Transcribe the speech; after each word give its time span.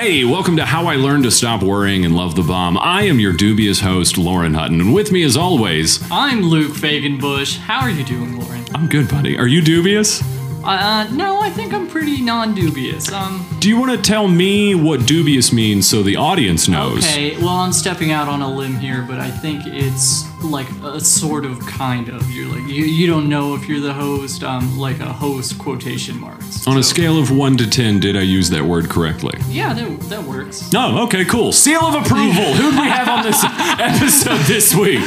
Hey, 0.00 0.24
welcome 0.24 0.56
to 0.56 0.64
How 0.64 0.86
I 0.86 0.96
Learned 0.96 1.24
to 1.24 1.30
Stop 1.30 1.62
Worrying 1.62 2.06
and 2.06 2.16
Love 2.16 2.34
the 2.34 2.42
Bomb. 2.42 2.78
I 2.78 3.02
am 3.02 3.20
your 3.20 3.34
dubious 3.34 3.80
host, 3.80 4.16
Lauren 4.16 4.54
Hutton, 4.54 4.80
and 4.80 4.94
with 4.94 5.12
me, 5.12 5.22
as 5.24 5.36
always, 5.36 6.00
I'm 6.10 6.40
Luke 6.40 6.72
Fagenbush. 6.72 7.58
How 7.58 7.80
are 7.80 7.90
you 7.90 8.02
doing, 8.02 8.40
Lauren? 8.40 8.64
I'm 8.74 8.88
good, 8.88 9.10
buddy. 9.10 9.36
Are 9.36 9.46
you 9.46 9.60
dubious? 9.60 10.22
Uh, 10.62 11.08
no, 11.12 11.40
I 11.40 11.48
think 11.50 11.72
I'm 11.72 11.88
pretty 11.88 12.20
non-dubious. 12.20 13.10
Um, 13.12 13.46
Do 13.60 13.68
you 13.68 13.78
want 13.78 13.92
to 13.92 14.02
tell 14.02 14.28
me 14.28 14.74
what 14.74 15.06
dubious 15.06 15.52
means 15.52 15.88
so 15.88 16.02
the 16.02 16.16
audience 16.16 16.68
knows? 16.68 17.04
okay, 17.04 17.36
well, 17.38 17.48
I'm 17.48 17.72
stepping 17.72 18.12
out 18.12 18.28
on 18.28 18.42
a 18.42 18.48
limb 18.48 18.74
here, 18.76 19.02
but 19.02 19.18
I 19.20 19.30
think 19.30 19.62
it's 19.66 20.24
like 20.42 20.68
a 20.82 21.00
sort 21.00 21.44
of 21.46 21.58
kind 21.60 22.08
of. 22.10 22.30
You're 22.30 22.48
like 22.48 22.66
you, 22.68 22.84
you 22.84 23.06
don't 23.06 23.28
know 23.28 23.54
if 23.54 23.68
you're 23.68 23.80
the 23.80 23.92
host. 23.94 24.42
Um, 24.44 24.78
like 24.78 25.00
a 25.00 25.12
host 25.12 25.58
quotation 25.58 26.20
marks. 26.20 26.66
On 26.66 26.76
a 26.78 26.82
scale 26.82 27.18
of 27.18 27.30
1 27.30 27.56
to 27.58 27.68
10, 27.68 28.00
did 28.00 28.16
I 28.16 28.22
use 28.22 28.50
that 28.50 28.64
word 28.64 28.88
correctly? 28.90 29.38
Yeah, 29.48 29.72
that, 29.74 30.00
that 30.08 30.22
works. 30.24 30.70
No, 30.72 31.02
okay, 31.04 31.24
cool. 31.24 31.52
Seal 31.52 31.80
of 31.80 31.94
approval. 31.94 32.52
Who 32.54 32.70
do 32.70 32.80
we 32.80 32.86
have 32.86 33.08
on 33.08 33.22
this 33.24 33.42
episode 33.44 34.40
this 34.46 34.74
week? 34.74 35.00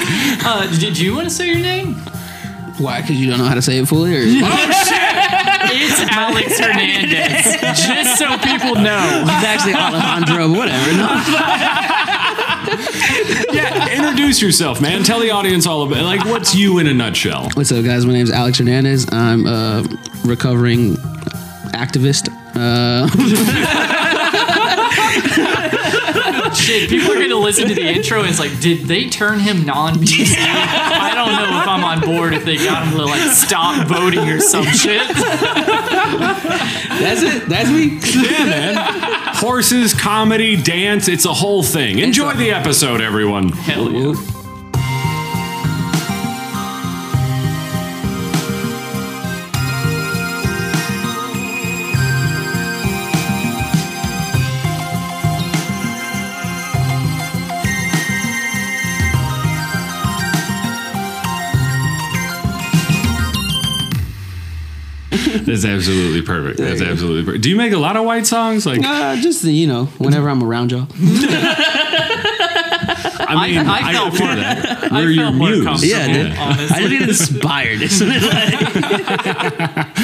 Uh, 0.45 0.67
did 0.79 0.97
you 0.97 1.15
want 1.15 1.27
to 1.27 1.33
say 1.33 1.47
your 1.47 1.59
name? 1.59 1.95
Why? 2.79 3.01
Because 3.01 3.19
you 3.21 3.29
don't 3.29 3.37
know 3.37 3.45
how 3.45 3.53
to 3.53 3.61
say 3.61 3.77
it 3.77 3.87
fully? 3.87 4.15
Or? 4.15 4.21
It's 5.75 5.99
Alex 6.11 6.59
Hernandez. 6.59 7.57
Just 7.85 8.19
so 8.19 8.37
people 8.37 8.75
know. 8.75 9.23
It's 9.25 9.45
actually 9.45 9.73
Alejandro, 9.73 10.49
whatever. 10.51 10.91
Yeah, 13.51 13.89
introduce 13.89 14.41
yourself, 14.41 14.81
man. 14.81 15.03
Tell 15.03 15.19
the 15.19 15.29
audience 15.31 15.67
all 15.67 15.83
about 15.83 16.03
Like, 16.03 16.25
what's 16.25 16.55
you 16.55 16.79
in 16.79 16.87
a 16.87 16.93
nutshell? 16.93 17.49
What's 17.53 17.71
up, 17.71 17.83
guys? 17.85 18.05
My 18.05 18.13
name 18.13 18.23
is 18.23 18.31
Alex 18.31 18.57
Hernandez. 18.57 19.05
I'm 19.11 19.45
a 19.45 19.83
recovering 20.23 20.95
activist. 21.73 22.29
Uh, 22.55 23.07
Shit, 26.55 26.89
people 26.89 27.11
are 27.11 27.19
gonna 27.19 27.35
listen 27.35 27.67
to 27.67 27.75
the 27.75 27.85
intro 27.87 28.19
and 28.19 28.29
it's 28.29 28.39
like, 28.39 28.59
did 28.59 28.79
they 28.85 29.09
turn 29.09 29.39
him 29.39 29.65
non-PC? 29.65 30.35
I 30.37 31.11
don't 31.15 31.31
know 31.35 31.59
if 31.61 31.67
I'm 31.67 31.83
on 31.83 32.01
board 32.01 32.33
if 32.33 32.45
they 32.45 32.57
got 32.57 32.87
him 32.87 32.97
to 32.97 33.05
like 33.05 33.31
stop 33.31 33.87
voting 33.87 34.27
or 34.29 34.39
some 34.39 34.65
shit. 34.65 35.07
that's 36.99 37.21
it. 37.21 37.49
That's 37.49 37.69
me. 37.69 37.99
Yeah, 38.23 38.45
man. 38.45 39.35
Horses, 39.35 39.93
comedy, 39.93 40.55
dance, 40.61 41.07
it's 41.07 41.25
a 41.25 41.33
whole 41.33 41.63
thing. 41.63 41.99
Enjoy 41.99 42.33
the 42.33 42.51
episode, 42.51 43.01
everyone. 43.01 43.49
Hell 43.49 43.91
yeah. 43.91 44.13
That's 65.45 65.65
absolutely 65.65 66.21
perfect. 66.21 66.59
That's 66.59 66.81
absolutely 66.81 67.23
perfect. 67.25 67.43
Do 67.43 67.49
you 67.49 67.55
make 67.55 67.73
a 67.73 67.77
lot 67.77 67.97
of 67.97 68.05
white 68.05 68.27
songs? 68.27 68.65
Like, 68.65 68.81
Uh, 68.83 69.15
just 69.17 69.43
you 69.43 69.67
know, 69.67 69.85
whenever 69.97 70.29
I'm 70.29 70.43
around 70.43 70.71
y'all. 70.71 70.87
I 73.19 73.47
mean, 73.47 73.57
I 73.59 73.93
felt 73.93 74.13
feel 74.17 74.27
more- 74.27 74.35
that. 74.35 74.91
I 74.91 75.01
We're 75.01 75.09
your 75.11 75.23
felt 75.25 75.35
more 75.35 75.49
muse. 75.49 75.63
comfortable. 75.65 75.89
Yeah, 75.89 76.07
dude. 76.29 76.37
honestly. 76.37 76.75
I 76.75 76.87
just 76.87 76.91
get 76.91 77.09
inspired. 77.09 77.79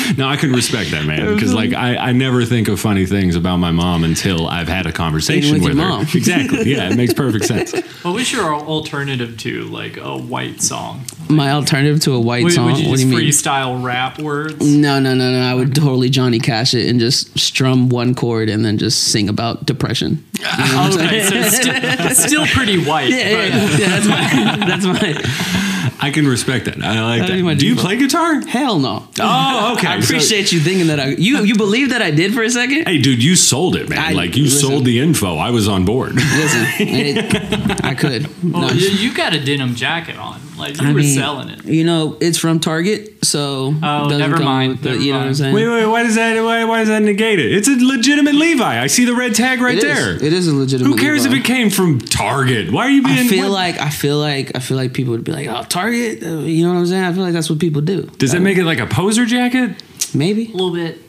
No, 0.18 0.28
I 0.28 0.36
can 0.38 0.52
respect 0.52 0.92
that, 0.92 1.06
man. 1.06 1.34
Because 1.36 1.54
like, 1.54 1.72
I, 1.74 1.96
I 1.96 2.12
never 2.14 2.44
think 2.44 2.68
of 2.68 2.80
funny 2.80 3.06
things 3.06 3.36
about 3.36 3.58
my 3.58 3.72
mom 3.72 4.04
until 4.04 4.48
I've 4.48 4.68
had 4.68 4.86
a 4.88 4.92
conversation 4.92 5.54
with, 5.56 5.64
with 5.64 5.76
your 5.78 5.84
her. 5.86 5.90
mom. 5.90 6.02
Exactly. 6.14 6.72
Yeah, 6.72 6.90
it 6.90 6.96
makes 6.98 7.14
perfect 7.14 7.46
sense. 7.46 7.74
What 8.00 8.14
was 8.16 8.32
your 8.32 8.56
alternative 8.56 9.38
to 9.40 9.64
like 9.66 9.98
a 9.98 10.18
white 10.18 10.62
song? 10.62 11.04
My 11.30 11.52
alternative 11.52 12.00
to 12.04 12.14
a 12.14 12.20
white 12.20 12.46
Would, 12.46 12.54
song. 12.54 12.66
would 12.68 12.78
you 12.78 12.90
what 12.90 12.98
do 12.98 13.04
just 13.04 13.12
you 13.12 13.18
mean? 13.18 13.28
freestyle 13.30 13.84
rap 13.84 14.20
words? 14.20 14.66
No, 14.66 15.00
no, 15.00 15.14
no, 15.14 15.32
no. 15.34 15.42
I 15.42 15.54
would 15.54 15.76
totally 15.76 16.10
Johnny 16.10 16.40
Cash 16.40 16.74
it 16.74 16.88
and 16.90 16.98
just 17.02 17.38
strum 17.38 17.90
one 17.90 18.16
chord 18.16 18.50
and 18.50 18.64
then 18.64 18.78
just 18.78 19.10
sing 19.12 19.28
about 19.28 19.66
depression. 19.66 20.24
Okay, 20.40 21.24
so 21.24 21.42
sti- 21.44 22.14
still 22.14 22.46
pretty 22.48 22.82
white. 22.84 22.99
Yeah, 23.02 23.18
yeah, 23.18 23.78
yeah, 23.78 24.00
that's 24.00 24.08
my. 24.08 24.66
That's 24.68 24.86
my. 24.86 25.69
I 26.02 26.12
can 26.12 26.28
respect 26.28 26.66
that. 26.66 26.82
I 26.84 27.02
like 27.04 27.22
That'd 27.22 27.46
that. 27.46 27.60
Do 27.60 27.68
you 27.68 27.76
play 27.76 27.98
guitar? 27.98 28.42
Hell 28.46 28.80
no. 28.80 29.08
Oh, 29.20 29.74
okay. 29.78 29.88
I 29.88 30.00
So- 30.00 30.06
appreciate 30.16 30.52
you 30.52 30.60
thinking 30.60 30.88
that 30.88 31.00
I. 31.00 31.08
You 31.10 31.44
you 31.44 31.56
believe 31.56 31.90
that 31.90 32.02
I 32.02 32.12
did 32.12 32.34
for 32.34 32.42
a 32.44 32.50
second? 32.50 32.88
Hey, 32.88 32.98
dude, 33.00 33.24
you 33.24 33.36
sold 33.36 33.76
it, 33.76 33.90
man. 33.90 34.00
I- 34.00 34.12
like 34.14 34.36
you 34.36 34.44
listen. 34.46 34.60
sold 34.70 34.86
the 34.86 35.00
info. 35.00 35.38
I 35.38 35.50
was 35.52 35.68
on 35.68 35.86
board. 35.86 36.16
Listen, 36.16 36.66
it, 36.80 37.84
I 37.86 37.94
could. 37.96 38.28
Well, 38.44 38.68
No, 38.68 38.70
you, 38.74 38.88
you 38.90 39.14
got 39.14 39.34
a 39.34 39.44
denim 39.44 39.76
jacket 39.76 40.18
on. 40.18 40.40
Like 40.58 40.82
you 40.82 40.88
I 40.90 40.92
were 40.92 41.00
mean, 41.00 41.16
selling 41.16 41.48
it. 41.50 41.64
You 41.64 41.86
know, 41.86 42.18
it's 42.20 42.38
from 42.38 42.60
Target, 42.60 43.24
so 43.24 43.74
Oh, 43.82 44.08
never 44.10 44.38
mind, 44.40 44.80
the- 44.80 44.90
never 44.90 45.02
you 45.02 45.14
know 45.14 45.20
what 45.20 45.28
I'm 45.28 45.34
saying? 45.34 45.56
wait, 45.56 45.68
wait. 45.70 45.86
Why 45.86 46.04
does 46.04 46.16
that? 46.16 46.44
Why, 46.44 46.66
why 46.66 46.80
does 46.80 46.90
that 46.90 47.02
negate 47.02 47.40
it? 47.40 47.54
It's 47.54 47.70
a 47.70 47.78
legitimate 47.80 48.36
Levi. 48.36 48.82
I 48.84 48.88
see 48.88 49.06
the 49.06 49.16
red 49.16 49.34
tag 49.36 49.62
right 49.62 49.78
It 49.78 49.86
is. 49.86 49.96
there. 49.98 50.16
It 50.16 50.34
is 50.34 50.48
a 50.50 50.54
legitimate. 50.54 50.90
Who 50.92 50.98
cares 50.98 51.24
Levi. 51.24 51.36
if 51.38 51.42
it 51.42 51.46
came 51.46 51.70
from 51.70 52.00
Target? 52.02 52.74
Why 52.74 52.88
are 52.88 52.90
you 52.90 53.04
being? 53.04 53.20
I 53.20 53.24
feel 53.28 53.46
what- 53.46 53.52
like 53.54 53.80
I 53.80 53.90
feel 53.90 54.18
like 54.20 54.52
I 54.54 54.60
feel 54.60 54.76
like 54.76 54.92
people 54.94 55.12
would 55.12 55.24
be 55.24 55.32
like, 55.32 55.48
"Oh, 55.48 55.64
Target," 55.64 55.70
uh, 55.88 56.40
you 56.40 56.66
know 56.66 56.74
what 56.74 56.80
I'm 56.80 56.86
saying? 56.86 57.04
I 57.04 57.14
feel 57.14 57.24
like 57.24 57.34
that's 57.34 57.50
what 57.50 57.60
people 57.60 57.82
do. 57.82 58.04
Does 58.18 58.32
that 58.32 58.42
make 58.42 58.58
it 58.58 58.66
like 58.66 58.80
a 58.80 58.86
poser 58.88 59.26
jacket? 59.26 59.82
Maybe. 60.14 60.46
A 60.48 60.52
little 60.52 60.74
bit. 60.74 61.00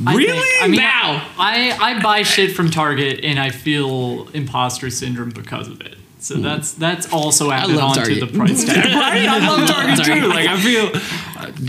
Really? 0.00 0.26
think- 0.38 0.62
I 0.62 0.68
mean, 0.68 0.80
Now? 0.80 1.28
I, 1.38 1.76
I 1.80 2.02
buy 2.02 2.22
shit 2.22 2.54
from 2.54 2.70
Target 2.70 3.24
and 3.24 3.38
I 3.38 3.50
feel 3.50 4.28
imposter 4.30 4.88
syndrome 4.90 5.30
because 5.30 5.68
of 5.68 5.80
it. 5.80 5.96
So 6.20 6.36
hmm. 6.36 6.42
that's 6.42 6.72
that's 6.74 7.12
also 7.12 7.50
added 7.50 7.76
love 7.76 7.96
on 7.96 8.04
to 8.04 8.20
the 8.20 8.26
price 8.26 8.64
tag. 8.64 8.76
right? 8.84 9.26
I 9.26 9.38
love 9.48 9.68
Target 9.68 10.04
too. 10.04 10.28
Like 10.28 10.46
I 10.46 10.60
feel. 10.60 10.90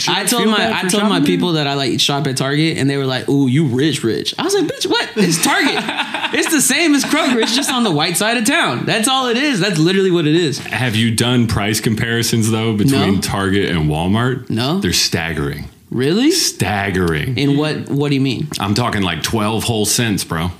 I 0.10 0.26
told 0.26 0.48
my 0.48 0.82
I 0.84 0.88
told 0.90 1.04
my 1.04 1.22
people 1.22 1.54
that 1.54 1.68
I 1.68 1.76
like 1.76 2.00
shop 2.02 2.28
at 2.28 2.36
Target, 2.36 2.78
and 2.78 2.90
they 2.90 2.98
were 2.98 3.06
like, 3.06 3.30
"Ooh, 3.30 3.48
you 3.48 3.66
rich, 3.66 4.04
rich." 4.04 4.36
I 4.38 4.44
was 4.44 4.54
like, 4.54 4.66
"Bitch, 4.66 4.90
what? 4.90 5.10
It's 5.16 5.42
Target. 5.42 5.76
it's 6.34 6.52
the 6.52 6.62
same 6.62 6.94
as 6.94 7.06
Kroger. 7.06 7.42
It's 7.42 7.56
just 7.56 7.72
on 7.72 7.84
the 7.84 7.92
white 7.92 8.18
side 8.18 8.38
of 8.38 8.46
town. 8.46 8.86
That's 8.86 9.08
all 9.08 9.28
it 9.28 9.38
is. 9.38 9.62
That's 9.62 9.78
literally 9.80 10.12
what 10.12 10.28
it 10.28 10.36
is." 10.36 10.60
Have 10.60 10.96
you 10.96 11.16
done 11.16 11.48
price 11.48 11.80
comparisons 11.80 12.52
though 12.52 12.76
between 12.76 13.16
No. 13.16 13.22
Target 13.22 13.70
and 13.70 13.90
Walmart? 13.90 14.50
No. 14.50 14.80
They're 14.80 14.92
staggering. 14.92 15.70
Really? 15.90 16.32
Staggering. 16.32 17.38
In 17.38 17.58
what? 17.58 17.90
What 17.90 18.10
do 18.10 18.16
you 18.16 18.22
mean? 18.22 18.50
I'm 18.60 18.74
talking 18.74 19.02
like 19.02 19.24
12 19.24 19.64
whole 19.64 19.86
cents, 19.86 20.24
bro. 20.24 20.52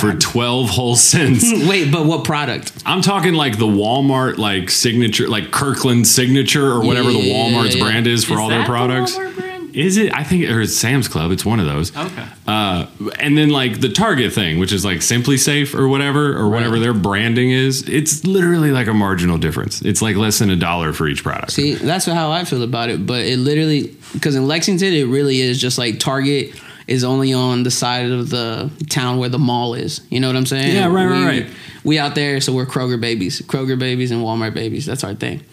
For 0.00 0.14
12 0.14 0.70
whole 0.70 0.96
cents. 1.10 1.44
Wait, 1.68 1.92
but 1.92 2.06
what 2.06 2.24
product? 2.24 2.82
I'm 2.86 3.02
talking 3.02 3.34
like 3.34 3.58
the 3.58 3.66
Walmart 3.66 4.38
like 4.38 4.70
signature, 4.70 5.28
like 5.28 5.50
Kirkland 5.50 6.06
signature 6.06 6.66
or 6.66 6.84
whatever 6.84 7.10
yeah, 7.10 7.22
the 7.22 7.30
Walmart's 7.32 7.76
yeah. 7.76 7.84
brand 7.84 8.06
is 8.06 8.24
for 8.24 8.34
Is 8.34 8.38
all 8.38 8.48
their 8.48 8.58
that 8.58 8.64
the 8.64 8.68
products. 8.70 9.16
Walmart 9.16 9.36
brand? 9.36 9.52
Is 9.74 9.96
it? 9.96 10.12
I 10.14 10.22
think, 10.22 10.50
or 10.50 10.60
it's 10.60 10.76
Sam's 10.76 11.08
Club. 11.08 11.30
It's 11.30 11.44
one 11.44 11.58
of 11.58 11.66
those. 11.66 11.96
Okay. 11.96 12.26
Uh, 12.46 12.86
and 13.18 13.38
then 13.38 13.48
like 13.48 13.80
the 13.80 13.88
Target 13.88 14.32
thing, 14.32 14.58
which 14.58 14.72
is 14.72 14.84
like 14.84 15.00
Simply 15.02 15.36
Safe 15.36 15.74
or 15.74 15.88
whatever, 15.88 16.36
or 16.36 16.50
whatever 16.50 16.78
their 16.78 16.92
branding 16.92 17.50
is. 17.50 17.88
It's 17.88 18.24
literally 18.24 18.70
like 18.70 18.86
a 18.86 18.94
marginal 18.94 19.38
difference. 19.38 19.80
It's 19.82 20.02
like 20.02 20.16
less 20.16 20.38
than 20.38 20.50
a 20.50 20.56
dollar 20.56 20.92
for 20.92 21.08
each 21.08 21.22
product. 21.22 21.52
See, 21.52 21.74
that's 21.74 22.04
how 22.06 22.30
I 22.30 22.44
feel 22.44 22.62
about 22.62 22.90
it. 22.90 23.06
But 23.06 23.24
it 23.24 23.38
literally, 23.38 23.96
because 24.12 24.34
in 24.34 24.46
Lexington, 24.46 24.92
it 24.92 25.04
really 25.04 25.40
is 25.40 25.60
just 25.60 25.78
like 25.78 25.98
Target 25.98 26.54
is 26.86 27.04
only 27.04 27.32
on 27.32 27.62
the 27.62 27.70
side 27.70 28.10
of 28.10 28.30
the 28.30 28.70
town 28.90 29.18
where 29.18 29.28
the 29.28 29.38
mall 29.38 29.74
is. 29.74 30.00
You 30.10 30.20
know 30.20 30.28
what 30.28 30.36
I'm 30.36 30.46
saying? 30.46 30.74
Yeah, 30.74 30.86
right, 30.86 31.06
right, 31.06 31.18
we, 31.18 31.40
right. 31.40 31.46
We 31.84 31.98
out 31.98 32.14
there, 32.14 32.40
so 32.40 32.52
we're 32.52 32.66
Kroger 32.66 33.00
babies, 33.00 33.40
Kroger 33.42 33.78
babies, 33.78 34.10
and 34.10 34.22
Walmart 34.22 34.54
babies. 34.54 34.86
That's 34.86 35.04
our 35.04 35.14
thing. 35.14 35.44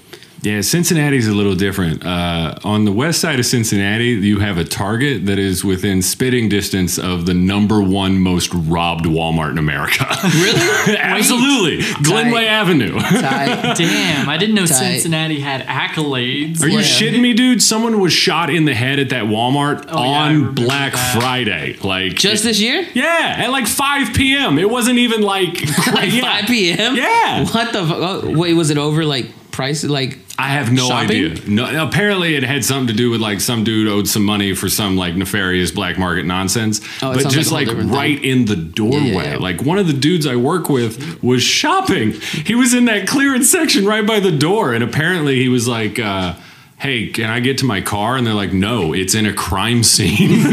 Yeah, 0.42 0.62
Cincinnati's 0.62 1.28
a 1.28 1.34
little 1.34 1.56
different. 1.56 2.06
Uh, 2.06 2.56
on 2.64 2.86
the 2.86 2.92
west 2.92 3.20
side 3.20 3.40
of 3.40 3.46
Cincinnati, 3.46 4.10
you 4.12 4.40
have 4.40 4.58
a 4.58 4.64
Target 4.64 5.26
that 5.26 5.38
is 5.38 5.64
within 5.66 6.02
spitting 6.02 6.48
distance 6.48 6.98
of 6.98 7.26
the 7.26 7.34
number 7.34 7.82
one 7.82 8.20
most 8.20 8.54
robbed 8.54 9.06
Walmart 9.06 9.52
in 9.52 9.58
America. 9.58 10.06
Really? 10.40 10.98
Absolutely. 10.98 11.82
Glenway 12.04 12.46
Avenue. 12.46 13.00
Tight. 13.00 13.74
Damn, 13.78 14.30
I 14.30 14.38
didn't 14.38 14.56
know 14.56 14.66
Tight. 14.66 14.94
Cincinnati 14.94 15.40
had 15.40 15.62
accolades. 15.66 16.62
Are 16.64 16.68
you 16.68 16.78
Like, 16.78 16.86
shitting 16.86 17.22
me, 17.22 17.34
dude? 17.34 17.62
Someone 17.62 18.00
was 18.00 18.14
shot 18.14 18.50
in 18.50 18.66
the 18.66 18.74
head 18.76 19.00
at 19.00 19.10
that 19.10 19.26
Walmart 19.26 19.86
Oh, 19.90 19.98
on 19.98 20.34
remember 20.36 20.62
Black 20.64 20.94
that. 20.94 21.20
Friday. 21.20 21.78
Like 21.84 22.14
Just 22.16 22.44
this 22.44 22.60
year? 22.62 22.88
Yeah, 22.94 23.36
at 23.40 23.50
like 23.52 23.68
5 23.68 24.14
p.m. 24.14 24.58
It 24.60 24.70
wasn't 24.70 25.00
even 25.00 25.22
like 25.22 25.54
Like 25.92 26.14
yeah. 26.14 26.22
5 26.42 26.46
p.m. 26.46 26.96
Yeah. 26.96 27.46
What 27.46 27.74
the? 27.74 27.86
fu- 27.86 27.94
Oh, 28.00 28.38
wait, 28.38 28.54
was 28.54 28.70
it 28.70 28.78
over 28.78 29.04
like 29.04 29.26
price? 29.60 29.84
Like 29.84 30.18
I 30.38 30.48
have 30.52 30.72
no 30.72 30.88
Shopping? 30.88 31.34
idea. 31.34 31.50
No, 31.50 31.86
apparently 31.86 32.36
it 32.36 32.44
had 32.44 32.64
something 32.64 32.88
to 32.88 32.94
do 32.94 33.10
with 33.10 33.20
like 33.20 33.42
some 33.42 33.66
dude 33.66 33.90
owed 33.90 34.08
some 34.08 34.24
money 34.24 34.56
for 34.56 34.70
some 34.70 34.96
like 34.96 35.16
nefarious 35.16 35.70
black 35.70 35.98
market 35.98 36.26
nonsense. 36.26 36.80
Oh, 37.04 37.14
but 37.14 37.30
just 37.30 37.52
like 37.52 37.68
like, 37.68 37.68
a 37.68 37.72
whole 37.72 37.82
different 37.84 37.92
right 37.92 38.24
in 38.24 38.46
the 38.46 38.56
doorway. 38.56 39.00
Yeah, 39.00 39.24
yeah, 39.24 39.32
yeah. 39.34 39.38
Like 39.38 39.62
one 39.62 39.78
of 39.78 39.88
the 39.88 39.94
dudes 39.94 40.26
I 40.26 40.38
work 40.38 40.70
with 40.70 41.22
was 41.22 41.44
shopping. 41.44 42.14
He 42.14 42.56
was 42.56 42.74
in 42.74 42.86
that 42.86 43.06
clearance 43.06 43.52
section 43.52 43.86
right 43.86 44.08
by 44.08 44.22
the 44.22 44.32
door, 44.32 44.74
and 44.74 44.84
apparently 44.84 45.36
he 45.36 45.50
was 45.50 45.68
like. 45.68 46.00
Uh, 46.00 46.36
Hey, 46.82 47.08
can 47.08 47.30
I 47.30 47.42
get 47.42 47.58
to 47.58 47.66
my 47.66 47.82
car? 47.82 48.16
And 48.16 48.26
they're 48.26 48.34
like, 48.34 48.54
no, 48.54 48.94
it's 48.94 49.14
in 49.14 49.26
a 49.26 49.34
crime 49.34 49.84
scene. 49.84 50.30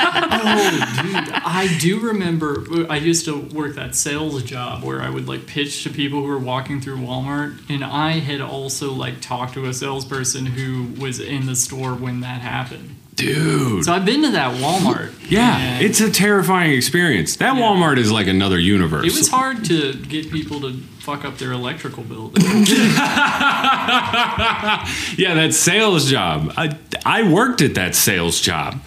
Oh, 0.00 1.40
I 1.44 1.76
do 1.80 1.98
remember 2.00 2.64
I 2.88 2.96
used 2.96 3.24
to 3.24 3.36
work 3.40 3.74
that 3.74 3.94
sales 3.94 4.42
job 4.44 4.84
where 4.84 5.02
I 5.02 5.10
would 5.10 5.26
like 5.28 5.46
pitch 5.46 5.82
to 5.84 5.90
people 5.90 6.20
who 6.20 6.26
were 6.28 6.38
walking 6.38 6.80
through 6.80 6.98
Walmart 6.98 7.58
and 7.68 7.84
I 7.84 8.12
had 8.20 8.40
also 8.40 8.92
like 8.92 9.20
talked 9.20 9.54
to 9.54 9.66
a 9.66 9.74
salesperson 9.74 10.46
who 10.46 10.88
was 11.00 11.18
in 11.20 11.46
the 11.46 11.56
store 11.56 11.94
when 11.94 12.20
that 12.20 12.40
happened. 12.40 12.94
Dude. 13.16 13.84
So 13.84 13.92
I've 13.92 14.04
been 14.04 14.22
to 14.22 14.30
that 14.30 14.54
Walmart. 14.60 15.12
yeah, 15.28 15.80
it's 15.80 16.00
a 16.00 16.10
terrifying 16.10 16.72
experience. 16.72 17.36
That 17.36 17.56
Yeah. 17.56 17.62
Walmart 17.62 17.98
is 17.98 18.12
like 18.12 18.28
another 18.28 18.58
universe. 18.60 19.06
it 19.12 19.18
was 19.18 19.28
hard 19.28 19.64
to 19.66 19.92
get 19.94 20.30
people 20.30 20.60
to 20.60 20.74
fuck 21.00 21.24
up 21.24 21.38
their 21.38 21.50
electrical 21.52 22.04
bill. 22.04 22.30
yeah, 22.36 22.44
that 25.34 25.50
sales 25.52 26.08
job. 26.10 26.52
I, 26.56 26.76
I 27.04 27.30
worked 27.32 27.60
at 27.62 27.74
that 27.74 27.94
sales 27.96 28.40
job. 28.40 28.80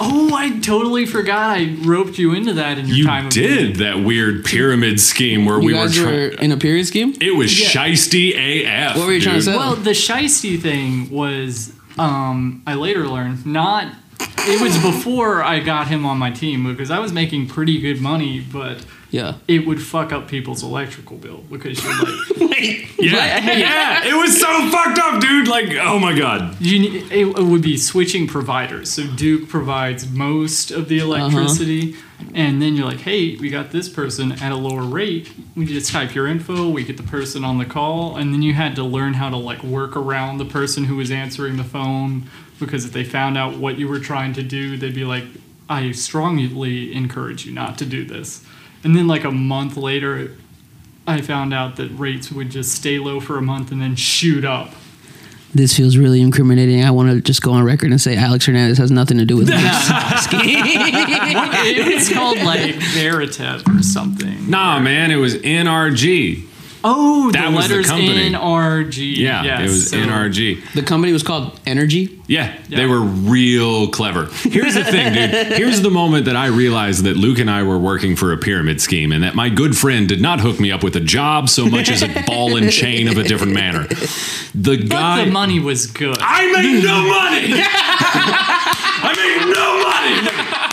Oh, 0.00 0.34
I 0.34 0.58
totally 0.60 1.06
forgot 1.06 1.56
I 1.58 1.76
roped 1.84 2.18
you 2.18 2.34
into 2.34 2.52
that 2.54 2.78
in 2.78 2.86
your 2.86 2.96
You 2.96 3.04
time 3.04 3.26
of 3.26 3.32
did 3.32 3.50
meeting. 3.70 3.78
that 3.78 4.04
weird 4.04 4.44
pyramid 4.44 5.00
scheme 5.00 5.44
where 5.44 5.58
You 5.60 5.66
we 5.66 5.72
were 5.74 5.80
guys 5.86 5.98
were 6.00 6.28
in 6.28 6.52
a 6.52 6.56
period 6.56 6.86
scheme. 6.86 7.14
It 7.20 7.34
was 7.36 7.58
Yeah. 7.58 7.66
shisty 7.68 8.34
AF. 8.64 8.96
What 8.96 9.06
were 9.06 9.12
you 9.12 9.20
trying 9.20 9.36
to 9.36 9.42
say? 9.42 9.56
Well, 9.56 9.74
the 9.76 9.90
shisty 9.90 10.60
thing 10.60 11.10
was, 11.10 11.72
um, 11.98 12.62
I 12.66 12.74
later 12.74 13.06
learned, 13.08 13.44
not. 13.46 13.92
It 14.20 14.60
was 14.60 14.76
before 14.78 15.42
I 15.44 15.60
got 15.60 15.88
him 15.88 16.04
on 16.06 16.18
my 16.18 16.30
team 16.30 16.64
because 16.66 16.90
I 16.90 16.98
was 16.98 17.12
making 17.12 17.46
pretty 17.48 17.80
good 17.80 18.00
money, 18.00 18.40
but 18.40 18.78
Yeah. 19.10 19.36
it 19.48 19.66
would 19.66 19.82
fuck 19.82 20.12
up 20.12 20.28
people's 20.28 20.62
electrical 20.62 21.16
bill 21.16 21.38
because 21.50 21.82
you're 21.82 21.94
like, 21.94 22.50
Wait. 22.50 22.88
Yeah, 22.98 23.52
yeah, 23.52 24.04
it 24.06 24.14
was 24.14 24.38
so 24.40 24.46
fucked 24.70 24.98
up, 24.98 25.20
dude. 25.20 25.46
Like, 25.46 25.70
oh 25.80 26.00
my 26.00 26.18
god. 26.18 26.60
you 26.60 26.80
need, 26.80 27.12
it, 27.12 27.38
it 27.38 27.44
would 27.44 27.62
be 27.62 27.76
switching 27.76 28.26
providers. 28.26 28.92
So 28.92 29.06
Duke 29.06 29.48
provides 29.48 30.10
most 30.10 30.72
of 30.72 30.88
the 30.88 31.00
uh-huh. 31.00 31.14
electricity, 31.14 31.94
and 32.34 32.60
then 32.60 32.74
you're 32.74 32.86
like, 32.86 33.00
hey, 33.00 33.36
we 33.36 33.50
got 33.50 33.70
this 33.70 33.88
person 33.88 34.32
at 34.32 34.50
a 34.50 34.56
lower 34.56 34.82
rate. 34.82 35.32
We 35.54 35.64
just 35.64 35.92
type 35.92 36.12
your 36.14 36.26
info, 36.26 36.68
we 36.68 36.82
get 36.82 36.96
the 36.96 37.04
person 37.04 37.44
on 37.44 37.58
the 37.58 37.64
call, 37.64 38.16
and 38.16 38.34
then 38.34 38.42
you 38.42 38.54
had 38.54 38.74
to 38.76 38.82
learn 38.82 39.14
how 39.14 39.30
to 39.30 39.36
like 39.36 39.62
work 39.62 39.96
around 39.96 40.38
the 40.38 40.44
person 40.44 40.84
who 40.84 40.96
was 40.96 41.12
answering 41.12 41.56
the 41.56 41.64
phone 41.64 42.28
because 42.58 42.84
if 42.84 42.92
they 42.92 43.04
found 43.04 43.38
out 43.38 43.56
what 43.56 43.78
you 43.78 43.86
were 43.86 44.00
trying 44.00 44.32
to 44.34 44.42
do, 44.42 44.76
they'd 44.76 44.94
be 44.94 45.04
like, 45.04 45.24
I 45.68 45.92
strongly 45.92 46.92
encourage 46.94 47.46
you 47.46 47.52
not 47.52 47.78
to 47.78 47.86
do 47.86 48.04
this. 48.04 48.44
And 48.84 48.96
then 48.96 49.06
like 49.06 49.24
a 49.24 49.32
month 49.32 49.76
later, 49.76 50.36
I 51.06 51.20
found 51.20 51.54
out 51.54 51.76
that 51.76 51.88
rates 51.88 52.30
would 52.30 52.50
just 52.50 52.72
stay 52.72 52.98
low 52.98 53.20
for 53.20 53.36
a 53.38 53.42
month 53.42 53.72
and 53.72 53.80
then 53.80 53.96
shoot 53.96 54.44
up. 54.44 54.72
This 55.54 55.74
feels 55.74 55.96
really 55.96 56.20
incriminating. 56.20 56.84
I 56.84 56.90
want 56.90 57.10
to 57.10 57.22
just 57.22 57.40
go 57.40 57.52
on 57.52 57.64
record 57.64 57.90
and 57.90 57.98
say 58.00 58.16
Alex 58.16 58.44
Hernandez 58.44 58.76
has 58.76 58.90
nothing 58.90 59.16
to 59.16 59.24
do 59.24 59.36
with 59.36 59.46
this. 59.46 59.56
it 60.32 61.94
was 61.94 62.12
called 62.12 62.38
like 62.42 62.74
Veriteb 62.74 63.66
or 63.78 63.82
something. 63.82 64.50
Nah, 64.50 64.78
man, 64.78 65.10
it 65.10 65.16
was 65.16 65.36
NRG. 65.36 66.47
Oh, 66.84 67.30
That 67.32 67.50
the 67.50 67.56
was 67.56 67.66
the 67.68 67.74
letters 67.74 67.86
company. 67.86 68.30
NRG. 68.32 69.16
Yeah, 69.16 69.42
yes. 69.42 69.60
it 69.60 69.62
was 69.64 69.90
so- 69.90 69.96
NRG. 69.98 70.72
the 70.74 70.82
company 70.82 71.12
was 71.12 71.22
called 71.22 71.58
Energy. 71.66 72.14
Yeah, 72.28 72.54
they 72.68 72.84
were 72.86 73.00
real 73.00 73.88
clever. 73.88 74.26
Here's 74.42 74.74
the 74.74 74.84
thing, 74.84 75.14
dude. 75.14 75.56
Here's 75.58 75.80
the 75.80 75.90
moment 75.90 76.26
that 76.26 76.36
I 76.36 76.46
realized 76.48 77.04
that 77.04 77.16
Luke 77.16 77.38
and 77.38 77.50
I 77.50 77.62
were 77.62 77.78
working 77.78 78.16
for 78.16 78.32
a 78.32 78.36
pyramid 78.36 78.82
scheme 78.82 79.12
and 79.12 79.24
that 79.24 79.34
my 79.34 79.48
good 79.48 79.76
friend 79.76 80.06
did 80.06 80.20
not 80.20 80.38
hook 80.40 80.60
me 80.60 80.70
up 80.70 80.84
with 80.84 80.94
a 80.96 81.00
job 81.00 81.48
so 81.48 81.64
much 81.66 81.88
as 81.90 82.02
a 82.02 82.08
ball 82.26 82.56
and 82.56 82.70
chain 82.70 83.08
of 83.08 83.16
a 83.16 83.22
different 83.22 83.54
manner. 83.54 83.84
The 84.54 84.76
But 84.76 84.88
guy. 84.90 85.24
the 85.24 85.30
money 85.30 85.58
was 85.58 85.86
good. 85.86 86.18
I 86.20 86.52
made 86.52 86.84
no 86.84 87.00
money! 87.00 87.62
I 89.00 89.14
made 89.16 89.54
no 89.54 89.78
money! 89.82 90.67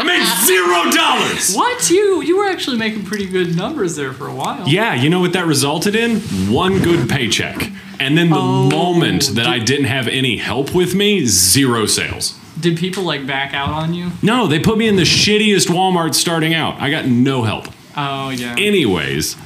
I 0.00 0.04
made 0.04 0.26
zero 0.46 0.90
dollars! 0.90 1.54
What 1.54 1.90
you 1.90 2.22
you 2.22 2.38
were 2.38 2.46
actually 2.48 2.78
making 2.78 3.04
pretty 3.04 3.26
good 3.26 3.54
numbers 3.56 3.96
there 3.96 4.12
for 4.12 4.26
a 4.28 4.34
while. 4.34 4.66
Yeah, 4.68 4.94
you 4.94 5.10
know 5.10 5.20
what 5.20 5.32
that 5.34 5.46
resulted 5.46 5.94
in? 5.94 6.20
One 6.52 6.80
good 6.82 7.08
paycheck. 7.08 7.70
And 7.98 8.16
then 8.16 8.30
the 8.30 8.36
Oh, 8.38 8.70
moment 8.70 9.32
that 9.34 9.46
I 9.46 9.58
didn't 9.58 9.84
have 9.84 10.08
any 10.08 10.38
help 10.38 10.74
with 10.74 10.94
me, 10.94 11.26
zero 11.26 11.84
sales. 11.84 12.38
Did 12.58 12.78
people 12.78 13.02
like 13.02 13.26
back 13.26 13.52
out 13.52 13.68
on 13.70 13.92
you? 13.92 14.10
No, 14.22 14.46
they 14.46 14.58
put 14.58 14.78
me 14.78 14.88
in 14.88 14.96
the 14.96 15.02
shittiest 15.02 15.68
Walmart 15.68 16.14
starting 16.14 16.54
out. 16.54 16.80
I 16.80 16.90
got 16.90 17.06
no 17.06 17.42
help. 17.42 17.66
Oh 17.96 18.30
yeah. 18.30 18.54
Anyways, 18.58 19.36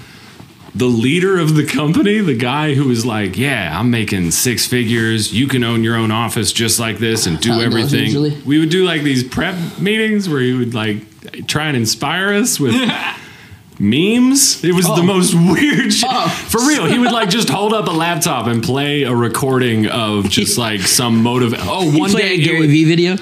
the 0.74 0.86
leader 0.86 1.38
of 1.38 1.54
the 1.54 1.64
company, 1.64 2.18
the 2.20 2.36
guy 2.36 2.74
who 2.74 2.88
was 2.88 3.06
like, 3.06 3.36
Yeah, 3.36 3.78
I'm 3.78 3.90
making 3.90 4.30
six 4.32 4.66
figures. 4.66 5.32
You 5.32 5.46
can 5.46 5.62
own 5.62 5.84
your 5.84 5.96
own 5.96 6.10
office 6.10 6.52
just 6.52 6.80
like 6.80 6.98
this 6.98 7.26
and 7.26 7.38
do 7.40 7.52
How 7.52 7.60
it 7.60 7.70
goes 7.70 7.94
everything. 7.94 8.44
We 8.44 8.58
would 8.58 8.70
do 8.70 8.84
like 8.84 9.02
these 9.02 9.22
prep 9.22 9.54
meetings 9.78 10.28
where 10.28 10.40
he 10.40 10.52
would 10.52 10.74
like 10.74 11.46
try 11.46 11.66
and 11.68 11.76
inspire 11.76 12.34
us 12.34 12.58
with 12.58 12.74
memes. 13.78 14.62
It 14.64 14.72
was 14.72 14.86
the 14.86 14.92
oh. 14.94 15.02
most 15.02 15.34
weird 15.34 15.92
shit. 15.92 16.08
Oh. 16.10 16.28
For 16.28 16.58
real. 16.66 16.86
He 16.86 16.98
would 16.98 17.12
like 17.12 17.28
just 17.28 17.48
hold 17.48 17.72
up 17.72 17.86
a 17.88 17.92
laptop 17.92 18.46
and 18.46 18.62
play 18.62 19.02
a 19.02 19.14
recording 19.14 19.86
of 19.86 20.28
just 20.30 20.58
like 20.58 20.80
some 20.82 21.22
motive. 21.22 21.54
Oh, 21.56 21.96
one 21.98 22.12
day 22.12 22.34
a 22.34 22.38
Gary 22.42 22.60
was- 22.60 22.70
Vee 22.70 22.84
video. 22.84 23.12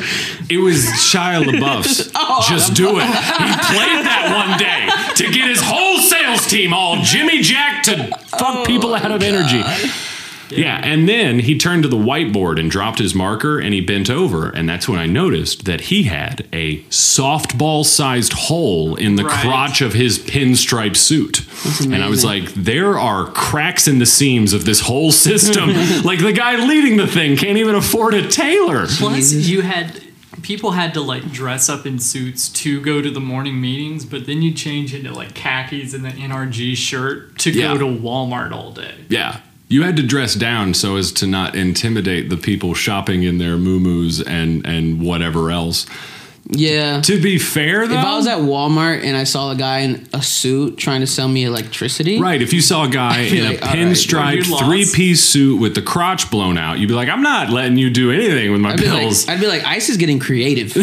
it 0.50 0.58
was 0.58 0.84
Shia 0.84 1.42
LaBeouf's. 1.44 2.10
Oh, 2.24 2.44
Just 2.48 2.74
do 2.74 2.98
it. 2.98 3.04
He 3.04 3.52
played 3.72 4.04
that 4.06 4.46
one 4.48 4.58
day 4.58 4.86
to 5.16 5.32
get 5.32 5.48
his 5.48 5.60
whole 5.60 5.91
sales 6.36 6.50
team 6.50 6.72
all 6.74 7.02
Jimmy 7.02 7.40
Jack 7.42 7.82
to 7.84 8.08
fuck 8.28 8.42
Oh, 8.56 8.64
people 8.66 8.94
out 8.94 9.10
of 9.10 9.22
energy. 9.22 9.62
Yeah, 10.50 10.78
and 10.84 11.08
then 11.08 11.38
he 11.38 11.56
turned 11.56 11.82
to 11.84 11.88
the 11.88 11.96
whiteboard 11.96 12.60
and 12.60 12.70
dropped 12.70 12.98
his 12.98 13.14
marker 13.14 13.58
and 13.58 13.72
he 13.72 13.80
bent 13.80 14.10
over, 14.10 14.50
and 14.50 14.68
that's 14.68 14.86
when 14.86 14.98
I 14.98 15.06
noticed 15.06 15.64
that 15.64 15.82
he 15.82 16.02
had 16.02 16.46
a 16.52 16.80
softball 16.90 17.86
sized 17.86 18.34
hole 18.34 18.94
in 18.96 19.16
the 19.16 19.24
Right. 19.24 19.40
crotch 19.42 19.80
of 19.80 19.94
his 19.94 20.18
pinstripe 20.18 20.94
suit. 20.96 21.42
And 21.82 22.04
I 22.04 22.08
was 22.10 22.22
like, 22.22 22.52
there 22.52 22.98
are 22.98 23.26
cracks 23.28 23.88
in 23.88 23.98
the 23.98 24.04
seams 24.04 24.52
of 24.52 24.66
this 24.66 24.80
whole 24.80 25.10
system. 25.10 25.70
like 26.04 26.18
the 26.18 26.34
guy 26.34 26.56
leading 26.66 26.98
the 26.98 27.06
thing 27.06 27.38
can't 27.38 27.56
even 27.56 27.74
afford 27.74 28.12
a 28.12 28.28
tailor. 28.28 28.86
Plus, 28.88 29.32
you 29.32 29.62
had 29.62 30.02
people 30.42 30.72
had 30.72 30.92
to 30.94 31.00
like 31.00 31.30
dress 31.32 31.68
up 31.68 31.86
in 31.86 31.98
suits 31.98 32.48
to 32.50 32.80
go 32.80 33.00
to 33.00 33.10
the 33.10 33.20
morning 33.20 33.60
meetings, 33.60 34.04
but 34.04 34.26
then 34.26 34.42
you 34.42 34.52
change 34.52 34.94
into 34.94 35.12
like 35.12 35.34
khakis 35.34 35.94
and 35.94 36.04
the 36.04 36.10
NRG 36.10 36.76
shirt 36.76 37.38
to 37.38 37.50
Yeah. 37.50 37.72
go 37.74 37.78
to 37.78 37.84
Walmart 38.00 38.52
all 38.52 38.72
day. 38.72 38.94
Yeah. 39.08 39.38
You 39.68 39.84
had 39.84 39.96
to 39.96 40.02
dress 40.02 40.34
down 40.34 40.74
so 40.74 40.96
as 40.96 41.12
to 41.12 41.26
not 41.26 41.54
intimidate 41.54 42.28
the 42.28 42.36
people 42.36 42.74
shopping 42.74 43.22
in 43.22 43.38
their 43.38 43.56
moo 43.56 44.10
and 44.26 44.66
and 44.66 45.00
whatever 45.00 45.50
else. 45.50 45.86
Yeah. 46.50 47.00
To 47.02 47.20
be 47.20 47.38
fair, 47.38 47.86
though, 47.86 47.98
If 47.98 48.04
I 48.04 48.16
was 48.16 48.26
at 48.26 48.38
Walmart 48.38 49.04
and 49.04 49.16
I 49.16 49.24
saw 49.24 49.52
a 49.52 49.56
guy 49.56 49.80
in 49.80 50.06
a 50.12 50.20
suit 50.20 50.76
trying 50.76 51.00
to 51.00 51.06
sell 51.06 51.28
me 51.28 51.44
electricity, 51.44 52.20
right, 52.20 52.42
if 52.42 52.52
you 52.52 52.60
saw 52.60 52.84
a 52.84 52.88
guy 52.88 53.20
in 53.20 53.44
like, 53.44 53.62
a 53.62 53.64
right, 53.64 53.76
pinstripe 53.78 54.46
you 54.46 54.58
three-piece 54.58 55.22
suit 55.22 55.60
with 55.60 55.74
the 55.74 55.82
crotch 55.82 56.30
blown 56.30 56.58
out, 56.58 56.78
you'd 56.78 56.88
be 56.88 56.94
like, 56.94 57.08
"I'm 57.08 57.22
not 57.22 57.50
letting 57.50 57.78
you 57.78 57.90
do 57.90 58.10
anything 58.10 58.50
with 58.52 58.60
my 58.60 58.72
I'd 58.72 58.78
be, 58.80 58.88
like, 58.88 59.00
bills." 59.00 59.28
I'd 59.28 59.40
be 59.40 59.46
like, 59.46 59.64
Ice 59.64 59.88
is 59.88 59.96
getting 59.96 60.18
creative. 60.18 60.76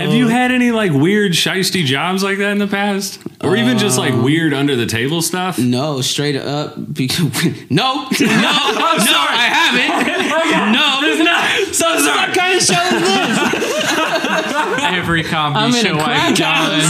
Have 0.00 0.12
you 0.12 0.28
had 0.28 0.50
any 0.50 0.70
like 0.72 0.92
weird 0.92 1.32
shisty 1.32 1.84
jobs 1.84 2.22
like 2.22 2.38
that 2.38 2.50
in 2.52 2.58
the 2.58 2.66
past, 2.66 3.20
or 3.42 3.56
even 3.56 3.78
just 3.78 3.98
like 3.98 4.12
Um, 4.12 4.22
weird 4.22 4.52
under 4.54 4.76
the 4.76 4.86
table 4.86 5.22
stuff? 5.22 5.58
no, 5.58 6.00
straight 6.00 6.36
up. 6.36 6.74
Because, 6.92 7.20
no, 7.70 8.04
no, 8.04 8.06
no, 8.20 8.26
I 8.28 9.48
haven't. 9.52 10.32
No, 10.72 11.24
not. 11.24 11.74
So 11.74 11.98
sorry. 11.98 12.28
what 12.28 12.36
kind 12.36 12.56
of 12.56 12.62
show 12.62 12.82
is 12.96 13.02
this? 13.02 14.31
Every 14.52 15.22
comedy 15.24 15.76
I'm 15.78 15.84
show 15.84 15.98
I've 15.98 16.36
done. 16.36 16.82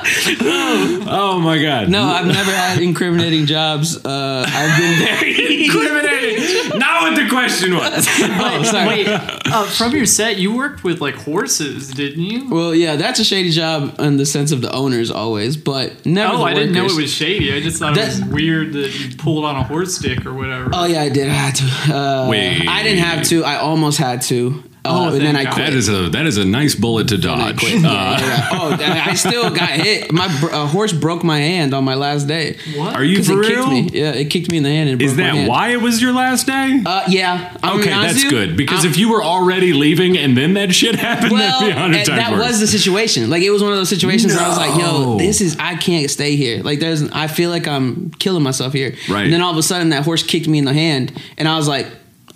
Oh 1.12 1.40
my 1.42 1.60
god. 1.60 1.88
No, 1.88 2.04
I've 2.04 2.26
never 2.26 2.50
had 2.50 2.80
incriminating 2.80 3.46
jobs. 3.46 3.96
Uh, 4.04 4.44
I've 4.46 4.78
been 4.78 4.98
very. 5.06 5.64
Incriminating. 5.64 6.78
Not 6.78 7.02
what 7.02 7.16
the 7.16 7.28
question 7.28 7.74
was. 7.74 8.06
oh, 8.20 8.62
sorry. 8.62 8.88
Wait, 8.88 9.08
uh, 9.08 9.64
from 9.64 9.94
your 9.94 10.06
set, 10.06 10.38
you 10.38 10.54
worked 10.54 10.84
with 10.84 11.00
like 11.00 11.14
horses, 11.16 11.90
didn't 11.90 12.22
you? 12.22 12.48
Well, 12.50 12.74
yeah, 12.74 12.96
that's 12.96 13.18
a 13.18 13.24
shady 13.24 13.50
job 13.50 13.98
in 13.98 14.16
the 14.16 14.26
sense 14.26 14.52
of 14.52 14.62
the 14.62 14.72
owners 14.72 15.10
always, 15.10 15.56
but 15.56 16.04
never. 16.06 16.34
Oh, 16.34 16.38
the 16.38 16.44
I 16.44 16.54
didn't 16.54 16.72
know 16.72 16.86
it 16.86 16.96
was 16.96 17.12
shady. 17.12 17.52
I 17.52 17.60
just 17.60 17.78
thought 17.78 17.94
That- 17.94 18.16
it 18.16 18.20
was 18.24 18.32
weird 18.32 18.72
that 18.74 18.98
you 18.98 19.16
pulled 19.16 19.44
on 19.44 19.56
a 19.56 19.62
horse 19.64 19.96
stick 19.96 20.24
or 20.26 20.32
whatever. 20.34 20.70
Oh 20.72 20.84
yeah, 20.84 21.02
I 21.02 21.08
did. 21.08 21.28
I 21.28 21.32
had 21.32 21.54
to. 21.56 21.94
Uh, 21.94 22.28
Wait. 22.30 22.66
I 22.68 22.82
didn't 22.82 23.00
have 23.04 23.24
to. 23.28 23.44
I 23.44 23.56
almost 23.56 23.98
had 23.98 24.22
to. 24.22 24.62
Uh, 24.84 24.88
Oh, 25.10 25.14
and 25.14 25.20
then 25.20 25.36
I 25.36 25.44
God. 25.44 25.54
quit. 25.54 25.66
That 25.66 25.74
is 25.74 25.88
a 25.88 26.08
that 26.10 26.26
is 26.26 26.36
a 26.38 26.44
nice 26.44 26.74
bullet 26.74 27.08
to 27.08 27.14
And 27.16 27.26
I 27.26 27.52
dodge. 27.52 27.64
Uh, 27.64 27.66
Yeah, 27.68 28.18
yeah. 28.20 28.48
Oh, 28.52 28.76
I 28.80 29.10
I 29.10 29.14
still 29.14 29.50
got 29.50 29.68
hit. 29.70 30.10
My 30.12 30.26
br- 30.40 30.48
a 30.48 30.66
horse 30.66 30.92
broke 30.92 31.22
my 31.22 31.38
hand 31.38 31.74
on 31.74 31.84
my 31.84 31.94
last 31.94 32.26
day. 32.26 32.56
what? 32.76 32.94
Are 32.96 33.04
you 33.04 33.22
for 33.22 33.32
it 33.42 33.48
real? 33.48 33.68
kicked 33.68 33.92
me. 33.94 34.00
Yeah, 34.00 34.12
it 34.12 34.30
kicked 34.30 34.50
me 34.50 34.56
in 34.56 34.62
the 34.62 34.70
hand. 34.70 34.88
And 34.88 35.00
it 35.00 35.04
Is 35.04 35.12
broke 35.14 35.18
my 35.26 35.30
that 35.32 35.36
hand. 35.36 35.48
why 35.48 35.68
it 35.72 35.80
was 35.82 36.00
your 36.00 36.12
last 36.12 36.46
day? 36.46 36.82
Uh, 36.86 37.04
yeah. 37.08 37.56
I'm 37.62 37.80
okay, 37.80 37.92
honest 37.92 38.14
that's 38.14 38.24
you. 38.24 38.30
good. 38.30 38.56
Because 38.56 38.84
I'm- 38.84 38.90
if 38.90 38.96
you 38.98 39.10
were 39.10 39.22
already 39.22 39.72
leaving 39.74 40.16
and 40.16 40.36
then 40.36 40.54
that 40.54 40.74
shit 40.74 40.94
happened, 40.96 41.32
well, 41.32 41.60
that'd 41.60 41.74
be 41.74 41.78
a 41.78 41.78
hundred 41.80 42.06
times 42.06 42.18
that 42.18 42.32
worse. 42.32 42.46
was 42.48 42.60
the 42.60 42.66
situation. 42.66 43.28
Like 43.28 43.42
it 43.42 43.50
was 43.50 43.62
one 43.62 43.72
of 43.72 43.78
those 43.78 43.90
situations 43.90 44.34
where 44.34 44.42
I 44.44 44.48
was 44.48 44.56
like, 44.58 44.78
"Yo, 44.80 45.18
this 45.18 45.40
is 45.42 45.56
I 45.58 45.74
can't 45.76 46.10
stay 46.10 46.36
here. 46.36 46.62
Like 46.62 46.80
there's 46.80 47.02
I 47.12 47.26
feel 47.26 47.50
like 47.50 47.68
I'm 47.68 48.10
killing 48.18 48.42
myself 48.42 48.72
here." 48.72 48.94
Right. 49.10 49.24
And 49.24 49.32
then 49.32 49.42
all 49.42 49.52
of 49.52 49.58
a 49.58 49.62
sudden 49.62 49.90
that 49.90 50.04
horse 50.04 50.22
kicked 50.22 50.48
me 50.48 50.58
in 50.58 50.64
the 50.64 50.72
hand, 50.74 51.12
and 51.36 51.46
I 51.46 51.56
was 51.56 51.68
like, 51.68 51.86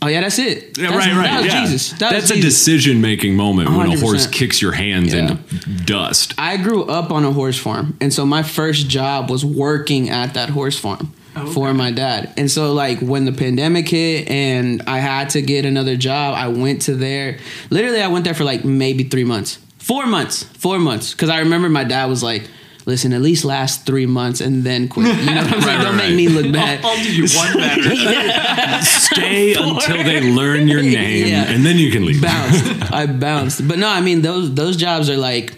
Oh 0.02 0.08
yeah, 0.08 0.20
that's 0.20 0.38
it. 0.38 0.76
Yeah, 0.76 0.90
That's- 0.90 1.06
right, 1.06 1.16
right. 1.16 1.24
That 1.30 1.42
was 1.44 1.52
yeah. 1.54 1.60
Jesus. 1.62 1.90
That 1.92 1.98
That's 2.10 2.22
was 2.22 2.30
a 2.32 2.34
Jesus. 2.34 2.54
decision 2.54 3.00
making 3.00 3.36
moment 3.36 3.70
when 3.70 3.90
a 3.90 3.98
horse 3.98 4.26
kicks 4.26 4.60
your 4.60 4.72
hands 4.72 5.14
Yeah. 5.14 5.20
into 5.30 5.84
dust. 5.86 6.34
I 6.36 6.56
grew 6.58 6.84
up 6.84 7.10
on 7.10 7.24
a 7.24 7.32
horse 7.32 7.58
farm, 7.58 7.96
and 8.00 8.12
so 8.12 8.26
my 8.26 8.42
first 8.42 8.88
job 8.88 9.30
was 9.30 9.44
working 9.44 10.10
at 10.10 10.34
that 10.34 10.50
horse 10.50 10.78
farm 10.78 11.12
Oh, 11.36 11.46
for 11.46 11.72
my 11.72 11.90
dad. 11.90 12.32
And 12.36 12.50
so, 12.50 12.72
like 12.72 13.00
when 13.00 13.24
the 13.24 13.32
pandemic 13.32 13.88
hit 13.88 14.28
and 14.28 14.82
I 14.86 14.98
had 14.98 15.30
to 15.30 15.40
get 15.42 15.64
another 15.64 15.96
job, 15.96 16.34
I 16.36 16.48
went 16.48 16.82
to 16.82 16.94
there. 16.94 17.38
Literally, 17.70 18.00
I 18.02 18.08
went 18.08 18.24
there 18.24 18.34
for 18.34 18.44
like 18.44 18.64
maybe 18.64 19.04
three 19.04 19.24
months, 19.24 19.58
four 19.78 20.06
months, 20.06 20.42
four 20.58 20.78
months, 20.78 21.12
because 21.12 21.30
I 21.30 21.38
remember 21.40 21.68
my 21.68 21.84
dad 21.84 22.06
was 22.06 22.22
like. 22.22 22.42
Listen, 22.86 23.12
at 23.14 23.22
least 23.22 23.44
last 23.46 23.86
three 23.86 24.04
months 24.06 24.40
and 24.42 24.62
then 24.62 24.88
quit. 24.88 25.06
You 25.06 25.34
know 25.34 25.42
what 25.42 25.52
I'm 25.54 25.60
saying? 25.62 25.78
Right, 25.78 25.82
Don't 25.84 25.96
right, 25.98 26.08
make 26.08 26.16
me 26.16 26.28
look 26.28 26.52
bad. 26.52 26.84
I'll 26.84 26.96
do 27.02 27.14
you 27.14 27.26
one 27.34 27.54
better. 27.56 28.84
Stay 28.84 29.54
until 29.58 30.04
they 30.04 30.20
learn 30.32 30.68
your 30.68 30.82
name, 30.82 31.26
Yeah. 31.28 31.44
and 31.50 31.64
then 31.64 31.76
you 31.78 31.90
can 31.90 32.04
leave. 32.04 32.20
bounced. 32.20 32.92
I 32.92 33.06
bounced. 33.06 33.66
But 33.66 33.78
no, 33.78 33.88
I 33.88 34.00
mean 34.00 34.22
those 34.22 34.54
those 34.54 34.76
jobs 34.76 35.08
are 35.08 35.16
like 35.16 35.54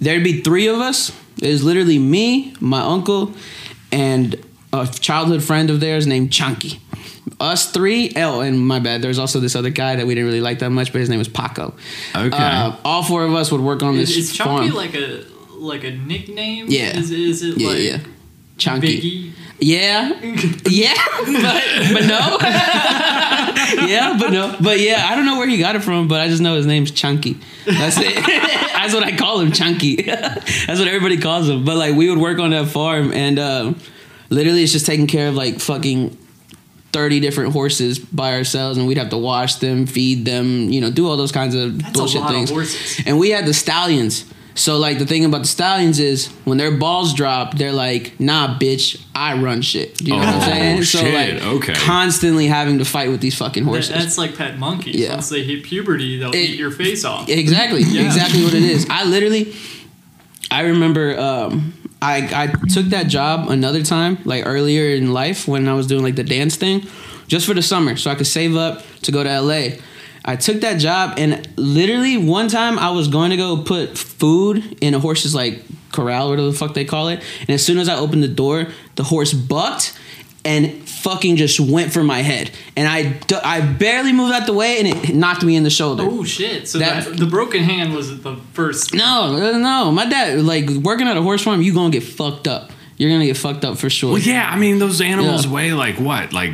there'd 0.00 0.22
be 0.24 0.40
three 0.42 0.68
of 0.68 0.78
us. 0.78 1.10
There's 1.36 1.62
literally 1.64 1.98
me, 1.98 2.54
my 2.60 2.80
uncle, 2.80 3.32
and 3.92 4.36
a 4.72 4.86
childhood 4.86 5.42
friend 5.42 5.70
of 5.70 5.80
theirs 5.80 6.06
named 6.06 6.32
Chunky. 6.32 6.80
Us 7.40 7.70
three. 7.70 8.12
Oh, 8.16 8.40
and 8.40 8.58
my 8.66 8.78
bad. 8.80 9.02
There's 9.02 9.18
also 9.18 9.38
this 9.38 9.54
other 9.54 9.70
guy 9.70 9.96
that 9.96 10.06
we 10.06 10.14
didn't 10.14 10.26
really 10.26 10.40
like 10.40 10.58
that 10.60 10.70
much, 10.70 10.92
but 10.92 11.00
his 11.00 11.08
name 11.08 11.18
was 11.18 11.28
Paco. 11.28 11.74
Okay. 12.16 12.36
Uh, 12.36 12.74
all 12.84 13.02
four 13.02 13.24
of 13.24 13.34
us 13.34 13.52
would 13.52 13.60
work 13.60 13.82
on 13.82 13.96
this 13.96 14.10
is, 14.10 14.30
is 14.30 14.36
Chunky 14.36 14.70
farm. 14.70 14.76
like 14.76 14.94
a 14.94 15.24
like 15.58 15.84
a 15.84 15.90
nickname? 15.90 16.66
Yeah. 16.68 16.96
Is, 16.96 17.10
is 17.10 17.42
it 17.42 17.58
yeah, 17.58 17.68
like 17.68 17.78
yeah. 17.78 17.98
Chunky. 18.56 19.00
Biggie? 19.00 19.32
Yeah, 19.60 20.10
yeah, 20.68 20.94
but, 21.26 21.64
but 21.92 22.04
no. 22.06 22.38
yeah, 23.88 24.16
but 24.18 24.30
no. 24.30 24.56
But 24.60 24.78
yeah, 24.78 25.06
I 25.10 25.16
don't 25.16 25.26
know 25.26 25.36
where 25.36 25.48
he 25.48 25.58
got 25.58 25.74
it 25.74 25.82
from, 25.82 26.06
but 26.06 26.20
I 26.20 26.28
just 26.28 26.40
know 26.40 26.54
his 26.54 26.66
name's 26.66 26.92
Chunky. 26.92 27.38
That's 27.66 27.96
it. 27.98 28.14
That's 28.72 28.94
what 28.94 29.02
I 29.02 29.16
call 29.16 29.40
him, 29.40 29.50
Chunky. 29.50 29.96
That's 30.02 30.78
what 30.78 30.86
everybody 30.86 31.18
calls 31.18 31.48
him. 31.48 31.64
But 31.64 31.76
like, 31.76 31.96
we 31.96 32.08
would 32.08 32.18
work 32.18 32.38
on 32.38 32.50
that 32.50 32.68
farm, 32.68 33.12
and 33.12 33.38
um, 33.40 33.80
literally, 34.30 34.62
it's 34.62 34.72
just 34.72 34.86
taking 34.86 35.06
care 35.06 35.28
of 35.28 35.34
like 35.34 35.60
fucking. 35.60 36.16
30 36.90 37.20
different 37.20 37.52
horses 37.52 37.98
by 37.98 38.32
ourselves 38.32 38.78
and 38.78 38.88
we'd 38.88 38.96
have 38.96 39.10
to 39.10 39.18
wash 39.18 39.56
them 39.56 39.84
feed 39.84 40.24
them 40.24 40.70
you 40.70 40.80
know 40.80 40.90
do 40.90 41.06
all 41.06 41.18
those 41.18 41.30
kinds 41.30 41.54
of 41.54 41.78
That's 41.82 41.92
bullshit 41.92 42.22
of 42.22 42.30
things 42.30 42.50
horses. 42.50 43.02
and 43.06 43.18
we 43.18 43.28
had 43.28 43.44
the 43.44 43.52
stallions. 43.52 44.24
So 44.58 44.76
like 44.76 44.98
the 44.98 45.06
thing 45.06 45.24
about 45.24 45.42
the 45.42 45.46
stallions 45.48 46.00
is 46.00 46.26
when 46.44 46.58
their 46.58 46.72
balls 46.76 47.14
drop, 47.14 47.56
they're 47.56 47.72
like, 47.72 48.18
nah, 48.18 48.58
bitch, 48.58 49.00
I 49.14 49.34
run 49.40 49.62
shit. 49.62 49.96
Do 49.98 50.06
you 50.06 50.10
know 50.12 50.18
what 50.18 50.28
I'm 50.28 50.40
Oh, 50.40 50.44
saying? 50.44 50.82
So 50.82 50.98
shit, 50.98 51.14
like 51.14 51.42
okay. 51.44 51.74
constantly 51.74 52.48
having 52.48 52.78
to 52.78 52.84
fight 52.84 53.08
with 53.10 53.20
these 53.20 53.36
fucking 53.36 53.64
That- 53.64 53.70
horses. 53.70 53.90
that's 53.94 54.18
like 54.18 54.36
pet 54.36 54.58
monkeys. 54.58 54.96
Yeah. 54.96 55.12
Once 55.14 55.28
they 55.28 55.44
hit 55.44 55.62
puberty, 55.62 56.18
they'll 56.18 56.32
It- 56.34 56.50
eat 56.50 56.58
your 56.58 56.72
face 56.72 57.04
off. 57.04 57.28
Exactly. 57.28 57.82
Yeah. 57.82 58.02
Exactly 58.02 58.42
what 58.42 58.52
it 58.54 58.64
is. 58.64 58.84
I 58.90 59.04
literally 59.04 59.54
I 60.50 60.62
remember 60.62 61.18
um 61.20 61.72
I 62.02 62.16
I 62.34 62.46
took 62.68 62.86
that 62.86 63.06
job 63.08 63.48
another 63.50 63.82
time, 63.82 64.18
like 64.24 64.44
earlier 64.46 64.94
in 64.96 65.12
life 65.12 65.46
when 65.46 65.68
I 65.68 65.74
was 65.74 65.86
doing 65.86 66.02
like 66.02 66.16
the 66.16 66.24
dance 66.24 66.56
thing, 66.56 66.84
just 67.28 67.46
for 67.46 67.54
the 67.54 67.62
summer, 67.62 67.96
so 67.96 68.10
I 68.10 68.14
could 68.16 68.26
save 68.26 68.56
up 68.56 68.82
to 69.02 69.12
go 69.12 69.22
to 69.22 69.30
LA. 69.40 69.76
I 70.24 70.36
took 70.36 70.60
that 70.62 70.74
job 70.78 71.14
and 71.16 71.37
literally 71.58 72.16
one 72.16 72.48
time 72.48 72.78
I 72.78 72.90
was 72.90 73.08
going 73.08 73.30
to 73.30 73.36
go 73.36 73.62
put 73.62 73.96
food 73.98 74.78
in 74.80 74.94
a 74.94 74.98
horse's 75.00 75.34
like 75.34 75.62
corral, 75.92 76.30
whatever 76.30 76.50
the 76.50 76.56
fuck 76.56 76.74
they 76.74 76.84
call 76.84 77.08
it. 77.08 77.22
And 77.40 77.50
as 77.50 77.64
soon 77.64 77.78
as 77.78 77.88
I 77.88 77.96
opened 77.98 78.22
the 78.22 78.28
door, 78.28 78.68
the 78.96 79.04
horse 79.04 79.32
bucked 79.32 79.98
and 80.44 80.88
fucking 80.88 81.36
just 81.36 81.58
went 81.60 81.92
for 81.92 82.02
my 82.04 82.20
head. 82.20 82.50
And 82.76 82.86
I, 82.88 83.18
I 83.44 83.60
barely 83.60 84.12
moved 84.12 84.32
out 84.32 84.46
the 84.46 84.52
way 84.52 84.78
and 84.78 84.88
it 84.88 85.14
knocked 85.14 85.42
me 85.42 85.56
in 85.56 85.64
the 85.64 85.70
shoulder. 85.70 86.04
Oh 86.06 86.24
shit! 86.24 86.68
So 86.68 86.78
That- 86.78 87.04
that, 87.04 87.16
the 87.16 87.26
broken 87.26 87.62
hand 87.64 87.94
was 87.94 88.20
the 88.22 88.36
first. 88.52 88.94
No, 88.94 89.36
uh, 89.54 89.58
no, 89.58 89.90
my 89.92 90.06
dad 90.08 90.40
like 90.42 90.68
working 90.70 91.06
at 91.08 91.16
a 91.16 91.22
horse 91.22 91.42
farm. 91.42 91.60
You 91.62 91.74
gonna 91.74 91.90
get 91.90 92.02
fucked 92.04 92.46
up. 92.48 92.70
You're 92.96 93.10
gonna 93.10 93.26
get 93.26 93.36
fucked 93.36 93.64
up 93.64 93.78
for 93.78 93.88
sure. 93.90 94.12
Well, 94.12 94.20
yeah, 94.22 94.48
I 94.50 94.56
mean 94.58 94.78
those 94.78 95.00
animals 95.00 95.46
Yeah. 95.46 95.52
weigh 95.52 95.72
like 95.72 95.96
what, 96.00 96.32
like 96.32 96.52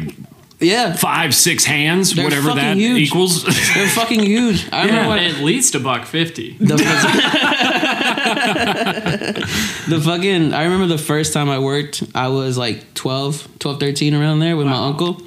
yeah, 0.64 0.94
five, 0.94 1.34
six 1.34 1.64
hands, 1.64 2.14
They're 2.14 2.24
whatever 2.24 2.48
fucking 2.48 2.62
that 2.62 2.76
huge. 2.76 3.08
equals. 3.08 3.44
they're 3.74 3.88
fucking 3.88 4.20
huge. 4.20 4.68
I 4.72 4.86
remember 4.86 5.08
when 5.10 5.18
At 5.24 5.40
least 5.40 5.74
a 5.74 5.80
buck 5.80 6.06
fifty. 6.06 6.56
the, 6.58 6.76
the 9.88 10.00
fucking. 10.04 10.52
I 10.52 10.64
remember 10.64 10.86
the 10.86 10.98
first 10.98 11.32
time 11.32 11.48
I 11.48 11.58
worked. 11.58 12.02
I 12.14 12.28
was 12.28 12.58
like 12.58 12.94
12, 12.94 13.58
12, 13.58 13.80
13 13.80 14.14
around 14.14 14.40
there 14.40 14.56
with 14.56 14.66
my 14.66 14.76
uncle. 14.86 15.20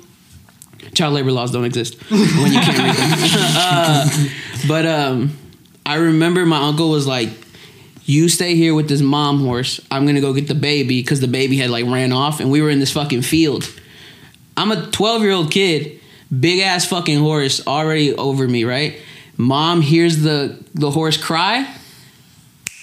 Child 0.94 1.14
labor 1.16 1.32
laws 1.32 1.52
don't 1.52 1.66
exist 1.66 1.96
when 2.10 2.54
you 2.54 2.60
can't 2.60 2.78
read 2.78 2.96
them. 2.96 3.18
Uh, 3.60 4.08
but 4.68 4.86
um, 4.86 5.38
I 5.86 5.96
remember 5.96 6.46
my 6.46 6.60
uncle 6.68 6.90
was 6.90 7.06
like, 7.06 7.30
"You 8.06 8.30
stay 8.30 8.56
here 8.56 8.74
with 8.74 8.88
this 8.88 9.02
mom 9.02 9.42
horse. 9.42 9.82
I'm 9.92 10.06
gonna 10.06 10.22
go 10.22 10.34
get 10.34 10.48
the 10.48 10.56
baby 10.56 11.02
because 11.02 11.20
the 11.20 11.28
baby 11.28 11.58
had 11.58 11.70
like 11.70 11.86
ran 11.86 12.14
off, 12.14 12.40
and 12.40 12.50
we 12.50 12.62
were 12.62 12.70
in 12.70 12.80
this 12.80 12.92
fucking 12.92 13.24
field. 13.24 13.66
I'm 14.58 14.72
a 14.72 14.88
12 14.88 15.22
year 15.22 15.32
old 15.32 15.52
kid, 15.52 16.02
big 16.38 16.60
ass 16.60 16.86
fucking 16.86 17.20
horse 17.20 17.66
already 17.66 18.14
over 18.16 18.48
me, 18.48 18.64
right? 18.64 19.00
Mom 19.38 19.82
hears 19.82 20.24
the 20.24 20.58
the 20.74 20.90
horse 20.90 21.16
cry, 21.16 21.72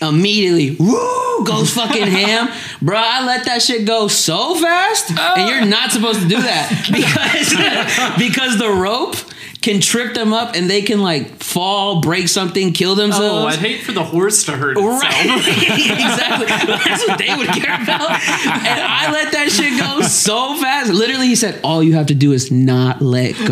immediately 0.03 0.77
woo 0.79 1.45
goes 1.45 1.73
fucking 1.75 2.07
ham, 2.07 2.49
bro. 2.83 2.97
I 2.99 3.25
let 3.27 3.45
that 3.47 3.63
shit 3.63 3.87
go 3.87 4.09
so 4.09 4.55
fast, 4.55 5.11
and 5.11 5.49
you're 5.49 5.65
not 5.65 5.91
supposed 5.93 6.21
to 6.23 6.29
do 6.29 6.41
that 6.41 6.87
because 6.93 8.19
because 8.19 8.59
the 8.59 8.71
rope 8.71 9.17
can 9.61 9.81
trip 9.81 10.13
them 10.13 10.35
up 10.35 10.55
and 10.55 10.69
they 10.69 10.83
can 10.83 11.01
like 11.01 11.43
fall, 11.43 12.03
break 12.03 12.29
something, 12.29 12.73
kill 12.75 12.93
Oh, 12.93 12.95
themselves. 12.97 13.57
I'd 13.57 13.61
hate 13.63 13.83
for 13.83 13.93
the 13.93 14.05
horse 14.05 14.45
to 14.45 14.53
hurt 14.53 14.77
itself. 14.77 15.01
Right, 15.03 15.39
exactly. 15.39 16.47
That's 16.47 17.09
what 17.09 17.19
they 17.19 17.35
would 17.35 17.49
care 17.49 17.75
about. 17.83 18.11
And 18.11 18.81
I 18.83 19.11
let 19.11 19.33
that 19.33 19.49
shit 19.51 19.79
go 19.81 20.03
so 20.03 20.55
fast. 20.61 20.93
Literally, 20.93 21.29
he 21.29 21.35
said, 21.35 21.61
"All 21.65 21.83
you 21.83 21.95
have 21.95 22.07
to 22.07 22.15
do 22.15 22.33
is 22.33 22.51
not 22.51 23.01
let 23.01 23.37
go." 23.39 23.45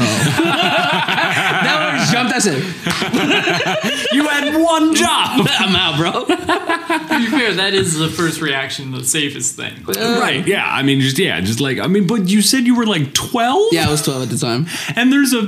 That 2.45 2.63
horse 2.63 2.73
jumped. 2.85 2.87
I 2.87 3.91
said, 3.91 4.07
you 4.13 4.27
had 4.29 4.55
one 4.63 4.95
job. 4.95 5.47
"I'm 5.51 5.75
out, 5.77 5.97
bro." 5.99 6.25
to 6.27 7.19
be 7.19 7.27
fair, 7.27 7.53
that 7.55 7.75
is 7.75 7.99
the 7.99 8.09
first 8.09 8.41
reaction, 8.41 8.93
the 8.93 9.05
safest 9.05 9.57
thing. 9.57 9.75
Uh, 9.89 10.19
right. 10.21 10.47
Yeah. 10.47 10.65
I 10.67 10.83
mean, 10.83 11.01
just 11.01 11.19
yeah, 11.19 11.41
just 11.41 11.61
like 11.61 11.79
I 11.79 11.87
mean, 11.87 12.07
but 12.07 12.29
you 12.29 12.43
said 12.43 12.67
you 12.67 12.75
were 12.75 12.87
like 12.87 13.13
twelve. 13.15 13.73
Yeah, 13.73 13.89
I 13.89 13.91
was 13.91 14.03
12 14.03 14.23
at 14.25 14.29
the 14.31 14.39
time. 14.39 14.67
And 14.97 15.13
there's 15.13 15.33
a 15.33 15.47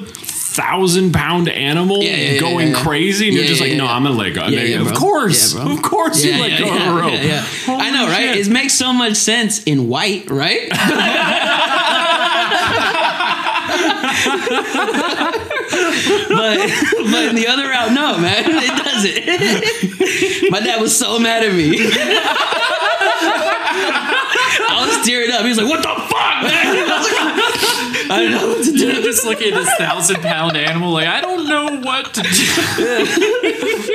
thousand 0.55 1.13
pound 1.13 1.49
animal 1.49 2.01
Yeah, 2.03 2.11
yeah, 2.15 2.31
yeah, 2.35 2.41
going 2.41 2.69
yeah, 2.69 2.77
yeah. 2.77 2.83
crazy, 2.85 3.27
and 3.29 3.35
Yeah, 3.35 3.41
you're 3.43 3.49
just 3.49 3.61
yeah, 3.61 3.69
like, 3.71 3.77
no. 3.77 3.87
I'm 3.87 4.05
gonna 4.05 4.17
let 4.17 4.35
go. 4.35 4.47
Yeah, 4.47 4.63
yeah, 4.63 4.81
of 4.83 4.95
course, 4.95 5.53
Yeah, 5.55 5.73
of 5.73 5.83
course, 5.83 6.25
you 6.25 6.33
let 6.41 6.59
go 6.61 6.69
of 6.75 6.81
a 6.81 7.01
rope. 7.01 7.13
yeah, 7.13 7.25
yeah. 7.25 7.45
I 7.69 7.91
know, 7.91 8.07
right? 8.07 8.37
It 8.37 8.49
makes 8.49 8.75
so 8.75 8.93
much 8.93 9.17
sense 9.17 9.63
in 9.65 9.89
white, 9.89 10.31
right? 10.31 10.69
but 16.29 16.57
but 17.11 17.25
in 17.29 17.35
the 17.37 17.47
other 17.49 17.69
route, 17.69 17.93
no, 17.93 18.19
man, 18.19 18.45
it 18.47 18.85
doesn't. 18.85 20.51
My 20.51 20.61
dad 20.61 20.81
was 20.81 20.97
so 20.97 21.19
mad 21.19 21.43
at 21.45 21.53
me. 21.55 21.77
I 24.67 24.87
was 24.87 25.07
tearing 25.07 25.31
up. 25.33 25.43
He 25.43 25.49
was 25.49 25.59
like, 25.59 25.69
"What 25.69 25.83
the 25.83 25.89
fuck, 25.89 26.43
man?" 26.43 26.53
I 26.77 28.09
like, 28.09 28.11
I 28.11 28.23
don't 28.23 28.31
know 28.33 28.49
what 28.49 28.65
to 28.65 28.73
do. 28.73 28.87
You're 28.93 29.03
just 29.03 29.25
looking 29.25 29.53
at 29.53 29.59
this 29.61 29.75
thousand 29.79 30.17
pound 30.23 30.57
animal, 30.57 30.93
like 30.93 31.07
I 31.09 31.21
don't 31.21 31.47
know 31.49 31.81
what 31.81 32.13
to 32.15 32.23
do. 32.23 32.31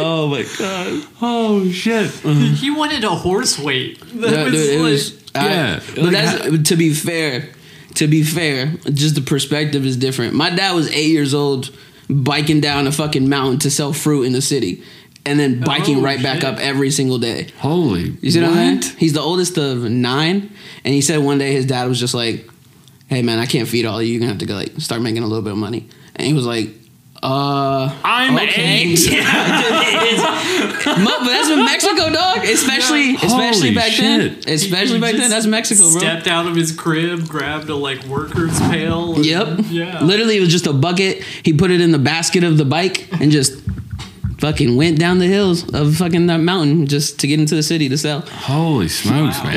Oh 0.00 0.28
my 0.28 0.44
god. 0.58 1.02
Oh 1.20 1.68
shit! 1.72 2.06
Mm-hmm. 2.10 2.54
he 2.54 2.70
wanted 2.70 3.02
a 3.02 3.10
horse 3.10 3.58
weight. 3.58 3.98
That 4.20 4.30
Yeah, 4.30 4.44
was 4.44 4.52
dude, 4.52 4.80
like- 4.80 4.90
was. 4.90 5.24
I- 5.34 5.44
Yeah, 5.48 5.80
but 5.96 6.10
that's 6.12 6.68
to 6.70 6.76
be 6.76 6.94
fair. 6.94 7.50
To 7.98 8.06
be 8.06 8.22
fair, 8.22 8.66
just 8.92 9.14
the 9.16 9.20
perspective 9.20 9.84
is 9.84 9.96
different. 9.96 10.32
My 10.34 10.50
dad 10.50 10.72
was 10.72 10.88
eight 10.90 11.10
years 11.10 11.34
old, 11.34 11.70
biking 12.08 12.60
down 12.60 12.86
a 12.86 12.92
fucking 12.92 13.28
mountain 13.28 13.58
to 13.60 13.70
sell 13.70 13.92
fruit 13.92 14.22
in 14.22 14.32
the 14.32 14.40
city, 14.40 14.84
and 15.26 15.38
then 15.38 15.60
oh, 15.62 15.66
biking 15.66 15.98
Oh, 15.98 16.02
right 16.02 16.22
back 16.22 16.44
up 16.44 16.58
every 16.58 16.90
single 16.90 17.18
day. 17.18 17.48
Holy, 17.58 18.16
You 18.20 18.30
see 18.30 18.40
what, 18.40 18.50
I'm 18.50 18.80
saying? 18.82 18.96
He's 18.98 19.14
the 19.14 19.20
oldest 19.20 19.58
of 19.58 19.78
nine, 19.90 20.50
and 20.84 20.94
he 20.94 21.00
said 21.00 21.18
one 21.18 21.38
day 21.38 21.52
his 21.52 21.66
dad 21.66 21.88
was 21.88 21.98
just 21.98 22.14
like, 22.14 22.48
"Hey 23.08 23.22
man, 23.22 23.40
I 23.40 23.46
can't 23.46 23.66
feed 23.68 23.84
all 23.84 23.98
of 23.98 24.04
you. 24.04 24.12
You're 24.12 24.20
gonna 24.20 24.30
have 24.30 24.38
to 24.38 24.46
go 24.46 24.54
like 24.54 24.72
start 24.78 25.02
making 25.02 25.24
a 25.24 25.26
little 25.26 25.42
bit 25.42 25.52
of 25.52 25.58
money." 25.58 25.88
And 26.14 26.24
he 26.26 26.34
was 26.34 26.46
like, 26.46 26.70
"Uh, 27.22 27.92
I'm 28.04 28.36
okay." 28.36 28.82
eight. 28.92 29.10
Yeah, 29.10 29.62
dude, 29.62 30.02
it 30.02 30.12
is. 30.14 30.22
Mo- 31.04 31.18
but 31.20 31.24
that's 31.28 31.50
in 31.50 31.64
Mexico, 31.64 32.10
dog. 32.12 32.38
Especially, 32.44 33.14
especially 33.16 33.68
Holy 33.68 33.74
back 33.74 33.90
shit. 33.92 34.44
then. 34.44 34.54
Especially 34.54 34.94
He 34.96 35.00
back 35.00 35.14
then. 35.16 35.30
That's 35.30 35.46
Mexico, 35.46 35.90
bro. 35.90 35.98
Stepped 36.00 36.26
out 36.26 36.46
of 36.46 36.54
his 36.54 36.72
crib, 36.72 37.26
grabbed 37.28 37.68
a 37.68 37.74
like 37.74 38.02
worker's 38.04 38.58
pail. 38.70 39.14
and- 39.16 39.24
Yep. 39.26 39.58
Yeah. 39.70 40.02
Literally, 40.04 40.36
it 40.36 40.40
was 40.40 40.50
just 40.50 40.66
a 40.66 40.72
bucket. 40.72 41.22
He 41.42 41.52
put 41.52 41.70
it 41.70 41.80
in 41.80 41.90
the 41.92 41.98
basket 41.98 42.44
of 42.44 42.56
the 42.58 42.64
bike 42.64 43.08
and 43.20 43.30
just 43.32 43.54
fucking 44.38 44.76
went 44.76 44.98
down 44.98 45.18
the 45.18 45.26
hills 45.26 45.68
of 45.74 45.96
fucking 45.96 46.26
that 46.28 46.38
mountain 46.38 46.86
just 46.86 47.18
to 47.20 47.26
get 47.26 47.40
into 47.40 47.54
the 47.56 47.62
city 47.62 47.88
to 47.88 47.98
sell. 47.98 48.20
Holy 48.20 48.88
smokes, 48.88 49.38
Wow. 49.38 49.44
man! 49.44 49.54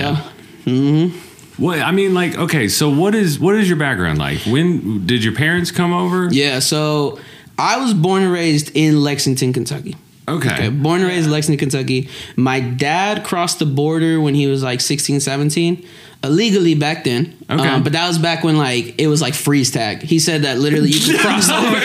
Yeah. 0.65 0.71
hmm 0.73 1.17
Well, 1.59 1.83
I 1.83 1.91
mean, 1.91 2.15
like, 2.15 2.35
okay, 2.37 2.67
so 2.67 2.89
what 2.89 3.13
is 3.13 3.39
what 3.39 3.55
is 3.55 3.67
your 3.69 3.77
background 3.77 4.17
like? 4.17 4.39
When 4.47 5.05
did 5.05 5.23
your 5.23 5.35
parents 5.35 5.69
come 5.69 5.93
over? 5.93 6.29
Yeah, 6.31 6.57
so 6.59 7.19
I 7.58 7.77
was 7.77 7.93
born 7.93 8.24
and 8.24 8.31
raised 8.31 8.72
in 8.75 9.03
Lexington, 9.03 9.53
Kentucky. 9.53 9.96
Okay. 10.27 10.53
Okay, 10.53 10.70
born 10.70 11.01
and 11.01 11.10
raised 11.10 11.25
in 11.25 11.31
Lexington, 11.31 11.70
Kentucky. 11.70 12.10
My 12.36 12.60
dad 12.60 13.24
crossed 13.24 13.60
the 13.60 13.65
border 13.65 14.22
when 14.22 14.36
he 14.36 14.48
was 14.48 14.63
like 14.63 14.81
16, 14.81 15.20
17. 15.20 15.86
Illegally 16.24 16.75
back 16.75 17.03
then. 17.03 17.36
Okay. 17.50 17.67
Um, 17.67 17.81
but 17.84 17.93
that 17.93 18.08
was 18.08 18.20
back 18.20 18.43
when 18.43 18.55
like 18.55 19.00
it 19.01 19.08
was 19.08 19.22
like 19.22 19.34
freeze 19.34 19.72
tag. 19.72 20.03
He 20.03 20.20
said 20.20 20.43
that 20.43 20.60
literally 20.60 20.89
you 20.89 21.00
could 21.00 21.20
cross 21.25 21.50
over. 21.50 21.77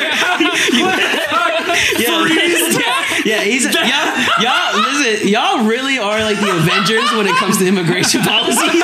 yeah, 1.98 2.20
yeah. 3.24 3.40
He's 3.40 3.64
y'all, 3.64 4.44
y'all. 4.44 4.76
Listen, 4.76 5.28
y'all 5.28 5.64
really 5.66 5.98
are 5.98 6.20
like 6.20 6.38
the 6.38 6.54
Avengers 6.54 7.10
when 7.12 7.26
it 7.26 7.34
comes 7.36 7.56
to 7.58 7.66
immigration 7.66 8.20
policy 8.28 8.82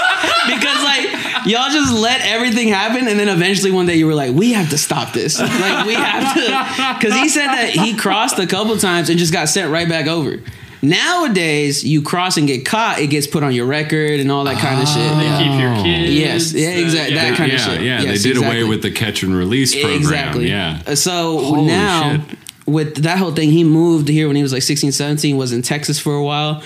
because 0.49 0.83
like 0.83 1.22
y'all 1.47 1.71
just 1.71 1.93
let 1.93 2.21
everything 2.23 2.69
happen, 2.69 3.07
and 3.09 3.19
then 3.19 3.29
eventually 3.29 3.71
one 3.71 3.87
day 3.87 3.97
you 3.97 4.07
were 4.07 4.15
like, 4.15 4.35
we 4.35 4.53
have 4.53 4.71
to 4.71 4.79
stop 4.79 5.13
this. 5.13 5.39
Like 5.41 5.87
we 5.87 5.95
have 5.95 6.35
to, 6.35 6.95
because 6.99 7.15
he 7.19 7.29
said 7.29 7.47
that 7.49 7.71
he 7.71 7.97
crossed 7.97 8.39
a 8.39 8.47
couple 8.47 8.77
times 8.79 9.09
and 9.11 9.19
just 9.19 9.33
got 9.33 9.49
sent 9.49 9.71
right 9.71 9.89
back 9.89 10.07
over. 10.07 10.39
Nowadays, 10.85 11.85
you 11.85 12.03
cross 12.03 12.37
and 12.37 12.47
get 12.47 12.67
caught, 12.67 12.99
it 12.99 13.07
gets 13.07 13.27
put 13.27 13.43
on 13.43 13.55
your 13.55 13.67
record 13.67 14.19
and 14.21 14.31
all 14.33 14.45
that 14.45 14.59
kind 14.59 14.81
of 14.83 14.89
shit. 14.89 14.97
They 14.97 15.25
Yeah. 15.25 15.39
keep 15.39 15.61
your 15.61 15.85
kids. 15.85 16.13
Yes, 16.13 16.53
yeah, 16.53 16.69
uh, 16.69 16.81
exact- 16.85 17.15
that 17.15 17.31
yeah, 17.31 17.37
kind 17.37 17.53
of 17.53 17.61
shit. 17.61 17.81
yeah. 17.83 18.03
Yes, 18.03 18.23
they 18.23 18.33
did 18.33 18.37
away 18.43 18.65
with 18.65 18.83
the 18.83 18.91
catch 18.91 19.23
and 19.23 19.35
release 19.35 19.75
program. 19.75 19.97
Exactly. 19.97 20.49
Yeah. 20.49 20.83
Uh, 20.87 20.95
So 20.97 21.39
Holy 21.39 21.67
now, 21.69 22.13
shit. 22.29 22.39
with 22.67 23.03
that 23.05 23.19
whole 23.19 23.31
thing, 23.33 23.51
he 23.53 23.65
moved 23.65 24.09
here 24.09 24.27
when 24.27 24.37
he 24.37 24.43
was 24.43 24.53
like 24.53 24.63
16, 24.63 24.93
17, 24.93 25.37
was 25.37 25.53
in 25.53 25.63
Texas 25.63 25.99
for 25.99 26.15
a 26.15 26.23
while. 26.23 26.63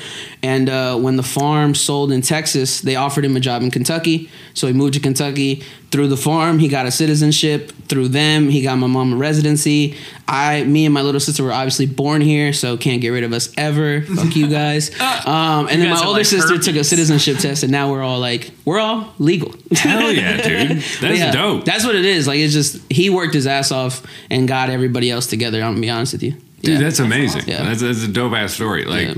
And 0.46 0.68
uh, 0.68 0.96
when 1.04 1.16
the 1.16 1.22
farm 1.24 1.74
sold 1.74 2.12
in 2.12 2.22
Texas, 2.22 2.80
they 2.80 2.94
offered 2.94 3.24
him 3.24 3.34
a 3.36 3.40
job 3.40 3.62
in 3.62 3.70
Kentucky. 3.72 4.30
So 4.54 4.66
he 4.68 4.72
moved 4.72 4.94
to 4.94 5.00
Kentucky. 5.00 5.62
Through 5.90 6.08
the 6.08 6.16
farm, 6.16 6.58
he 6.58 6.68
got 6.68 6.86
a 6.86 6.90
citizenship. 6.90 7.72
Through 7.88 8.08
them, 8.08 8.48
he 8.48 8.62
got 8.62 8.76
my 8.76 8.86
mom 8.86 9.14
a 9.14 9.16
residency. 9.16 9.96
I, 10.28 10.62
me 10.64 10.84
and 10.84 10.92
my 10.94 11.02
little 11.02 11.20
sister 11.20 11.42
were 11.42 11.52
obviously 11.52 11.86
born 11.86 12.20
here, 12.20 12.52
so 12.52 12.76
can't 12.76 13.00
get 13.00 13.08
rid 13.10 13.24
of 13.24 13.32
us 13.32 13.52
ever. 13.56 14.02
Fuck 14.02 14.36
you 14.36 14.46
guys. 14.48 14.90
Um, 15.26 15.66
and 15.68 15.78
You 15.78 15.84
then 15.86 15.88
guys 15.94 16.00
my 16.02 16.06
older 16.06 16.20
like 16.20 16.26
sister 16.26 16.58
took 16.58 16.76
a 16.76 16.84
citizenship 16.84 17.38
test, 17.38 17.62
and 17.64 17.72
now 17.72 17.90
we're 17.90 18.02
all 18.02 18.20
like, 18.20 18.52
we're 18.64 18.78
all 18.78 19.12
legal. 19.18 19.52
Hell 19.72 20.12
yeah, 20.12 20.36
dude. 20.40 20.68
That's 21.00 21.18
yeah, 21.18 21.32
dope. 21.32 21.64
That's 21.64 21.84
what 21.84 21.96
it 21.96 22.04
is. 22.04 22.28
Like 22.28 22.38
it's 22.38 22.52
just 22.52 22.80
he 22.92 23.10
worked 23.10 23.34
his 23.34 23.46
ass 23.48 23.72
off 23.72 24.04
and 24.30 24.46
got 24.46 24.70
everybody 24.70 25.10
else 25.10 25.26
together. 25.26 25.60
I'm 25.62 25.72
gonna 25.72 25.80
be 25.80 25.90
honest 25.90 26.12
with 26.12 26.22
you. 26.22 26.32
Dude, 26.62 26.74
Yeah. 26.74 26.78
that's 26.80 27.00
amazing. 27.00 27.42
Yeah. 27.48 27.64
That's, 27.64 27.80
that's 27.80 28.04
a 28.04 28.08
dope 28.08 28.34
ass 28.34 28.52
story. 28.54 28.84
Like 28.84 29.08
Yeah. 29.08 29.14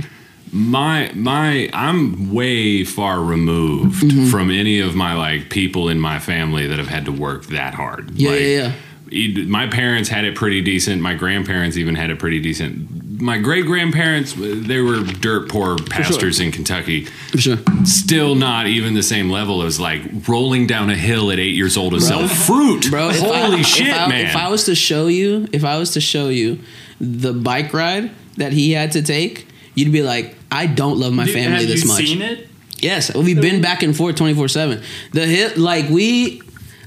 My 0.53 1.11
my 1.15 1.69
I'm 1.73 2.33
way 2.33 2.85
far 2.85 3.23
removed 3.23 4.03
Mm-hmm. 4.03 4.27
from 4.27 4.51
any 4.51 4.81
of 4.81 4.95
my 4.95 5.15
like 5.15 5.51
people 5.51 5.89
in 5.89 5.99
my 6.01 6.19
family 6.19 6.67
that 6.67 6.79
have 6.79 6.89
had 6.89 7.05
to 7.07 7.13
work 7.13 7.47
that 7.47 7.75
hard. 7.75 8.11
Yeah, 8.13 8.31
Like, 8.31 8.41
yeah, 8.41 8.47
yeah. 8.47 9.45
My 9.47 9.67
parents 9.67 10.11
had 10.11 10.27
it 10.27 10.35
pretty 10.35 10.61
decent. 10.61 11.01
My 11.01 11.15
grandparents 11.15 11.79
even 11.79 11.95
had 11.95 12.11
it 12.11 12.19
pretty 12.19 12.41
decent. 12.41 13.21
My 13.23 13.39
great 13.39 13.65
grandparents, 13.65 14.35
they 14.37 14.81
were 14.81 15.03
dirt 15.03 15.49
poor 15.49 15.79
pastors 15.79 16.39
in 16.41 16.53
Kentucky. 16.53 17.07
For 17.07 17.39
sure. 17.39 17.57
Still 17.85 18.35
not 18.35 18.67
even 18.67 18.93
the 18.95 19.03
same 19.03 19.31
level 19.31 19.63
as 19.63 19.81
like 19.81 20.03
rolling 20.29 20.67
down 20.67 20.91
a 20.91 20.95
hill 20.95 21.31
at 21.31 21.39
eight 21.39 21.55
years 21.55 21.77
old 21.79 21.95
to 21.95 22.01
sell 22.03 22.29
fruit. 22.29 22.91
Bro, 22.91 23.13
holy 23.15 23.61
I, 23.61 23.63
shit, 23.63 23.89
if 23.89 23.95
I, 23.97 24.09
man! 24.09 24.27
If 24.27 24.37
I 24.37 24.51
was 24.51 24.65
to 24.67 24.75
show 24.75 25.07
you, 25.07 25.49
if 25.53 25.65
I 25.65 25.79
was 25.79 25.93
to 25.93 26.01
show 26.03 26.29
you 26.29 26.61
the 27.01 27.33
bike 27.33 27.73
ride 27.73 28.11
that 28.37 28.53
he 28.53 28.73
had 28.73 28.93
to 28.93 29.01
take, 29.03 29.49
you'd 29.75 29.91
be 29.91 30.03
like, 30.03 30.37
I 30.51 30.67
don't 30.67 30.99
love 30.99 31.13
my 31.13 31.25
Dude, 31.27 31.35
family 31.35 31.59
have 31.59 31.69
this 31.69 31.83
you 31.83 31.89
much. 31.89 31.99
seen 32.07 32.23
it? 32.23 32.49
Yes, 32.81 33.15
we've 33.15 33.41
been 33.41 33.61
back 33.61 33.83
and 33.83 33.97
forth 33.97 34.17
twenty 34.17 34.35
four 34.35 34.49
seven. 34.49 34.83
The 35.13 35.27
hit, 35.27 35.59
like 35.59 35.89
we, 35.91 36.43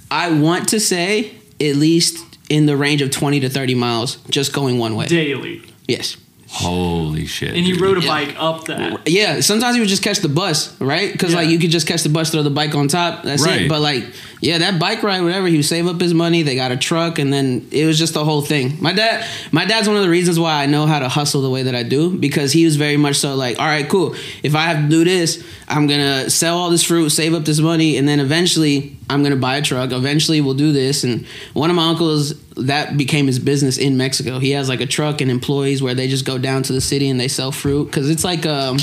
I 0.09 0.31
want 0.31 0.69
to 0.69 0.79
say 0.79 1.31
at 1.59 1.75
least 1.75 2.17
in 2.49 2.65
the 2.65 2.75
range 2.77 3.01
of 3.01 3.11
twenty 3.11 3.39
to 3.41 3.49
thirty 3.49 3.75
miles, 3.75 4.15
just 4.29 4.53
going 4.53 4.77
one 4.79 4.95
way. 4.95 5.07
Daily. 5.07 5.61
Yes. 5.87 6.17
holy 6.47 7.25
shit! 7.25 7.49
And 7.55 7.65
he 7.65 7.73
dude. 7.73 7.81
rode 7.81 7.97
a 7.97 8.01
Yeah. 8.01 8.07
bike 8.07 8.35
up 8.37 8.65
that. 8.65 9.07
Yeah, 9.07 9.39
sometimes 9.41 9.75
you 9.75 9.81
would 9.81 9.89
just 9.89 10.03
catch 10.03 10.19
the 10.19 10.29
bus, 10.29 10.79
right? 10.81 11.11
Because 11.11 11.33
like 11.33 11.49
you 11.49 11.59
could 11.59 11.71
just 11.71 11.87
catch 11.87 12.03
the 12.03 12.09
bus, 12.09 12.29
throw 12.31 12.43
the 12.43 12.49
bike 12.49 12.73
on 12.75 12.87
top. 12.87 13.23
That's 13.23 13.45
Right. 13.45 13.63
it. 13.63 13.69
But 13.69 13.81
like, 13.81 14.05
yeah, 14.41 14.57
that 14.57 14.79
bike 14.79 15.03
ride, 15.03 15.21
whatever. 15.21 15.45
He 15.45 15.57
would 15.57 15.65
save 15.65 15.85
up 15.85 16.01
his 16.01 16.15
money. 16.15 16.41
They 16.41 16.55
got 16.55 16.71
a 16.71 16.77
truck, 16.77 17.19
and 17.19 17.31
then 17.31 17.67
it 17.71 17.85
was 17.85 17.99
just 17.99 18.15
the 18.15 18.25
whole 18.25 18.41
thing. 18.41 18.81
My 18.81 18.91
dad, 18.91 19.23
my 19.51 19.65
dad's 19.65 19.87
one 19.87 19.97
of 19.97 20.03
the 20.03 20.09
reasons 20.09 20.39
why 20.39 20.63
I 20.63 20.65
know 20.65 20.87
how 20.87 20.97
to 20.97 21.07
hustle 21.07 21.43
the 21.43 21.49
way 21.51 21.63
that 21.63 21.75
I 21.75 21.83
do 21.83 22.17
because 22.17 22.51
he 22.51 22.65
was 22.65 22.75
very 22.75 22.97
much 22.97 23.17
so 23.17 23.35
like, 23.35 23.59
all 23.59 23.67
right, 23.67 23.87
cool. 23.87 24.15
If 24.41 24.55
I 24.55 24.63
have 24.63 24.83
to 24.83 24.89
do 24.89 25.03
this, 25.03 25.45
I'm 25.67 25.85
gonna 25.85 26.27
sell 26.31 26.57
all 26.57 26.71
this 26.71 26.83
fruit, 26.83 27.11
save 27.11 27.35
up 27.35 27.45
this 27.45 27.59
money, 27.59 27.97
and 27.97 28.07
then 28.07 28.19
eventually 28.19 28.97
I'm 29.11 29.21
gonna 29.21 29.35
buy 29.35 29.57
a 29.57 29.61
truck. 29.61 29.91
Eventually 29.91 30.41
we'll 30.41 30.55
do 30.55 30.71
this. 30.71 31.03
And 31.03 31.27
one 31.53 31.69
of 31.69 31.75
my 31.75 31.89
uncles 31.89 32.33
that 32.55 32.97
became 32.97 33.27
his 33.27 33.39
business 33.39 33.77
in 33.77 33.95
Mexico. 33.95 34.39
He 34.39 34.51
has 34.51 34.69
like 34.69 34.81
a 34.81 34.85
truck 34.85 35.21
and 35.21 35.29
employees 35.29 35.81
where 35.81 35.93
they 35.93 36.07
just 36.07 36.25
go 36.25 36.37
down 36.37 36.63
to 36.63 36.73
the 36.73 36.81
city 36.81 37.09
and 37.09 37.19
they 37.19 37.27
sell 37.27 37.51
fruit 37.51 37.85
because 37.85 38.09
it's 38.09 38.23
like 38.23 38.45
um 38.45 38.77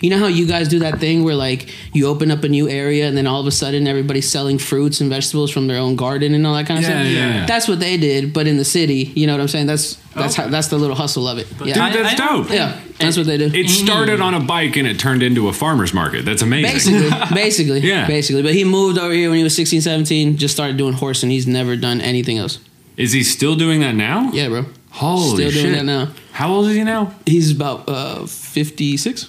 you 0.00 0.10
know 0.10 0.18
how 0.18 0.26
you 0.26 0.46
guys 0.46 0.68
do 0.68 0.78
that 0.80 0.98
thing 0.98 1.24
where 1.24 1.34
like 1.34 1.72
you 1.92 2.06
open 2.06 2.30
up 2.30 2.44
a 2.44 2.48
new 2.48 2.68
area 2.68 3.06
and 3.08 3.16
then 3.16 3.26
all 3.26 3.40
of 3.40 3.46
a 3.46 3.50
sudden 3.50 3.86
everybody's 3.86 4.28
selling 4.30 4.58
fruits 4.58 5.00
and 5.00 5.10
vegetables 5.10 5.50
from 5.50 5.66
their 5.66 5.78
own 5.78 5.96
garden 5.96 6.34
and 6.34 6.46
all 6.46 6.54
that 6.54 6.66
kind 6.66 6.78
of 6.78 6.84
Yeah, 6.88 7.00
stuff. 7.02 7.12
yeah, 7.12 7.34
yeah. 7.40 7.46
That's 7.46 7.68
what 7.68 7.80
they 7.80 7.96
did, 7.96 8.32
but 8.32 8.46
in 8.46 8.56
the 8.56 8.64
city, 8.64 9.12
you 9.14 9.26
know 9.26 9.34
what 9.34 9.40
I'm 9.40 9.48
saying? 9.48 9.66
That's 9.66 9.96
that's 10.14 10.34
Okay. 10.34 10.42
how 10.44 10.48
that's 10.48 10.68
the 10.68 10.78
little 10.78 10.96
hustle 10.96 11.28
of 11.28 11.38
it. 11.38 11.46
But 11.58 11.68
yeah, 11.68 11.74
Dude, 11.92 12.04
that's 12.04 12.20
I- 12.20 12.24
I 12.24 12.28
dope. 12.36 12.50
yeah, 12.50 12.80
that's 12.98 13.16
what 13.16 13.26
they 13.26 13.38
do. 13.38 13.50
It 13.54 13.68
started 13.68 14.20
on 14.20 14.34
a 14.34 14.40
bike 14.40 14.76
and 14.76 14.86
it 14.88 14.98
turned 14.98 15.22
into 15.22 15.48
a 15.48 15.52
farmer's 15.52 15.94
market. 15.94 16.24
That's 16.24 16.42
amazing. 16.42 16.72
Basically, 16.72 17.34
basically, 17.34 17.80
Yeah. 17.80 18.06
basically. 18.06 18.42
But 18.42 18.54
he 18.54 18.64
moved 18.64 18.98
over 18.98 19.12
here 19.12 19.28
when 19.30 19.38
he 19.38 19.44
was 19.44 19.54
16, 19.54 19.80
17, 19.82 20.36
just 20.36 20.54
started 20.54 20.76
doing 20.76 20.94
horse, 20.94 21.22
and 21.22 21.30
he's 21.30 21.46
never 21.46 21.76
done 21.76 22.00
anything 22.00 22.38
else. 22.38 22.58
Is 22.96 23.12
he 23.12 23.22
still 23.22 23.54
doing 23.54 23.78
that 23.80 23.94
now? 23.94 24.30
Yeah, 24.32 24.48
bro. 24.48 24.66
Holy 24.90 25.36
Still 25.36 25.50
shit. 25.52 25.62
doing 25.62 25.72
that 25.74 25.84
now. 25.84 26.08
How 26.32 26.48
old 26.50 26.66
is 26.66 26.74
he 26.74 26.82
now? 26.82 27.12
He's 27.26 27.52
about 27.52 27.88
uh, 27.88 28.26
56. 28.26 29.28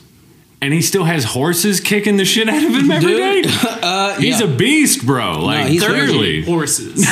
And 0.62 0.74
he 0.74 0.82
still 0.82 1.06
has 1.06 1.24
horses 1.24 1.80
kicking 1.80 2.18
the 2.18 2.26
shit 2.26 2.50
out 2.50 2.62
of 2.64 2.72
him 2.76 2.92
every 2.92 3.14
day. 3.14 3.44
Uh, 3.82 4.16
He's 4.20 4.42
yeah. 4.42 4.48
a 4.48 4.50
beast, 4.58 5.06
bro. 5.06 5.40
Like 5.40 5.68
he's 5.68 5.82
clearly. 5.84 6.42
Horses. 6.44 6.96
he's 6.96 7.08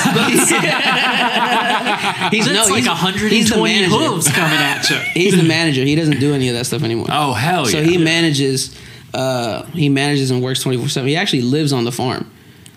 That's 2.46 2.68
no, 2.70 2.74
like 2.74 2.84
he's, 2.84 2.88
120 2.88 3.30
he's 3.36 3.50
the 3.50 3.58
manager. 3.64 3.96
hooves 3.96 4.28
coming 4.32 4.58
at 4.60 4.90
you. 4.90 4.98
He's 5.14 5.36
the 5.36 5.44
manager. 5.48 5.82
He 5.84 5.96
doesn't 5.96 6.20
do 6.20 6.34
any 6.34 6.50
of 6.50 6.56
that 6.56 6.66
stuff 6.66 6.84
anymore. 6.84 7.08
Oh 7.10 7.34
hell 7.34 7.66
so 7.66 7.78
yeah! 7.78 7.84
So 7.86 7.90
he 7.90 7.98
manages. 7.98 8.78
Uh, 9.14 9.64
he 9.68 9.90
manages 9.90 10.32
and 10.32 10.44
works 10.44 10.62
twenty 10.62 10.78
four 10.78 10.90
seven. 10.90 11.08
He 11.08 11.16
actually 11.16 11.44
lives 11.44 11.72
on 11.74 11.86
the 11.86 11.92
farm. 11.92 12.30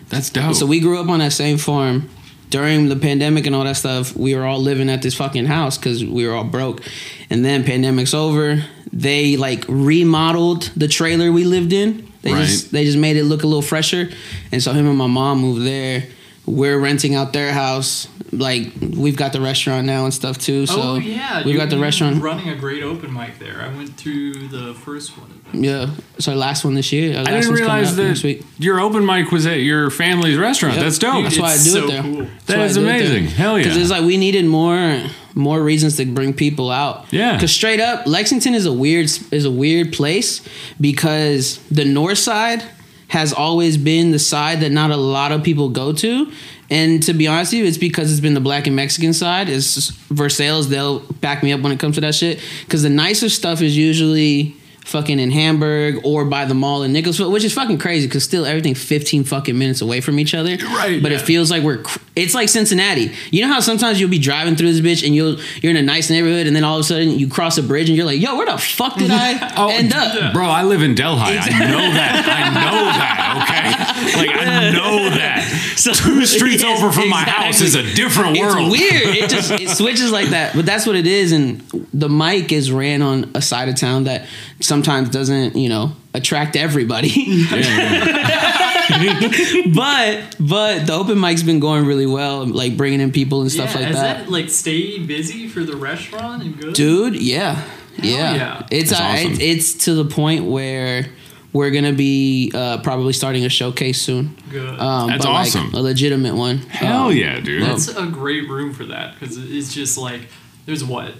That's 0.09 0.29
dope. 0.29 0.55
So 0.55 0.65
we 0.65 0.79
grew 0.79 0.99
up 0.99 1.09
on 1.09 1.19
that 1.19 1.33
same 1.33 1.57
farm. 1.57 2.09
During 2.49 2.89
the 2.89 2.97
pandemic 2.97 3.45
and 3.45 3.55
all 3.55 3.63
that 3.63 3.77
stuff, 3.77 4.13
we 4.15 4.35
were 4.35 4.43
all 4.45 4.59
living 4.59 4.89
at 4.89 5.01
this 5.01 5.15
fucking 5.15 5.45
house 5.45 5.77
because 5.77 6.03
we 6.03 6.27
were 6.27 6.33
all 6.33 6.43
broke. 6.43 6.81
And 7.29 7.45
then 7.45 7.63
pandemic's 7.63 8.13
over. 8.13 8.61
They 8.93 9.37
like 9.37 9.65
remodeled 9.67 10.63
the 10.75 10.87
trailer 10.87 11.31
we 11.31 11.43
lived 11.45 11.73
in. 11.73 12.11
They 12.23 12.33
Right. 12.33 12.45
just 12.45 12.71
they 12.71 12.83
just 12.85 12.97
made 12.97 13.17
it 13.17 13.23
look 13.25 13.43
a 13.43 13.47
little 13.47 13.61
fresher. 13.61 14.09
And 14.51 14.61
so 14.61 14.73
him 14.73 14.87
and 14.87 14.97
my 14.97 15.07
mom 15.07 15.39
moved 15.41 15.65
there. 15.65 16.05
We're 16.45 16.77
renting 16.79 17.15
out 17.15 17.33
their 17.33 17.53
house. 17.53 18.07
Like 18.31 18.71
we've 18.81 19.15
got 19.17 19.33
the 19.33 19.41
restaurant 19.41 19.85
now 19.85 20.05
and 20.05 20.13
stuff 20.13 20.37
too. 20.37 20.65
So 20.65 20.81
oh 20.81 20.95
yeah, 20.95 21.43
we've 21.43 21.53
you- 21.55 21.59
got 21.59 21.69
the 21.69 21.79
restaurant. 21.79 22.21
running 22.21 22.49
a 22.49 22.55
great 22.55 22.83
open 22.83 23.13
mic 23.13 23.39
there. 23.39 23.61
I 23.61 23.75
went 23.75 23.97
to 23.99 24.33
the 24.47 24.73
first 24.73 25.17
one. 25.17 25.40
Yeah, 25.53 25.89
it's 26.15 26.27
our 26.27 26.35
last 26.35 26.63
one 26.63 26.73
this 26.75 26.91
year. 26.91 27.17
Our 27.17 27.21
I 27.27 27.31
didn't 27.31 27.53
realize 27.53 27.95
that 27.95 28.23
week. 28.23 28.43
your 28.57 28.79
open 28.79 29.05
mic 29.05 29.31
was 29.31 29.45
at 29.45 29.59
your 29.59 29.89
family's 29.89 30.37
restaurant. 30.37 30.75
Yep. 30.75 30.83
That's 30.83 30.99
dope. 30.99 31.23
That's 31.23 31.37
why 31.39 31.51
I 31.51 31.57
do 31.57 31.59
so 31.69 31.83
it 31.85 31.87
there. 31.87 32.01
cool. 32.01 32.15
That's 32.23 32.45
That 32.45 32.59
is 32.61 32.73
do 32.75 32.81
it 32.81 32.85
there. 32.85 32.95
amazing. 32.95 33.25
Hell 33.27 33.57
yeah. 33.57 33.63
Because 33.63 33.77
it's 33.77 33.89
like 33.91 34.03
we 34.03 34.17
needed 34.17 34.45
more 34.45 35.03
more 35.33 35.63
reasons 35.63 35.95
to 35.97 36.05
bring 36.05 36.33
people 36.33 36.69
out. 36.69 37.05
Yeah. 37.11 37.33
Because 37.35 37.51
straight 37.53 37.79
up, 37.79 38.05
Lexington 38.07 38.53
is 38.53 38.65
a 38.65 38.73
weird 38.73 39.05
is 39.31 39.45
a 39.45 39.51
weird 39.51 39.93
place 39.93 40.41
because 40.79 41.57
the 41.69 41.85
north 41.85 42.17
side 42.17 42.63
has 43.07 43.33
always 43.33 43.77
been 43.77 44.11
the 44.11 44.19
side 44.19 44.61
that 44.61 44.71
not 44.71 44.89
a 44.91 44.95
lot 44.97 45.31
of 45.31 45.43
people 45.43 45.69
go 45.69 45.91
to. 45.93 46.31
And 46.69 47.03
to 47.03 47.13
be 47.13 47.27
honest 47.27 47.51
with 47.51 47.59
you, 47.59 47.65
it's 47.65 47.77
because 47.77 48.09
it's 48.09 48.21
been 48.21 48.33
the 48.33 48.39
black 48.39 48.65
and 48.67 48.75
Mexican 48.77 49.11
side. 49.11 49.49
It's 49.49 49.89
Versailles, 50.09 50.67
they'll 50.67 50.99
back 51.19 51.43
me 51.43 51.51
up 51.51 51.59
when 51.59 51.73
it 51.73 51.79
comes 51.81 51.95
to 51.95 52.01
that 52.01 52.15
shit. 52.15 52.39
Because 52.65 52.83
the 52.83 52.89
nicer 52.89 53.27
stuff 53.27 53.61
is 53.61 53.75
usually 53.75 54.55
fucking 54.85 55.19
in 55.19 55.31
Hamburg 55.31 56.01
or 56.03 56.25
by 56.25 56.45
the 56.45 56.53
mall 56.53 56.83
in 56.83 56.91
Nicholasville, 56.91 57.31
which 57.31 57.43
is 57.43 57.53
fucking 57.53 57.77
crazy 57.77 58.07
because 58.07 58.23
still 58.23 58.45
everything 58.45 58.73
15 58.75 59.23
fucking 59.23 59.57
minutes 59.57 59.81
away 59.81 60.01
from 60.01 60.19
each 60.19 60.33
other. 60.33 60.57
Right, 60.57 61.01
But 61.01 61.11
it 61.11 61.21
feels 61.21 61.49
like 61.51 61.63
we're, 61.63 61.83
it's 62.15 62.33
like 62.33 62.49
Cincinnati. 62.49 63.11
You 63.31 63.41
know 63.47 63.53
how 63.53 63.59
sometimes 63.59 63.99
you'll 64.01 64.09
be 64.09 64.19
driving 64.19 64.55
through 64.55 64.73
this 64.73 64.81
bitch 64.81 65.05
and 65.05 65.15
you'll, 65.15 65.37
you're 65.61 65.69
in 65.69 65.77
a 65.77 65.81
nice 65.81 66.09
neighborhood 66.09 66.47
and 66.47 66.55
then 66.55 66.63
all 66.63 66.75
of 66.77 66.81
a 66.81 66.83
sudden 66.83 67.11
you 67.11 67.29
cross 67.29 67.57
a 67.57 67.63
bridge 67.63 67.89
and 67.89 67.95
you're 67.95 68.05
like, 68.05 68.19
yo, 68.19 68.35
where 68.35 68.45
the 68.47 68.57
fuck 68.57 68.97
did 68.97 69.11
I 69.11 69.53
Oh, 69.57 69.69
end 69.69 69.93
up? 69.93 70.33
Bro, 70.33 70.45
I 70.47 70.63
live 70.63 70.81
in 70.81 70.95
Delhi. 70.95 71.21
I 71.21 71.35
know 71.59 71.93
that. 71.93 72.25
I 72.27 72.49
know 72.49 72.85
that, 72.91 74.11
okay? 74.11 74.17
Like, 74.27 74.35
I 74.35 74.71
know 74.71 75.09
that. 75.15 75.47
So- 75.81 75.93
Two 75.93 76.25
streets 76.25 76.61
Yes, 76.71 76.79
over 76.83 76.91
from 76.91 77.09
my 77.09 77.23
house 77.23 77.61
is 77.61 77.75
a 77.75 77.81
different 77.95 78.37
world. 78.39 78.71
It's 78.73 78.91
weird. 79.03 79.15
It 79.15 79.29
just 79.29 79.51
it 79.51 79.69
switches 79.69 80.11
like 80.11 80.29
that. 80.29 80.53
But 80.53 80.65
that's 80.65 80.85
what 80.85 80.95
it 80.95 81.07
is. 81.07 81.31
And 81.31 81.61
the 81.93 82.09
mic 82.09 82.51
is 82.51 82.71
ran 82.71 83.01
on 83.01 83.31
a 83.33 83.41
side 83.41 83.67
of 83.69 83.75
town 83.75 84.03
that 84.03 84.27
sometimes 84.71 85.09
doesn't, 85.09 85.57
you 85.57 85.67
know, 85.67 85.91
attract 86.13 86.55
everybody. 86.55 87.11
Yeah, 87.51 88.97
yeah. 89.01 89.63
but 89.75 90.35
but 90.39 90.87
the 90.87 90.93
open 90.93 91.19
mic's 91.19 91.43
been 91.43 91.59
going 91.59 91.85
really 91.85 92.05
well, 92.05 92.45
like 92.45 92.77
bringing 92.77 93.01
in 93.01 93.11
people 93.11 93.41
and 93.41 93.51
stuff 93.51 93.73
yeah, 93.73 93.79
like 93.79 93.87
has 93.87 93.95
that. 93.95 94.17
that 94.25 94.31
like 94.31 94.49
stay 94.49 94.99
busy 94.99 95.47
for 95.47 95.61
the 95.61 95.75
restaurant 95.75 96.43
and 96.43 96.57
good? 96.59 96.73
Dude, 96.73 97.15
yeah, 97.21 97.63
yeah. 97.97 98.35
yeah. 98.35 98.67
It's 98.71 98.91
uh, 98.91 98.95
awesome. 98.95 99.33
it's 99.33 99.39
it's 99.41 99.85
to 99.85 99.93
the 99.93 100.05
point 100.05 100.45
where 100.45 101.07
we're 101.53 101.71
gonna 101.71 101.93
be 101.93 102.51
uh, 102.53 102.81
probably 102.81 103.13
starting 103.13 103.45
a 103.45 103.49
showcase 103.49 104.01
soon. 104.01 104.35
Good. 104.49 104.79
Um, 104.79 105.09
That's 105.09 105.25
but, 105.25 105.31
like, 105.31 105.47
awesome. 105.47 105.73
a 105.73 105.81
legitimate 105.81 106.35
one. 106.35 106.57
Hell 106.57 107.07
Um, 107.07 107.15
yeah, 107.15 107.39
dude. 107.39 107.63
That's 107.63 107.89
a 107.89 108.07
great 108.07 108.49
room 108.49 108.73
for 108.73 108.85
that 108.85 109.13
because 109.13 109.37
it's 109.37 109.73
just 109.73 109.97
like 109.97 110.21
there's 110.65 110.83
what 110.83 111.13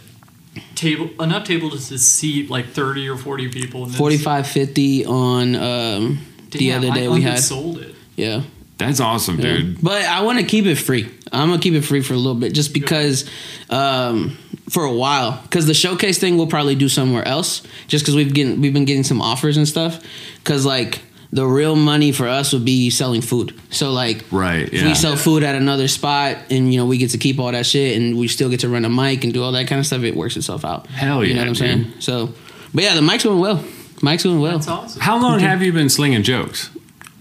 table 0.76 1.10
enough 1.22 1.46
tables 1.46 1.90
to 1.90 1.98
seat 1.98 2.50
like 2.50 2.68
30 2.68 3.08
or 3.10 3.18
40 3.18 3.50
people. 3.50 3.86
And 3.86 3.96
45, 3.96 4.48
50 4.48 5.06
on 5.06 5.56
um, 5.56 6.26
the 6.52 6.74
other 6.74 6.92
day 6.92 7.06
I 7.06 7.10
we 7.10 7.22
had. 7.22 7.40
sold 7.40 7.80
it. 7.80 7.96
Yeah. 8.16 8.42
That's 8.78 9.00
awesome, 9.00 9.40
Yeah. 9.40 9.58
dude. 9.58 9.82
But 9.82 10.04
I 10.06 10.22
want 10.24 10.40
to 10.40 10.46
keep 10.46 10.66
it 10.66 10.76
free. 10.76 11.10
I'm 11.32 11.50
gonna 11.50 11.62
keep 11.62 11.76
it 11.76 11.82
free 11.84 12.02
for 12.02 12.14
a 12.14 12.18
little 12.18 12.36
bit, 12.36 12.52
just 12.54 12.74
because 12.74 13.30
um, 13.70 14.38
for 14.70 14.84
a 14.84 14.92
while. 14.94 15.40
Because 15.44 15.66
the 15.68 15.74
showcase 15.74 16.18
thing 16.18 16.36
we'll 16.36 16.48
probably 16.48 16.76
do 16.76 16.90
somewhere 16.90 17.26
else, 17.26 17.62
just 17.88 18.04
because 18.04 18.16
we've 18.16 18.34
getting 18.34 18.60
we've 18.60 18.74
been 18.74 18.86
getting 18.86 19.04
some 19.04 19.22
offers 19.22 19.56
and 19.56 19.68
stuff. 19.68 20.04
Because 20.38 20.66
like 20.66 21.02
the 21.34 21.46
real 21.46 21.76
money 21.76 22.12
for 22.12 22.28
us 22.28 22.52
would 22.54 22.66
be 22.66 22.90
selling 22.90 23.22
food. 23.22 23.54
So 23.70 23.92
like 23.92 24.26
Right, 24.32 24.68
if 24.68 24.74
yeah. 24.74 24.88
we 24.88 24.96
sell 24.96 25.16
food 25.16 25.44
at 25.44 25.56
another 25.56 25.88
spot, 25.88 26.38
and 26.50 26.74
you 26.74 26.80
know 26.80 26.86
we 26.86 26.98
get 26.98 27.12
to 27.12 27.18
keep 27.18 27.40
all 27.40 27.52
that 27.52 27.66
shit, 27.66 27.98
and 27.98 28.18
we 28.18 28.28
still 28.28 28.50
get 28.50 28.60
to 28.62 28.70
run 28.70 28.84
a 28.86 28.90
mic 28.90 29.24
and 29.24 29.34
do 29.34 29.42
all 29.44 29.52
that 29.54 29.68
kind 29.68 29.80
of 29.80 29.86
stuff, 29.86 30.04
it 30.04 30.16
works 30.16 30.36
itself 30.38 30.66
out. 30.66 30.88
Hell 30.88 31.24
yeah! 31.24 31.30
You 31.30 31.34
know 31.36 31.42
what 31.42 31.48
I'm 31.48 31.54
dude. 31.54 31.58
saying? 31.92 31.94
So, 32.02 32.34
but 32.74 32.84
yeah, 32.84 32.96
the 32.96 33.02
mic's 33.02 33.24
going 33.24 33.40
well. 33.40 33.64
Mic's 34.02 34.24
going 34.24 34.40
well. 34.42 34.54
That's 34.58 34.68
awesome. 34.68 35.02
How 35.02 35.22
long 35.22 35.40
have 35.50 35.62
you 35.62 35.72
been 35.72 35.90
slinging 35.90 36.24
jokes? 36.24 36.70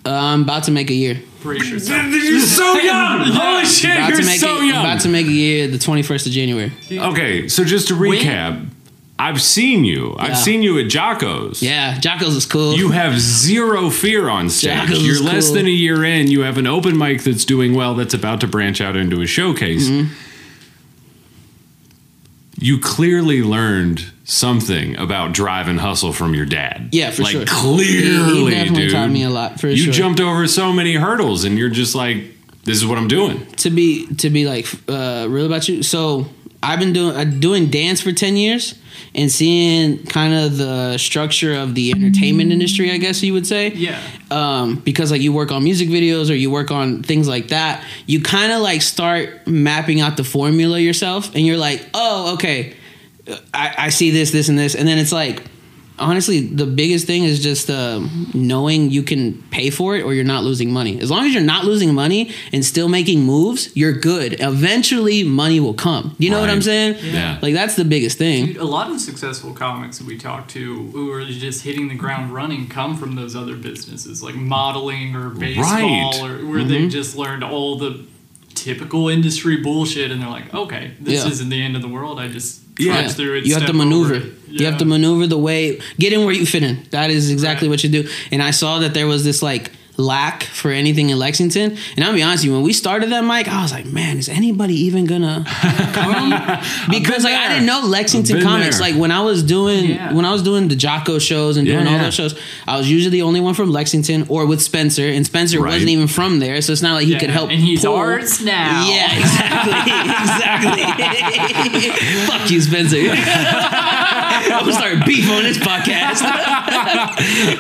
Uh, 0.05 0.11
I'm 0.15 0.43
about 0.43 0.65
to 0.65 0.71
make 0.71 0.89
a 0.91 0.95
year. 0.95 1.21
Brace 1.43 1.69
yourself. 1.71 2.07
You're 2.11 2.41
so 2.41 2.79
young. 2.79 3.21
Holy 3.27 3.65
shit, 3.67 3.91
About 3.97 4.11
you're 4.11 4.23
so 4.23 4.57
it, 4.63 4.67
young. 4.67 4.85
About 4.85 5.01
to 5.03 5.09
make 5.09 5.27
a 5.27 5.31
year 5.31 5.69
the 5.69 5.77
21st 5.79 6.27
of 6.27 6.33
January. 6.33 6.73
okay, 6.91 7.49
so 7.49 7.65
just 7.65 7.89
to 7.89 7.95
recap, 7.95 8.67
I've 9.21 9.43
seen 9.43 9.85
you. 9.85 10.17
I've 10.19 10.39
seen 10.39 10.63
you 10.63 10.79
at 10.79 10.87
Jocko's. 10.87 11.63
Yeah, 11.63 11.99
Jocko's 12.01 12.35
is 12.37 12.47
cool. 12.47 12.75
You 12.75 12.91
have 12.91 13.19
zero 13.21 13.91
fear 13.91 14.29
on 14.31 14.49
stage. 14.49 14.73
Jocko's 14.89 15.07
You're 15.07 15.23
less 15.23 15.47
cool. 15.49 15.57
than 15.57 15.67
a 15.67 15.71
year 15.71 16.03
in. 16.05 16.29
You 16.31 16.41
have 16.41 16.57
an 16.57 16.67
open 16.67 16.97
mic 16.97 17.23
that's 17.23 17.45
doing 17.45 17.75
well 17.75 17.95
that's 17.95 18.15
about 18.15 18.41
to 18.41 18.47
branch 18.47 18.81
out 18.81 18.97
into 18.97 19.21
a 19.21 19.27
showcase. 19.27 19.89
Mm-hmm. 19.89 20.13
You 22.63 22.79
clearly 22.79 23.43
learned 23.43 24.13
something 24.25 24.97
about 24.99 25.33
drive 25.33 25.67
and 25.69 25.81
hustle 25.81 26.13
from 26.13 26.35
your 26.35 26.45
dad. 26.47 26.91
Yeah, 26.93 27.11
for 27.11 27.23
like, 27.23 27.33
sure. 27.33 27.45
Clearly, 27.47 28.55
He- 28.55 28.65
he 28.65 28.75
dude. 28.75 28.93
taught 28.93 29.11
me 29.11 29.23
a 29.23 29.31
lot, 29.31 29.59
for 29.61 29.69
you 29.69 29.77
sure. 29.85 29.93
jumped 29.93 30.21
over 30.21 30.47
so 30.47 30.73
many 30.73 30.95
hurdles, 30.95 31.45
and 31.45 31.57
you're 31.59 31.71
just 31.71 31.95
like, 31.95 32.25
"This 32.65 32.77
is 32.77 32.87
what 32.87 32.99
I'm 32.99 33.09
doing." 33.09 33.47
to 33.57 33.71
be 33.71 34.07
to 34.17 34.29
be 34.31 34.47
like 34.47 34.67
uh, 34.89 35.27
real 35.31 35.47
about 35.47 35.69
you. 35.69 35.83
So 35.83 36.27
I've 36.63 36.79
been 36.79 36.93
doing 36.93 37.17
uh, 37.17 37.25
doing 37.25 37.71
dance 37.71 38.01
for 38.01 38.13
ten 38.13 38.37
years 38.37 38.75
and 39.15 39.31
seeing 39.31 40.05
kind 40.07 40.35
of 40.35 40.59
the 40.59 40.99
structure 40.99 41.55
of 41.55 41.75
the 41.75 41.91
entertainment 41.93 42.53
industry. 42.53 42.91
I 42.91 42.99
guess 42.99 43.23
you 43.23 43.33
would 43.33 43.47
say. 43.47 43.73
Yeah. 43.73 44.01
Um, 44.31 44.77
because 44.77 45.11
like 45.11 45.23
you 45.23 45.33
work 45.33 45.51
on 45.51 45.65
music 45.65 45.89
videos 45.89 46.31
or 46.31 46.35
you 46.35 46.51
work 46.51 46.71
on 46.71 47.03
things 47.03 47.27
like 47.27 47.49
that, 47.49 47.85
you 48.07 48.21
kind 48.21 48.53
of 48.53 48.61
like 48.61 48.83
start 48.83 49.47
mapping 49.47 50.01
out 50.01 50.17
the 50.17 50.25
formula 50.25 50.79
yourself, 50.79 51.35
and 51.35 51.47
you're 51.47 51.57
like, 51.57 51.85
oh, 51.95 52.35
okay, 52.35 52.75
I, 53.55 53.75
I 53.79 53.89
see 53.89 54.11
this, 54.11 54.31
this, 54.31 54.49
and 54.49 54.59
this, 54.59 54.75
and 54.75 54.87
then 54.87 54.99
it's 54.99 55.13
like. 55.13 55.43
Honestly, 56.01 56.41
the 56.41 56.67
biggest 56.67 57.07
thing 57.07 57.25
is 57.25 57.43
just 57.43 57.71
um, 57.71 58.31
knowing 58.35 58.91
you 58.91 59.03
can 59.03 59.43
pay 59.51 59.71
for 59.71 59.97
it 59.97 60.03
or 60.03 60.15
you're 60.15 60.25
not 60.25 60.43
losing 60.45 60.73
money. 60.73 60.99
As 61.01 61.11
long 61.11 61.27
as 61.27 61.35
you're 61.35 61.43
not 61.43 61.65
losing 61.65 61.95
money 61.95 62.33
and 62.53 62.65
still 62.65 62.89
making 62.89 63.21
moves, 63.21 63.75
you're 63.77 63.93
good. 63.93 64.37
Eventually, 64.41 65.23
money 65.25 65.61
will 65.61 65.75
come. 65.75 66.17
You 66.19 66.31
know 66.31 66.41
what 66.41 66.51
I'm 66.51 66.63
saying? 66.63 66.97
Yeah. 67.03 67.39
Like 67.43 67.55
that's 67.55 67.77
the 67.77 67.85
biggest 67.85 68.19
thing. 68.19 68.47
Dude, 68.47 68.57
a 68.57 68.65
lot 68.65 68.91
of 68.91 69.01
successful 69.01 69.53
comics 69.53 69.99
that 69.99 70.07
we 70.07 70.17
talk 70.19 70.49
to 70.49 70.75
who 70.89 71.13
are 71.13 71.25
just 71.25 71.63
hitting 71.65 71.89
the 71.89 71.95
ground 71.95 72.33
running 72.33 72.69
come 72.69 72.97
from 72.97 73.15
those 73.15 73.37
other 73.37 73.57
businesses 73.57 74.23
like 74.23 74.35
modeling 74.35 75.15
or 75.15 75.31
baseball 75.31 75.65
Right. 75.65 76.21
or 76.23 76.47
where 76.47 76.65
they've 76.65 76.91
just 76.91 77.17
learned 77.17 77.45
all 77.45 77.77
the 77.79 78.05
typical 78.65 79.09
industry 79.09 79.57
bullshit 79.59 80.11
and 80.11 80.21
they're 80.21 80.29
like, 80.29 80.53
okay, 80.55 80.93
this 81.01 81.25
Yeah. 81.25 81.31
isn't 81.31 81.49
the 81.49 81.63
end 81.63 81.77
of 81.77 81.83
the 81.83 81.89
world. 81.89 82.19
I 82.21 82.29
just 82.29 82.61
Yeah. 82.79 83.09
through 83.09 83.39
it. 83.39 83.47
You 83.47 83.55
have 83.55 83.67
to 83.67 83.73
maneuver. 83.73 84.15
it. 84.15 84.25
You 84.49 84.67
have 84.67 84.79
to 84.79 84.85
maneuver 84.85 85.27
the 85.27 85.39
way, 85.39 85.81
get 85.99 86.13
in 86.13 86.25
where 86.25 86.35
you 86.35 86.47
fit 86.47 86.63
in. 86.63 86.79
That 86.91 87.11
is 87.11 87.31
exactly 87.31 87.69
Right. 87.69 87.73
what 87.75 87.85
you 87.85 87.91
do. 87.91 88.09
And 88.33 88.43
I 88.43 88.51
saw 88.51 88.79
that 88.81 88.95
there 88.95 89.07
was 89.07 89.23
this 89.25 89.43
like 89.43 89.71
lack 90.01 90.43
for 90.45 90.71
anything 90.71 91.11
in 91.11 91.19
Lexington. 91.19 91.77
And 91.97 92.05
I'll 92.05 92.13
be 92.15 92.23
honest 92.23 92.43
with 92.43 92.47
you, 92.47 92.53
when 92.55 92.63
we 92.63 92.73
started 92.73 93.11
that 93.11 93.23
mic, 93.25 93.47
I 93.49 93.63
was 93.63 93.73
like, 93.73 93.87
man, 93.87 94.19
is 94.19 94.29
anybody 94.29 94.75
even 94.75 95.05
gonna 95.07 95.45
come? 95.93 96.31
because 96.91 97.25
like 97.25 97.35
I 97.35 97.49
didn't 97.49 97.67
know 97.67 97.83
Lexington 97.85 98.41
comics. 98.43 98.79
there. 98.79 98.91
Like 98.91 99.01
when 99.01 99.11
I 99.11 99.21
was 99.23 99.43
doing 99.43 99.91
Yeah. 99.91 100.13
when 100.13 100.25
I 100.25 100.33
was 100.33 100.43
doing 100.43 100.69
the 100.69 100.77
Jocko 100.77 101.19
shows 101.19 101.57
and 101.57 101.67
doing 101.67 101.87
all 101.87 101.93
yeah. 101.95 102.03
those 102.05 102.15
shows, 102.15 102.39
I 102.67 102.77
was 102.79 102.91
usually 102.91 103.11
the 103.11 103.23
only 103.23 103.41
one 103.41 103.55
from 103.55 103.71
Lexington 103.71 104.27
or 104.29 104.47
with 104.47 104.61
Spencer, 104.63 105.07
and 105.09 105.25
Spencer 105.27 105.61
Right. 105.61 105.73
wasn't 105.75 105.91
even 105.91 106.07
from 106.09 106.39
there, 106.41 106.61
so 106.63 106.73
it's 106.73 106.83
not 106.83 106.95
like 106.95 107.07
he 107.07 107.13
Yeah, 107.13 107.19
could 107.21 107.31
help. 107.31 107.51
And 107.51 107.61
he's 107.61 107.85
pull. 107.85 107.95
ours 107.97 108.41
now. 108.43 108.87
Yeah, 108.89 109.19
exactly, 109.19 109.73
exactly. 110.83 111.91
Fuck 112.27 112.51
you, 112.51 112.61
Spencer. 112.61 112.97
I'm 112.99 114.61
gonna 114.61 114.73
start 114.73 115.05
beef 115.07 115.29
on 115.31 115.43
this 115.43 115.59
podcast. 115.59 116.21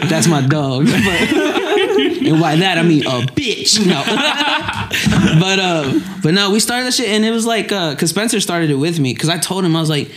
That's 0.08 0.26
my 0.26 0.40
dog. 0.42 0.86
But- 0.86 1.69
and 2.00 2.40
by 2.40 2.56
that 2.56 2.78
I 2.78 2.82
mean 2.82 3.04
a 3.06 3.20
bitch. 3.20 3.84
No. 3.84 4.02
but 5.40 5.58
uh, 5.58 6.00
but 6.22 6.34
no, 6.34 6.50
we 6.50 6.60
started 6.60 6.86
that 6.86 6.94
shit, 6.94 7.08
and 7.08 7.24
it 7.24 7.30
was 7.30 7.46
like, 7.46 7.72
uh, 7.72 7.94
cause 7.96 8.10
Spencer 8.10 8.40
started 8.40 8.70
it 8.70 8.76
with 8.76 8.98
me, 8.98 9.14
cause 9.14 9.28
I 9.28 9.38
told 9.38 9.64
him 9.64 9.76
I 9.76 9.80
was 9.80 9.90
like, 9.90 10.10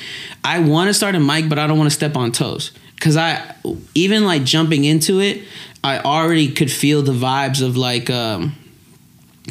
I 0.44 0.60
want 0.60 0.90
to 0.90 0.94
start 0.94 1.16
a 1.16 1.20
mic, 1.20 1.50
but 1.50 1.60
I 1.60 1.68
don't 1.68 1.78
want 1.78 1.90
to 1.90 1.96
step 1.96 2.16
on 2.16 2.32
toes, 2.32 2.72
cause 3.00 3.18
I 3.18 3.56
even 3.94 4.26
like 4.26 4.44
jumping 4.44 4.84
into 4.84 5.20
it, 5.20 5.44
I 5.84 6.00
already 6.00 6.52
could 6.52 6.72
feel 6.72 7.02
the 7.02 7.14
vibes 7.14 7.66
of 7.66 7.78
like 7.78 8.10
um 8.10 8.56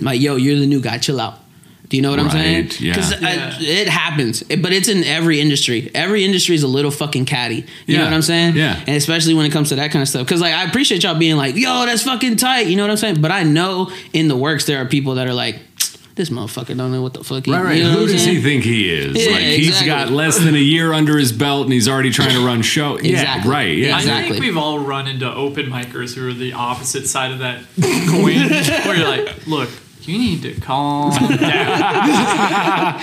like 0.00 0.20
yo 0.20 0.36
you're 0.36 0.58
the 0.58 0.66
new 0.66 0.80
guy 0.80 0.98
chill 0.98 1.20
out 1.20 1.38
do 1.92 1.96
you 1.96 2.02
know 2.02 2.08
what 2.08 2.18
i'm 2.18 2.30
saying 2.30 2.64
Right, 2.64 2.80
yeah. 2.80 2.94
Uh, 2.98 3.18
yeah. 3.20 3.56
it 3.60 3.86
happens 3.88 4.42
It- 4.48 4.62
but 4.62 4.72
it's 4.72 4.88
in 4.88 5.04
every 5.04 5.40
industry 5.40 5.90
every 5.94 6.24
industry 6.24 6.54
is 6.54 6.62
a 6.62 6.66
little 6.68 6.90
fucking 6.90 7.26
catty 7.26 7.56
you 7.56 7.64
Yeah. 7.86 7.98
know 7.98 8.04
what 8.06 8.14
i'm 8.14 8.22
saying 8.22 8.56
Yeah. 8.56 8.80
and 8.86 8.96
especially 8.96 9.34
when 9.34 9.44
it 9.44 9.50
comes 9.52 9.68
to 9.68 9.74
that 9.76 9.90
kind 9.90 10.02
of 10.02 10.08
stuff 10.08 10.24
because 10.26 10.40
like 10.40 10.54
i 10.54 10.64
appreciate 10.64 11.02
y'all 11.04 11.18
being 11.18 11.36
like 11.36 11.54
yo 11.54 11.84
that's 11.84 12.02
fucking 12.04 12.36
tight 12.36 12.66
you 12.68 12.76
know 12.76 12.82
what 12.84 12.90
i'm 12.90 12.96
saying 12.96 13.20
but 13.20 13.30
i 13.30 13.42
know 13.42 13.92
in 14.14 14.28
the 14.28 14.36
works 14.36 14.64
there 14.64 14.78
are 14.78 14.86
people 14.86 15.16
that 15.16 15.26
are 15.28 15.34
like 15.34 15.58
this 16.14 16.28
motherfucker 16.30 16.76
don't 16.76 16.92
know 16.92 17.00
what 17.02 17.14
the 17.14 17.24
fuck 17.24 17.44
he 17.46 17.52
Right, 17.52 17.62
right. 17.64 17.76
you 17.76 17.84
know 17.84 17.90
Who 17.92 18.06
does 18.06 18.22
saying? 18.22 18.36
he 18.36 18.42
think 18.42 18.64
he 18.64 18.90
is? 18.92 19.16
Yeah, 19.16 19.32
like 19.32 19.40
he's 19.40 19.68
exactly. 19.68 19.88
got 19.88 20.10
less 20.10 20.38
than 20.38 20.54
a 20.54 20.58
year 20.58 20.92
under 20.92 21.16
his 21.16 21.32
belt, 21.32 21.64
and 21.64 21.72
he's 21.72 21.88
already 21.88 22.10
trying 22.10 22.32
to 22.32 22.44
run 22.44 22.60
show. 22.60 22.96
Exactly. 22.96 23.14
Yeah, 23.50 23.50
right. 23.50 23.74
Yeah, 23.78 23.96
Exactly. 23.96 24.26
I 24.26 24.28
think 24.32 24.44
we've 24.44 24.58
all 24.58 24.78
run 24.80 25.08
into 25.08 25.26
open 25.34 25.70
micers 25.70 26.14
who 26.14 26.28
are 26.28 26.34
the 26.34 26.52
opposite 26.52 27.06
side 27.06 27.32
of 27.32 27.38
that 27.38 27.62
coin, 28.10 28.36
where 28.86 28.94
you're 28.98 29.08
like, 29.08 29.46
look, 29.46 29.70
you 30.08 30.18
need 30.18 30.42
to 30.42 30.60
calm 30.60 31.10
down. 31.28 31.38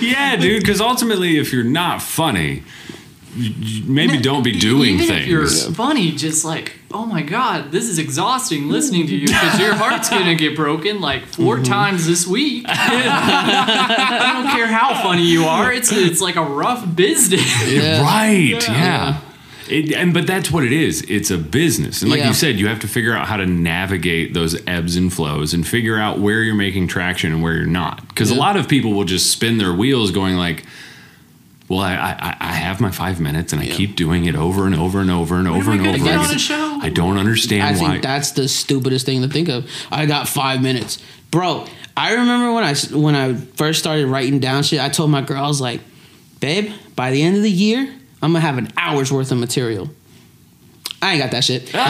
yeah, 0.00 0.36
dude. 0.38 0.60
Because 0.62 0.80
ultimately, 0.80 1.38
if 1.38 1.52
you're 1.52 1.64
not 1.64 2.00
funny, 2.02 2.62
you- 3.36 3.54
you 3.58 3.84
maybe 3.84 4.18
don't 4.18 4.42
be 4.42 4.52
doing 4.58 4.94
Even 4.94 5.06
things. 5.06 5.22
If 5.22 5.28
you're 5.28 5.46
funny, 5.74 6.10
just 6.12 6.44
like, 6.44 6.72
oh 6.90 7.06
my 7.06 7.22
god, 7.22 7.70
this 7.70 7.84
is 7.88 7.98
exhausting 8.00 8.68
listening 8.68 9.06
to 9.06 9.14
you 9.14 9.28
because 9.28 9.60
your 9.60 9.74
heart's 9.74 10.10
gonna 10.10 10.34
get 10.44 10.56
broken 10.56 11.00
like 11.00 11.24
4 11.26 11.54
Mm-hmm. 11.56 11.62
times 11.64 12.06
this 12.06 12.26
week. 12.26 12.64
I 12.68 14.32
don't 14.42 14.50
care 14.52 14.66
how 14.66 15.00
funny 15.02 15.22
you 15.24 15.44
are. 15.44 15.72
It's 15.72 15.92
it's 15.92 16.20
like 16.20 16.34
a 16.36 16.42
rough 16.44 16.84
business. 16.96 17.70
Yeah. 17.70 18.02
Right. 18.02 18.66
Yeah. 18.68 19.20
It, 19.70 19.92
and 19.92 20.12
but 20.12 20.26
that's 20.26 20.50
what 20.50 20.64
it 20.64 20.72
is. 20.72 21.02
It's 21.08 21.30
a 21.30 21.38
business, 21.38 22.02
and 22.02 22.10
like 22.10 22.20
Yeah. 22.20 22.28
you 22.28 22.34
said, 22.34 22.58
you 22.58 22.66
have 22.68 22.80
to 22.80 22.88
figure 22.88 23.14
out 23.16 23.26
how 23.28 23.36
to 23.36 23.46
navigate 23.46 24.34
those 24.34 24.56
ebbs 24.66 24.96
and 24.96 25.12
flows, 25.12 25.54
and 25.54 25.66
figure 25.66 25.98
out 25.98 26.18
where 26.18 26.42
you're 26.42 26.54
making 26.54 26.88
traction 26.88 27.32
and 27.32 27.42
where 27.42 27.54
you're 27.54 27.66
not. 27.66 28.06
Because 28.08 28.30
a 28.30 28.34
lot 28.34 28.56
of 28.56 28.68
people 28.68 28.92
will 28.92 29.04
just 29.04 29.30
spin 29.30 29.58
their 29.58 29.72
wheels, 29.72 30.10
going 30.10 30.36
like, 30.36 30.64
"Well, 31.68 31.80
I 31.80 31.94
I, 31.94 32.36
I 32.40 32.52
have 32.52 32.80
my 32.80 32.90
five 32.90 33.20
minutes, 33.20 33.52
and 33.52 33.62
I 33.62 33.66
keep 33.66 33.96
doing 33.96 34.24
it 34.24 34.34
over 34.34 34.66
and 34.66 34.74
over 34.74 35.00
and 35.00 35.10
over 35.10 35.36
and 35.36 35.46
over 35.48 35.70
and 35.70 35.80
over. 35.80 35.92
get 35.92 36.00
again. 36.00 36.18
on 36.18 36.34
a 36.34 36.38
show? 36.38 36.78
I 36.82 36.88
don't 36.88 37.16
understand 37.18 37.62
I 37.62 37.80
why. 37.80 37.90
think 37.92 38.02
that's 38.02 38.32
the 38.32 38.48
stupidest 38.48 39.06
thing 39.06 39.22
to 39.22 39.28
think 39.28 39.48
of. 39.48 39.70
I 39.90 40.06
got 40.06 40.28
five 40.28 40.62
minutes, 40.62 40.98
bro. 41.30 41.66
I 41.96 42.12
remember 42.14 42.52
when 42.54 42.64
I 42.64 42.74
when 42.96 43.14
I 43.14 43.34
first 43.34 43.78
started 43.78 44.06
writing 44.06 44.38
down 44.40 44.62
shit. 44.62 44.80
I 44.80 44.88
told 44.88 45.10
my 45.10 45.20
girl, 45.22 45.44
I 45.44 45.48
was 45.48 45.60
like, 45.60 45.80
"Babe, 46.40 46.72
by 46.96 47.10
the 47.10 47.22
end 47.22 47.36
of 47.36 47.42
the 47.42 47.50
year, 47.50 47.92
I'm 48.22 48.32
gonna 48.32 48.40
have 48.40 48.58
an 48.58 48.68
hour's 48.76 49.10
worth 49.12 49.32
of 49.32 49.38
material." 49.38 49.88
I 51.02 51.12
ain't 51.12 51.22
got 51.22 51.30
that 51.30 51.44
shit. 51.44 51.72
but 51.72 51.80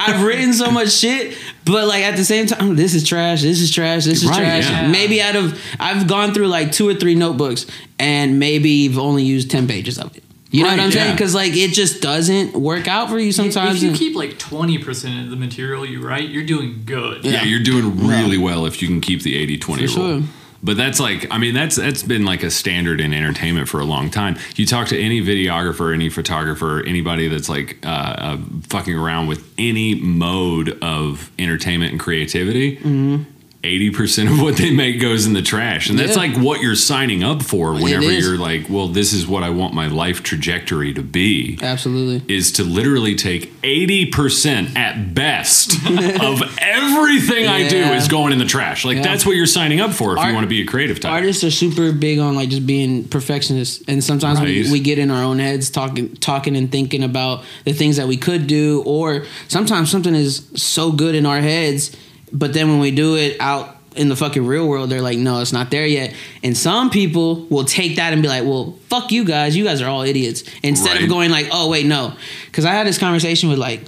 I've 0.00 0.22
written 0.22 0.52
so 0.52 0.70
much 0.70 0.90
shit. 0.92 1.36
But 1.64 1.86
like 1.88 2.02
at 2.04 2.16
the 2.16 2.24
same 2.24 2.46
time, 2.46 2.70
oh, 2.70 2.74
this 2.74 2.94
is 2.94 3.06
trash. 3.08 3.42
This 3.42 3.60
is 3.60 3.70
trash. 3.70 4.04
This 4.04 4.22
is 4.22 4.28
Right, 4.28 4.38
trash. 4.38 4.68
yeah. 4.68 4.88
Maybe 4.90 5.20
out 5.22 5.36
of 5.36 5.58
I've 5.78 6.06
gone 6.08 6.34
through 6.34 6.48
like 6.48 6.72
two 6.72 6.88
or 6.88 6.94
three 6.94 7.14
notebooks, 7.14 7.66
and 7.98 8.38
maybe 8.38 8.70
you've 8.70 8.98
only 8.98 9.22
used 9.24 9.50
ten 9.50 9.66
pages 9.66 9.98
of 9.98 10.14
it. 10.16 10.24
You 10.50 10.64
know 10.64 10.68
Right, 10.70 10.78
what 10.78 10.84
I'm 10.86 10.90
saying? 10.92 11.12
Because 11.14 11.34
like 11.34 11.54
it 11.56 11.72
just 11.72 12.02
doesn't 12.02 12.54
work 12.54 12.88
out 12.88 13.08
for 13.08 13.18
you 13.18 13.30
sometimes. 13.32 13.82
If 13.82 13.90
you 13.92 13.96
keep 13.96 14.16
like 14.16 14.38
twenty 14.38 14.78
percent 14.78 15.24
of 15.24 15.30
the 15.30 15.36
material 15.36 15.86
you 15.86 16.02
write, 16.06 16.28
you're 16.28 16.44
doing 16.44 16.82
good. 16.84 17.24
Yeah, 17.24 17.32
Yeah. 17.32 17.44
you're 17.44 17.62
doing 17.62 18.06
really 18.06 18.36
well 18.38 18.66
if 18.66 18.82
you 18.82 18.88
can 18.88 19.00
keep 19.00 19.22
the 19.22 19.36
80 19.36 19.58
20 19.58 19.86
For 19.86 20.00
rule. 20.00 20.20
sure. 20.20 20.28
But 20.62 20.76
that's 20.76 21.00
like, 21.00 21.26
I 21.30 21.38
mean, 21.38 21.54
that's 21.54 21.76
that's 21.76 22.02
been 22.02 22.24
like 22.24 22.42
a 22.42 22.50
standard 22.50 23.00
in 23.00 23.14
entertainment 23.14 23.68
for 23.68 23.80
a 23.80 23.84
long 23.84 24.10
time. 24.10 24.36
You 24.56 24.66
talk 24.66 24.88
to 24.88 25.00
any 25.00 25.22
videographer, 25.22 25.94
any 25.94 26.10
photographer, 26.10 26.82
anybody 26.86 27.28
that's 27.28 27.48
like 27.48 27.78
uh, 27.84 27.88
uh, 27.88 28.38
fucking 28.68 28.94
around 28.94 29.26
with 29.26 29.42
any 29.56 29.94
mode 29.94 30.78
of 30.82 31.30
entertainment 31.38 31.92
and 31.92 32.00
creativity. 32.00 32.76
Mm-hmm. 32.76 33.22
80% 33.62 34.30
of 34.32 34.40
what 34.40 34.56
they 34.56 34.70
make 34.70 35.00
goes 35.00 35.26
in 35.26 35.34
the 35.34 35.42
trash. 35.42 35.90
And 35.90 35.98
that's 35.98 36.12
Yeah. 36.16 36.22
like 36.22 36.36
what 36.38 36.62
you're 36.62 36.74
signing 36.74 37.22
up 37.22 37.42
for 37.42 37.74
whenever 37.74 38.10
you're 38.10 38.38
like, 38.38 38.70
well, 38.70 38.88
this 38.88 39.12
is 39.12 39.26
what 39.26 39.42
I 39.42 39.50
want 39.50 39.74
my 39.74 39.86
life 39.86 40.22
trajectory 40.22 40.94
to 40.94 41.02
be 41.02 41.58
Absolutely. 41.60 42.22
is 42.34 42.52
to 42.52 42.64
literally 42.64 43.14
take 43.14 43.52
80% 43.62 44.76
at 44.76 45.14
best 45.14 45.74
of 46.22 46.42
everything 46.58 47.48
I 47.48 47.68
do 47.68 47.76
is 47.76 48.08
going 48.08 48.32
in 48.32 48.38
the 48.38 48.46
trash. 48.46 48.84
Like 48.86 48.96
Yeah. 48.96 49.02
that's 49.02 49.26
what 49.26 49.36
you're 49.36 49.44
signing 49.46 49.78
up 49.80 49.92
for 49.92 50.16
if 50.16 50.24
you 50.24 50.32
want 50.32 50.44
to 50.44 50.48
be 50.48 50.62
a 50.62 50.66
creative 50.66 50.98
type. 50.98 51.12
Artists 51.12 51.44
are 51.44 51.50
super 51.50 51.92
big 51.92 52.18
on 52.18 52.34
like 52.34 52.48
just 52.48 52.66
being 52.66 53.04
perfectionists, 53.04 53.82
and 53.86 54.02
sometimes 54.02 54.40
we, 54.40 54.70
we 54.72 54.80
get 54.80 54.98
in 54.98 55.10
our 55.10 55.22
own 55.22 55.38
heads 55.38 55.68
talking, 55.68 56.14
talking 56.16 56.56
and 56.56 56.72
thinking 56.72 57.02
about 57.04 57.44
the 57.64 57.72
things 57.74 57.96
that 57.98 58.08
we 58.08 58.16
could 58.16 58.46
do, 58.46 58.82
or 58.86 59.24
sometimes 59.48 59.90
something 59.90 60.14
is 60.14 60.46
so 60.54 60.92
good 60.92 61.14
in 61.14 61.26
our 61.26 61.40
heads, 61.40 61.94
but 62.32 62.52
then 62.52 62.68
when 62.68 62.80
we 62.80 62.90
do 62.90 63.16
it 63.16 63.36
out 63.40 63.76
in 63.96 64.08
the 64.08 64.14
fucking 64.16 64.46
real 64.46 64.68
world, 64.68 64.88
they're 64.88 65.02
like, 65.02 65.18
no, 65.18 65.40
it's 65.40 65.52
not 65.52 65.70
there 65.70 65.86
yet. 65.86 66.14
And 66.44 66.56
some 66.56 66.90
people 66.90 67.46
will 67.46 67.64
take 67.64 67.96
that 67.96 68.12
and 68.12 68.22
be 68.22 68.28
like, 68.28 68.44
well, 68.44 68.78
fuck 68.88 69.10
you 69.10 69.24
guys, 69.24 69.56
you 69.56 69.64
guys 69.64 69.82
are 69.82 69.88
all 69.88 70.02
idiots. 70.02 70.44
Instead 70.62 70.94
Right. 70.94 71.02
of 71.04 71.08
going 71.08 71.30
like, 71.30 71.48
oh 71.52 71.68
wait, 71.68 71.86
no, 71.86 72.14
because 72.46 72.64
I 72.64 72.72
had 72.72 72.86
this 72.86 72.98
conversation 72.98 73.48
with 73.48 73.58
like 73.58 73.82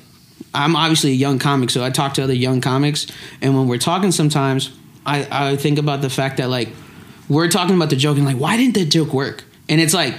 I'm 0.55 0.77
obviously 0.77 1.13
a 1.13 1.15
young 1.15 1.39
comic, 1.39 1.71
so 1.71 1.83
I 1.85 1.91
talk 1.91 2.15
to 2.15 2.23
other 2.25 2.35
young 2.35 2.61
comics, 2.61 3.07
and 3.41 3.57
when 3.57 3.69
we're 3.69 3.79
talking, 3.79 4.11
sometimes 4.13 4.71
I, 5.07 5.27
I 5.31 5.57
think 5.57 5.79
about 5.79 6.03
the 6.03 6.11
fact 6.11 6.37
that 6.39 6.49
like 6.51 6.69
we're 7.29 7.49
talking 7.49 7.75
about 7.77 7.89
the 7.91 7.97
joke 7.97 8.17
and 8.19 8.27
like 8.27 8.37
why 8.37 8.57
didn't 8.57 8.75
that 8.75 8.87
joke 8.91 9.13
work? 9.15 9.45
And 9.69 9.81
it's 9.81 9.95
like 9.95 10.15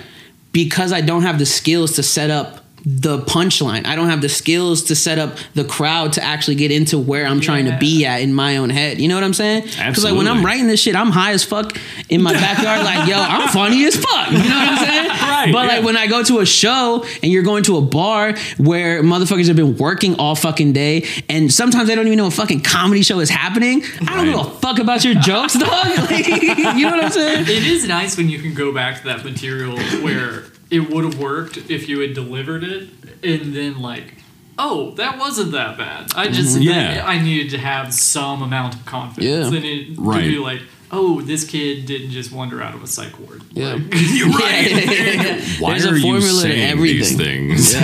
because 0.53 0.91
I 0.93 1.01
don't 1.01 1.23
have 1.23 1.39
the 1.39 1.45
skills 1.45 1.93
to 1.97 2.03
set 2.03 2.29
up 2.31 2.62
the 2.85 3.19
punchline. 3.19 3.85
I 3.85 3.95
don't 3.95 4.09
have 4.09 4.21
the 4.21 4.29
skills 4.29 4.83
to 4.83 4.95
set 4.95 5.17
up 5.17 5.37
the 5.53 5.63
crowd 5.63 6.13
to 6.13 6.23
actually 6.23 6.55
get 6.55 6.69
into 6.71 6.99
where 6.99 7.25
I'm 7.25 7.39
trying 7.39 7.65
to 7.65 7.77
be 7.79 8.05
at 8.05 8.21
in 8.21 8.33
my 8.33 8.57
own 8.57 8.69
head. 8.69 8.99
You 8.99 9.07
know 9.07 9.15
what 9.15 9.23
I'm 9.23 9.33
saying? 9.33 9.63
Because 9.63 10.03
like 10.03 10.15
when 10.15 10.27
I'm 10.27 10.45
writing 10.45 10.67
this 10.67 10.81
shit, 10.81 10.95
I'm 10.95 11.09
high 11.11 11.31
as 11.31 11.43
fuck 11.43 11.77
in 12.09 12.21
my 12.21 12.33
backyard. 12.33 12.83
like 12.83 13.07
yo, 13.07 13.15
I'm 13.17 13.47
funny 13.53 13.85
as 13.85 13.95
fuck. 13.95 14.31
You 14.31 14.37
know 14.37 14.43
what 14.43 14.69
I'm 14.69 14.77
saying? 14.77 15.09
Right, 15.23 15.51
But 15.51 15.67
like 15.67 15.83
when 15.83 15.97
I 15.97 16.07
go 16.07 16.23
to 16.23 16.39
a 16.39 16.45
show 16.45 17.05
and 17.21 17.31
you're 17.31 17.43
going 17.43 17.63
to 17.63 17.77
a 17.77 17.81
bar 17.81 18.35
where 18.57 19.01
motherfuckers 19.03 19.47
have 19.47 19.55
been 19.55 19.75
working 19.77 20.15
all 20.15 20.35
fucking 20.35 20.73
day 20.73 21.05
and 21.27 21.51
sometimes 21.51 21.87
they 21.87 21.95
don't 21.95 22.05
even 22.07 22.17
know 22.17 22.27
a 22.27 22.31
fucking 22.31 22.61
comedy 22.61 23.01
show 23.03 23.19
is 23.19 23.29
happening. 23.29 23.83
I 24.07 24.15
don't 24.15 24.25
give 24.25 24.39
a 24.39 24.59
fuck 24.59 24.79
about 24.79 25.03
your 25.03 25.15
jokes, 25.15 25.53
dog. 25.53 25.69
Like, 25.69 26.27
you 26.27 26.85
know 26.85 26.91
what 26.91 27.03
I'm 27.05 27.11
saying? 27.11 27.41
It 27.43 27.65
is 27.65 27.87
nice 27.87 28.15
when 28.17 28.29
you 28.29 28.39
can 28.39 28.53
go 28.53 28.71
back 28.73 28.99
to 28.99 29.03
that 29.07 29.23
material 29.25 29.77
where 30.01 30.43
it 30.73 30.89
would 30.89 31.03
have 31.05 31.19
worked 31.19 31.57
if 31.69 31.87
you 31.87 31.99
had 31.99 32.13
delivered 32.13 32.63
it, 32.63 32.89
and 33.23 33.53
then 33.55 33.79
like, 33.81 34.15
oh, 34.57 34.91
that 34.95 35.17
wasn't 35.19 35.51
that 35.53 35.77
bad. 35.77 36.11
I 36.15 36.27
just 36.27 36.55
Mm-hmm. 36.57 36.63
Yeah. 36.63 37.03
I 37.05 37.19
needed 37.21 37.51
to 37.51 37.57
have 37.57 37.93
some 37.93 38.41
amount 38.41 38.75
of 38.75 38.85
confidence, 38.85 39.51
Yeah. 39.51 39.55
and 39.57 39.65
it 39.65 39.95
Right. 39.97 40.21
to 40.23 40.27
be 40.27 40.37
like, 40.37 40.61
oh, 40.91 41.21
this 41.21 41.43
kid 41.43 41.85
didn't 41.87 42.11
just 42.11 42.31
wander 42.31 42.61
out 42.61 42.75
of 42.75 42.83
a 42.83 42.87
psych 42.87 43.17
ward. 43.19 43.41
Yeah. 43.51 43.73
Like, 43.73 43.81
You're 43.91 44.29
right. 44.43 44.69
Yeah, 44.69 44.77
yeah, 44.91 45.23
yeah. 45.23 45.41
Why 45.59 45.71
There's 45.79 45.85
are 45.87 45.95
a 45.95 45.97
you 45.97 46.01
formula 46.01 46.21
to 46.27 46.39
saying 46.39 46.69
everything. 46.71 47.49
these 47.49 47.73
things? 47.73 47.75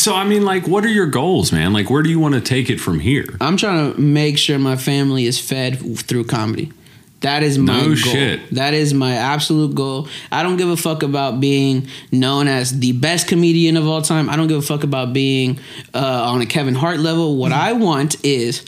so 0.00 0.14
I 0.14 0.24
mean, 0.24 0.44
like, 0.44 0.66
what 0.68 0.84
are 0.84 0.88
your 0.88 1.06
goals, 1.06 1.52
man? 1.52 1.72
Like, 1.72 1.88
where 1.90 2.02
do 2.02 2.10
you 2.10 2.20
want 2.20 2.34
to 2.34 2.40
take 2.40 2.68
it 2.70 2.80
from 2.80 3.00
here? 3.00 3.36
I'm 3.40 3.56
trying 3.56 3.92
to 3.94 4.00
make 4.00 4.38
sure 4.38 4.58
my 4.58 4.76
family 4.76 5.24
is 5.26 5.38
fed 5.40 5.98
through 5.98 6.24
comedy. 6.24 6.72
That 7.20 7.42
is 7.42 7.56
my 7.58 7.78
No 7.80 7.86
goal. 7.86 7.94
shit. 7.96 8.50
That 8.50 8.74
is 8.74 8.92
my 8.92 9.14
absolute 9.14 9.74
goal. 9.74 10.08
I 10.30 10.42
don't 10.42 10.58
give 10.58 10.68
a 10.68 10.76
fuck 10.76 11.02
about 11.02 11.40
being 11.40 11.88
known 12.12 12.48
as 12.48 12.78
the 12.80 12.92
best 12.92 13.28
comedian 13.28 13.78
of 13.78 13.86
all 13.88 14.02
time. 14.02 14.28
I 14.28 14.36
don't 14.36 14.46
give 14.48 14.58
a 14.58 14.62
fuck 14.62 14.84
about 14.84 15.14
being 15.14 15.58
uh, 15.94 15.98
on 16.32 16.42
a 16.42 16.46
Kevin 16.46 16.74
Hart 16.74 17.00
level. 17.00 17.36
What 17.36 17.52
I 17.52 17.72
want 17.72 18.22
is 18.24 18.64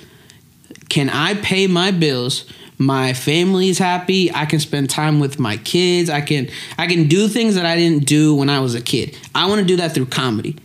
can 0.88 1.10
I 1.10 1.34
pay 1.34 1.66
my 1.66 1.90
bills? 1.90 2.46
My 2.78 3.12
family 3.14 3.68
is 3.68 3.78
happy. 3.78 4.32
I 4.32 4.44
can 4.46 4.60
spend 4.60 4.88
time 4.90 5.18
with 5.18 5.38
my 5.38 5.56
kids. 5.58 6.08
I 6.10 6.20
can 6.20 6.48
I 6.78 6.86
can 6.86 7.08
do 7.08 7.28
things 7.28 7.54
that 7.56 7.66
I 7.66 7.76
didn't 7.76 8.06
do 8.06 8.34
when 8.34 8.48
I 8.50 8.60
was 8.60 8.74
a 8.74 8.80
kid. 8.80 9.16
I 9.34 9.46
want 9.48 9.60
to 9.60 9.66
do 9.66 9.76
that 9.76 9.92
through 9.92 10.06
comedy. 10.06 10.56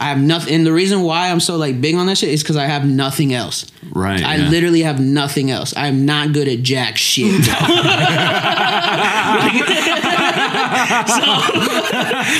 I 0.00 0.04
have 0.04 0.18
nothing, 0.18 0.54
and 0.54 0.64
the 0.64 0.72
reason 0.72 1.02
why 1.02 1.28
I'm 1.28 1.40
so 1.40 1.56
like 1.56 1.78
big 1.78 1.94
on 1.94 2.06
that 2.06 2.16
shit 2.16 2.30
is 2.30 2.42
because 2.42 2.56
I 2.56 2.64
have 2.64 2.86
nothing 2.86 3.34
else. 3.34 3.70
Right. 3.92 4.22
I 4.22 4.36
yeah. 4.36 4.48
literally 4.48 4.80
have 4.80 4.98
nothing 4.98 5.50
else. 5.50 5.74
I'm 5.76 6.06
not 6.06 6.32
good 6.32 6.48
at 6.48 6.62
jack 6.62 6.96
shit. 6.96 7.44
so, 7.44 7.52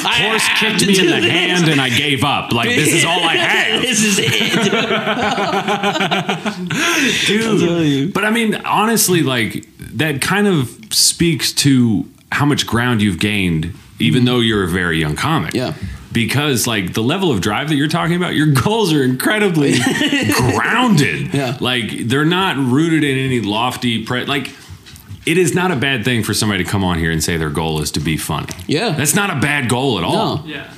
Horse 0.09 0.49
kicked 0.59 0.87
me 0.87 0.99
in 0.99 1.07
the 1.07 1.20
hand 1.31 1.68
and 1.68 1.83
I 1.83 1.90
gave 1.90 2.25
up. 2.25 2.51
Like, 2.51 2.70
this 2.70 2.94
is 2.94 3.05
all 3.05 3.20
I 3.23 3.37
have. 3.37 3.83
this 3.83 4.03
is 4.03 4.18
it. 4.18 4.27
dude. 7.27 8.14
But 8.14 8.25
I 8.25 8.31
mean, 8.31 8.55
honestly, 8.64 9.23
like 9.23 9.66
that 9.79 10.23
kind 10.23 10.46
of 10.46 10.70
speaks 10.90 11.53
to 11.53 12.09
how 12.33 12.46
much 12.46 12.66
ground 12.66 13.03
you've 13.03 13.18
gained, 13.18 13.75
even 13.99 14.20
mm-hmm. 14.20 14.27
though 14.27 14.40
you're 14.40 14.64
a 14.64 14.68
very 14.68 14.99
young 14.99 15.14
comic. 15.14 15.53
Yeah. 15.53 15.75
Because 16.12 16.66
like 16.66 16.94
the 16.94 17.03
level 17.03 17.31
of 17.31 17.40
drive 17.40 17.68
that 17.68 17.77
you're 17.77 17.88
talking 17.88 18.16
about, 18.16 18.35
your 18.35 18.46
goals 18.64 18.92
are 18.92 19.03
incredibly 19.03 19.75
grounded. 20.35 21.33
Yeah. 21.33 21.57
Like 21.61 22.09
they're 22.09 22.25
not 22.25 22.57
rooted 22.57 23.05
in 23.05 23.16
any 23.18 23.40
lofty 23.40 24.05
pre 24.05 24.25
like 24.25 24.51
it 25.27 25.38
is 25.38 25.55
not 25.55 25.70
a 25.70 25.77
bad 25.77 26.05
thing 26.05 26.25
for 26.25 26.35
somebody 26.35 26.64
to 26.64 26.70
come 26.70 26.83
on 26.83 26.99
here 26.99 27.11
and 27.11 27.23
say 27.23 27.37
their 27.37 27.51
goal 27.51 27.81
is 27.81 27.90
to 27.92 28.01
be 28.01 28.16
funny. 28.16 28.49
Yeah. 28.66 28.90
That's 28.90 29.14
not 29.14 29.31
a 29.31 29.38
bad 29.40 29.68
goal 29.68 29.99
at 29.99 30.05
all. 30.05 30.38
No. 30.38 30.44
yeah. 30.46 30.73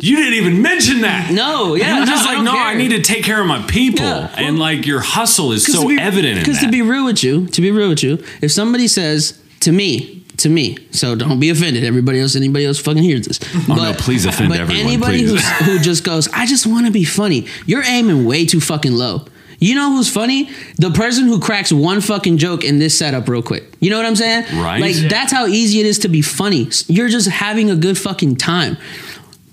You 0.00 0.16
didn't 0.16 0.34
even 0.34 0.62
mention 0.62 1.00
that. 1.00 1.32
No, 1.32 1.74
yeah, 1.74 1.96
You're 1.96 2.06
just 2.06 2.24
I 2.24 2.28
like, 2.28 2.36
don't 2.36 2.44
no, 2.44 2.56
I 2.56 2.74
need 2.74 2.90
to 2.90 3.02
take 3.02 3.24
care 3.24 3.40
of 3.40 3.48
my 3.48 3.60
people. 3.62 4.04
Yeah. 4.04 4.32
and 4.36 4.56
like 4.56 4.86
your 4.86 5.00
hustle 5.00 5.50
is 5.50 5.66
so 5.66 5.88
be, 5.88 5.98
evident 5.98 6.38
in 6.38 6.44
Because 6.44 6.60
to 6.60 6.70
be 6.70 6.82
real 6.82 7.04
with 7.04 7.24
you, 7.24 7.48
to 7.48 7.60
be 7.60 7.72
real 7.72 7.88
with 7.88 8.04
you, 8.04 8.24
if 8.40 8.52
somebody 8.52 8.86
says 8.86 9.42
to 9.60 9.72
me, 9.72 10.17
to 10.38 10.48
me, 10.48 10.78
so 10.90 11.14
don't 11.14 11.40
be 11.40 11.50
offended. 11.50 11.84
Everybody 11.84 12.20
else, 12.20 12.36
anybody 12.36 12.64
else, 12.64 12.78
fucking 12.78 13.02
hears 13.02 13.26
this. 13.26 13.40
Oh, 13.68 13.74
no, 13.74 13.92
please 13.98 14.24
offend 14.24 14.50
but 14.50 14.60
everyone, 14.60 14.86
Anybody 14.86 15.22
who's, 15.22 15.46
who 15.60 15.78
just 15.78 16.04
goes, 16.04 16.28
I 16.32 16.46
just 16.46 16.66
want 16.66 16.86
to 16.86 16.92
be 16.92 17.04
funny. 17.04 17.46
You're 17.66 17.82
aiming 17.84 18.24
way 18.24 18.46
too 18.46 18.60
fucking 18.60 18.92
low. 18.92 19.24
You 19.60 19.74
know 19.74 19.90
who's 19.90 20.08
funny? 20.08 20.50
The 20.76 20.92
person 20.92 21.26
who 21.26 21.40
cracks 21.40 21.72
one 21.72 22.00
fucking 22.00 22.38
joke 22.38 22.62
in 22.62 22.78
this 22.78 22.96
setup 22.96 23.28
real 23.28 23.42
quick. 23.42 23.64
You 23.80 23.90
know 23.90 23.96
what 23.96 24.06
I'm 24.06 24.14
saying? 24.14 24.44
Right. 24.62 24.80
Like 24.80 24.94
Yeah. 24.96 25.08
that's 25.08 25.32
how 25.32 25.46
easy 25.46 25.80
it 25.80 25.86
is 25.86 25.98
to 26.00 26.08
be 26.08 26.22
funny. 26.22 26.68
You're 26.86 27.08
just 27.08 27.28
having 27.28 27.68
a 27.68 27.74
good 27.74 27.98
fucking 27.98 28.36
time. 28.36 28.76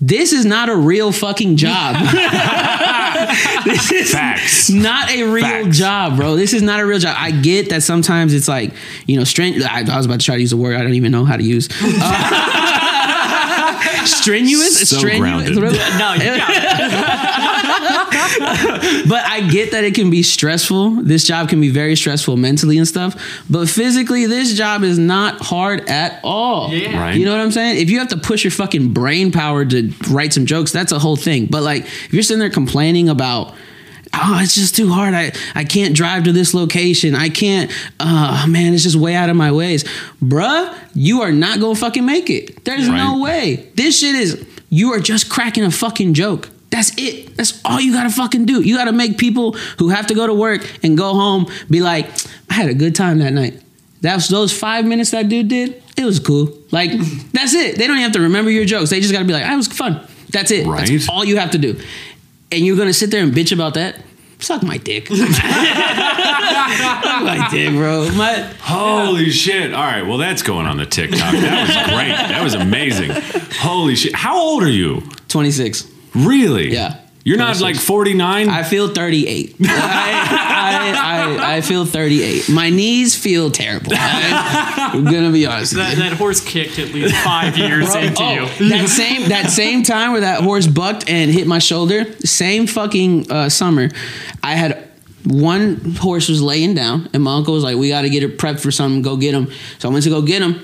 This 0.00 0.32
is 0.32 0.44
not 0.44 0.68
a 0.68 0.76
real 0.76 1.10
fucking 1.10 1.56
job. 1.56 1.96
this 3.64 3.90
is 3.90 4.12
Facts. 4.12 4.68
not 4.68 5.10
a 5.10 5.22
real 5.24 5.42
Facts. 5.42 5.78
job, 5.78 6.16
bro. 6.16 6.36
This 6.36 6.52
is 6.52 6.60
not 6.62 6.80
a 6.80 6.86
real 6.86 6.98
job. 6.98 7.16
I 7.18 7.30
get 7.30 7.70
that 7.70 7.82
sometimes 7.82 8.34
it's 8.34 8.46
like, 8.48 8.72
you 9.06 9.16
know, 9.16 9.24
strength. 9.24 9.64
I, 9.64 9.80
I 9.90 9.96
was 9.96 10.04
about 10.06 10.20
to 10.20 10.26
try 10.26 10.34
to 10.34 10.40
use 10.40 10.52
a 10.52 10.56
word 10.56 10.76
I 10.76 10.82
don't 10.82 10.94
even 10.94 11.12
know 11.12 11.24
how 11.24 11.36
to 11.36 11.42
use. 11.44 11.68
Uh, 11.98 12.85
strenuous? 14.06 14.88
So 14.88 14.98
strenuous? 14.98 15.50
grounded. 15.50 15.56
No, 15.98 16.14
you 16.14 16.36
got 16.38 16.50
it. 16.50 17.46
but 19.08 19.24
I 19.24 19.48
get 19.50 19.72
that 19.72 19.84
it 19.84 19.94
can 19.94 20.10
be 20.10 20.22
stressful. 20.22 21.02
This 21.02 21.24
job 21.24 21.48
can 21.48 21.60
be 21.60 21.70
very 21.70 21.96
stressful 21.96 22.36
mentally 22.36 22.78
and 22.78 22.86
stuff. 22.86 23.16
But 23.48 23.68
physically, 23.68 24.26
this 24.26 24.54
job 24.54 24.82
is 24.82 24.98
not 24.98 25.40
hard 25.40 25.88
at 25.88 26.20
all. 26.24 26.72
Yeah. 26.72 26.98
Right. 26.98 27.16
You 27.16 27.24
know 27.24 27.32
what 27.32 27.40
I'm 27.40 27.52
saying? 27.52 27.80
If 27.80 27.90
you 27.90 27.98
have 27.98 28.08
to 28.08 28.16
push 28.16 28.44
your 28.44 28.50
fucking 28.50 28.92
brain 28.92 29.32
power 29.32 29.64
to 29.64 29.92
write 30.10 30.32
some 30.32 30.46
jokes, 30.46 30.72
that's 30.72 30.92
a 30.92 30.98
whole 30.98 31.16
thing. 31.16 31.46
But 31.46 31.62
like, 31.62 31.84
if 31.84 32.12
you're 32.12 32.22
sitting 32.22 32.40
there 32.40 32.50
complaining 32.50 33.08
about, 33.08 33.54
oh, 34.22 34.40
it's 34.42 34.54
just 34.54 34.74
too 34.76 34.90
hard. 34.90 35.14
I, 35.14 35.32
I 35.54 35.64
can't 35.64 35.94
drive 35.94 36.24
to 36.24 36.32
this 36.32 36.54
location. 36.54 37.14
I 37.14 37.28
can't, 37.28 37.70
uh, 38.00 38.46
man, 38.48 38.74
it's 38.74 38.82
just 38.82 38.96
way 38.96 39.14
out 39.14 39.30
of 39.30 39.36
my 39.36 39.52
ways. 39.52 39.84
Bruh, 40.22 40.76
you 40.94 41.22
are 41.22 41.32
not 41.32 41.60
gonna 41.60 41.74
fucking 41.74 42.04
make 42.04 42.30
it. 42.30 42.64
There's 42.64 42.88
no 42.88 43.18
way. 43.20 43.70
This 43.74 44.00
shit 44.00 44.14
is, 44.14 44.46
you 44.70 44.92
are 44.92 45.00
just 45.00 45.30
cracking 45.30 45.64
a 45.64 45.70
fucking 45.70 46.14
joke. 46.14 46.48
That's 46.70 46.92
it. 46.98 47.36
That's 47.36 47.60
all 47.64 47.80
you 47.80 47.92
gotta 47.92 48.10
fucking 48.10 48.44
do. 48.46 48.60
You 48.62 48.76
gotta 48.76 48.92
make 48.92 49.18
people 49.18 49.52
who 49.78 49.88
have 49.90 50.06
to 50.08 50.14
go 50.14 50.26
to 50.26 50.34
work 50.34 50.84
and 50.84 50.96
go 50.96 51.14
home 51.14 51.46
be 51.70 51.80
like, 51.80 52.08
I 52.50 52.54
had 52.54 52.68
a 52.68 52.74
good 52.74 52.94
time 52.94 53.18
that 53.20 53.32
night. 53.32 53.62
That's 54.00 54.28
those 54.28 54.56
five 54.56 54.84
minutes 54.84 55.10
that 55.12 55.28
dude 55.28 55.48
did. 55.48 55.82
It 55.96 56.04
was 56.04 56.18
cool. 56.18 56.52
Like 56.70 56.90
that's 57.32 57.54
it. 57.54 57.76
They 57.78 57.86
don't 57.86 57.96
even 57.96 58.02
have 58.02 58.12
to 58.12 58.20
remember 58.20 58.50
your 58.50 58.64
jokes. 58.64 58.90
They 58.90 59.00
just 59.00 59.12
got 59.12 59.20
to 59.20 59.24
be 59.24 59.32
like, 59.32 59.44
"I 59.44 59.56
was 59.56 59.68
fun." 59.68 60.06
That's 60.30 60.50
it. 60.50 60.66
Right. 60.66 60.86
That's 60.86 61.08
all 61.08 61.24
you 61.24 61.38
have 61.38 61.52
to 61.52 61.58
do. 61.58 61.80
And 62.52 62.64
you're 62.64 62.76
gonna 62.76 62.92
sit 62.92 63.10
there 63.10 63.22
and 63.22 63.32
bitch 63.32 63.52
about 63.52 63.74
that. 63.74 63.96
suck 64.38 64.62
my 64.62 64.76
dick. 64.78 65.08
suck 65.08 65.18
my 67.22 67.48
dick, 67.50 67.70
bro. 67.70 68.10
My, 68.12 68.34
Holy 68.60 69.30
shit. 69.30 69.72
All 69.74 69.82
right. 69.82 70.02
Well, 70.02 70.18
that's 70.18 70.42
going 70.42 70.66
on 70.66 70.76
the 70.76 70.86
TikTok. 70.86 71.32
That 71.32 71.66
was 71.66 71.76
great. 71.94 72.08
That 72.08 72.42
was 72.42 72.54
amazing. 72.54 73.10
Holy 73.60 73.94
shit. 73.96 74.14
How 74.14 74.38
old 74.38 74.62
are 74.62 74.70
you? 74.70 75.02
26. 75.28 75.90
Really? 76.14 76.72
Yeah. 76.72 77.00
You're 77.26 77.38
not 77.38 77.60
like 77.60 77.74
49? 77.74 78.48
I 78.48 78.62
feel 78.62 78.86
38. 78.94 79.56
I, 79.60 79.66
I, 79.68 81.54
I, 81.54 81.56
I 81.56 81.60
feel 81.60 81.84
38. 81.84 82.48
My 82.48 82.70
knees 82.70 83.16
feel 83.16 83.50
terrible. 83.50 83.92
I, 83.94 84.90
am 84.94 85.04
gonna 85.04 85.32
be 85.32 85.44
honest. 85.44 85.72
with 85.72 85.78
That, 85.82 85.96
you. 85.96 86.02
that 86.04 86.12
horse 86.12 86.40
kicked 86.40 86.78
at 86.78 86.94
least 86.94 87.16
five 87.24 87.58
years 87.58 87.92
into 87.96 88.22
Oh, 88.22 88.32
you. 88.60 88.68
that 88.68 88.88
same 88.88 89.28
that 89.30 89.50
same 89.50 89.82
time 89.82 90.12
where 90.12 90.20
that 90.20 90.42
horse 90.44 90.68
bucked 90.68 91.10
and 91.10 91.30
hit 91.32 91.48
my 91.48 91.58
shoulder, 91.58 92.04
same 92.20 92.68
fucking 92.68 93.28
uh, 93.30 93.48
summer, 93.48 93.88
I 94.44 94.54
had 94.54 94.88
one 95.24 95.96
horse 95.96 96.28
was 96.28 96.40
laying 96.40 96.74
down, 96.74 97.08
and 97.12 97.24
my 97.24 97.34
uncle 97.36 97.54
was 97.54 97.64
like, 97.64 97.76
"We 97.76 97.88
got 97.88 98.02
to 98.02 98.08
get 98.10 98.22
it 98.22 98.38
prepped 98.38 98.60
for 98.60 98.70
something. 98.70 99.02
Go 99.02 99.16
get 99.16 99.34
him." 99.34 99.50
So 99.80 99.88
I 99.88 99.92
went 99.92 100.04
to 100.04 100.10
go 100.10 100.22
get 100.22 100.42
him, 100.42 100.60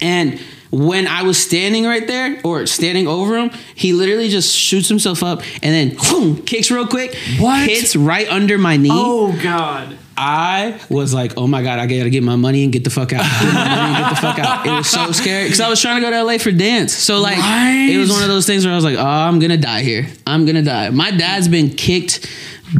and 0.00 0.40
when 0.74 1.06
I 1.06 1.22
was 1.22 1.38
standing 1.42 1.84
right 1.84 2.06
there 2.06 2.40
or 2.44 2.66
standing 2.66 3.06
over 3.06 3.36
him, 3.38 3.50
he 3.74 3.92
literally 3.92 4.28
just 4.28 4.54
shoots 4.54 4.88
himself 4.88 5.22
up 5.22 5.42
and 5.62 5.72
then 5.74 5.96
boom, 6.10 6.42
kicks 6.44 6.70
real 6.70 6.86
quick, 6.86 7.14
What? 7.38 7.68
hits 7.68 7.94
right 7.96 8.28
under 8.28 8.58
my 8.58 8.76
knee. 8.76 8.88
Oh 8.92 9.38
God. 9.42 9.98
I 10.16 10.80
was 10.88 11.12
like, 11.12 11.32
oh 11.36 11.46
my 11.48 11.62
God, 11.64 11.80
I 11.80 11.86
gotta 11.86 12.08
get 12.10 12.22
my 12.22 12.36
money 12.36 12.62
and 12.62 12.72
get 12.72 12.84
the 12.84 12.90
fuck 12.90 13.12
out. 13.12 13.22
Get 13.22 13.52
my 13.52 13.64
money 13.64 13.94
and 13.94 14.04
get 14.04 14.10
the 14.10 14.16
fuck 14.20 14.38
out. 14.38 14.66
It 14.66 14.70
was 14.70 14.88
so 14.88 15.10
scary 15.10 15.44
because 15.44 15.60
I 15.60 15.68
was 15.68 15.80
trying 15.80 15.96
to 15.96 16.02
go 16.02 16.10
to 16.10 16.22
LA 16.22 16.38
for 16.38 16.52
dance. 16.52 16.92
So, 16.92 17.18
like, 17.20 17.36
Right. 17.38 17.88
it 17.90 17.98
was 17.98 18.10
one 18.10 18.22
of 18.22 18.28
those 18.28 18.46
things 18.46 18.64
where 18.64 18.72
I 18.72 18.76
was 18.76 18.84
like, 18.84 18.96
oh, 18.96 19.04
I'm 19.04 19.40
gonna 19.40 19.56
die 19.56 19.82
here. 19.82 20.06
I'm 20.26 20.46
gonna 20.46 20.62
die. 20.62 20.90
My 20.90 21.10
dad's 21.10 21.48
been 21.48 21.70
kicked 21.70 22.30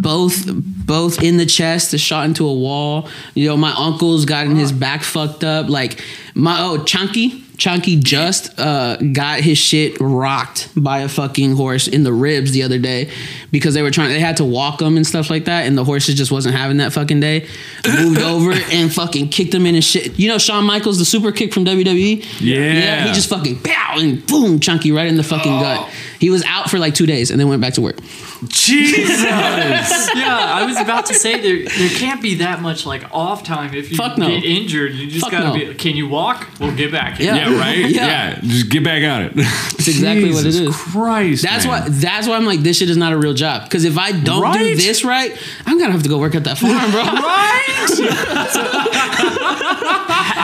both 0.00 0.44
both 0.46 1.22
in 1.22 1.36
the 1.36 1.46
chest, 1.46 1.96
shot 1.98 2.26
into 2.26 2.46
a 2.46 2.54
wall. 2.54 3.08
You 3.34 3.48
know, 3.48 3.56
my 3.56 3.72
uncle's 3.76 4.24
gotten 4.26 4.54
his 4.56 4.70
back 4.70 5.02
fucked 5.02 5.42
up. 5.44 5.68
Like, 5.68 6.00
my, 6.34 6.58
oh, 6.60 6.84
Chunky. 6.84 7.43
Chunky 7.56 7.96
just 7.96 8.58
uh, 8.58 8.96
got 8.96 9.40
his 9.40 9.58
shit 9.58 9.96
rocked 10.00 10.68
by 10.76 11.00
a 11.00 11.08
fucking 11.08 11.54
horse 11.56 11.86
in 11.86 12.02
the 12.02 12.12
ribs 12.12 12.52
the 12.52 12.62
other 12.62 12.78
day 12.78 13.10
because 13.52 13.74
they 13.74 13.82
were 13.82 13.90
trying. 13.90 14.08
They 14.08 14.20
had 14.20 14.38
to 14.38 14.44
walk 14.44 14.80
him 14.82 14.96
and 14.96 15.06
stuff 15.06 15.30
like 15.30 15.44
that, 15.44 15.66
and 15.66 15.78
the 15.78 15.84
horses 15.84 16.16
just 16.16 16.32
wasn't 16.32 16.56
having 16.56 16.78
that 16.78 16.92
fucking 16.92 17.20
day. 17.20 17.46
Moved 17.86 18.20
over 18.22 18.52
and 18.52 18.92
fucking 18.92 19.28
kicked 19.28 19.54
him 19.54 19.66
in 19.66 19.74
his 19.74 19.84
shit. 19.84 20.18
You 20.18 20.28
know 20.28 20.38
Shawn 20.38 20.64
Michaels, 20.64 20.98
the 20.98 21.04
super 21.04 21.30
kick 21.30 21.54
from 21.54 21.64
WWE. 21.64 22.24
Yeah. 22.40 22.58
yeah. 22.58 23.06
he 23.06 23.12
just 23.12 23.28
fucking 23.28 23.60
pow 23.62 23.98
and 23.98 24.26
boom, 24.26 24.58
Chunky 24.58 24.90
right 24.90 25.06
in 25.06 25.16
the 25.16 25.22
fucking 25.22 25.60
gut. 25.60 25.90
He 26.24 26.30
was 26.30 26.42
out 26.46 26.70
for 26.70 26.78
like 26.78 26.94
two 26.94 27.04
days 27.04 27.30
and 27.30 27.38
then 27.38 27.50
went 27.50 27.60
back 27.60 27.74
to 27.74 27.82
work. 27.82 27.98
Jesus. 28.46 29.26
Yeah, 30.14 30.38
I 30.38 30.64
was 30.64 30.78
about 30.80 31.06
to 31.06 31.14
say 31.14 31.40
there 31.40 31.68
there 31.68 31.98
can't 31.98 32.22
be 32.22 32.36
that 32.36 32.62
much 32.62 32.86
like 32.86 33.04
off 33.12 33.42
time 33.42 33.74
if 33.74 33.90
you 33.90 33.96
Fuck 33.96 34.16
no. 34.16 34.28
get 34.28 34.42
injured. 34.44 34.94
You 34.94 35.10
just 35.10 35.22
Fuck 35.22 35.32
gotta 35.32 35.48
no. 35.48 35.54
be. 35.54 35.74
Can 35.74 35.96
you 35.96 36.08
walk? 36.08 36.48
Well, 36.58 36.74
get 36.74 36.92
back. 36.92 37.18
Yeah. 37.18 37.34
yeah, 37.34 37.58
right? 37.58 37.78
Yeah. 37.90 38.06
Yeah. 38.06 38.40
Just 38.40 38.70
get 38.70 38.84
back 38.84 39.02
at 39.02 39.22
it. 39.22 39.34
That's 39.34 39.88
exactly 39.88 40.32
what 40.32 40.46
it 40.46 40.54
is. 40.54 40.74
Christ. 40.74 41.42
That's 41.42 41.66
man. 41.66 41.82
why. 41.82 41.88
That's 41.90 42.26
why 42.26 42.36
I'm 42.36 42.46
like, 42.46 42.60
this 42.60 42.78
shit 42.78 42.88
is 42.88 42.96
not 42.96 43.12
a 43.12 43.18
real 43.18 43.34
job. 43.34 43.64
Because 43.64 43.84
if 43.84 43.98
I 43.98 44.12
don't 44.12 44.56
do 44.56 44.76
this 44.76 45.04
right, 45.04 45.36
I'm 45.66 45.78
gonna 45.78 45.92
have 45.92 46.04
to 46.04 46.08
go 46.08 46.18
work 46.18 46.34
at 46.34 46.44
that 46.44 46.56
farm, 46.56 46.90
bro. 46.90 47.02
Right. 47.02 47.64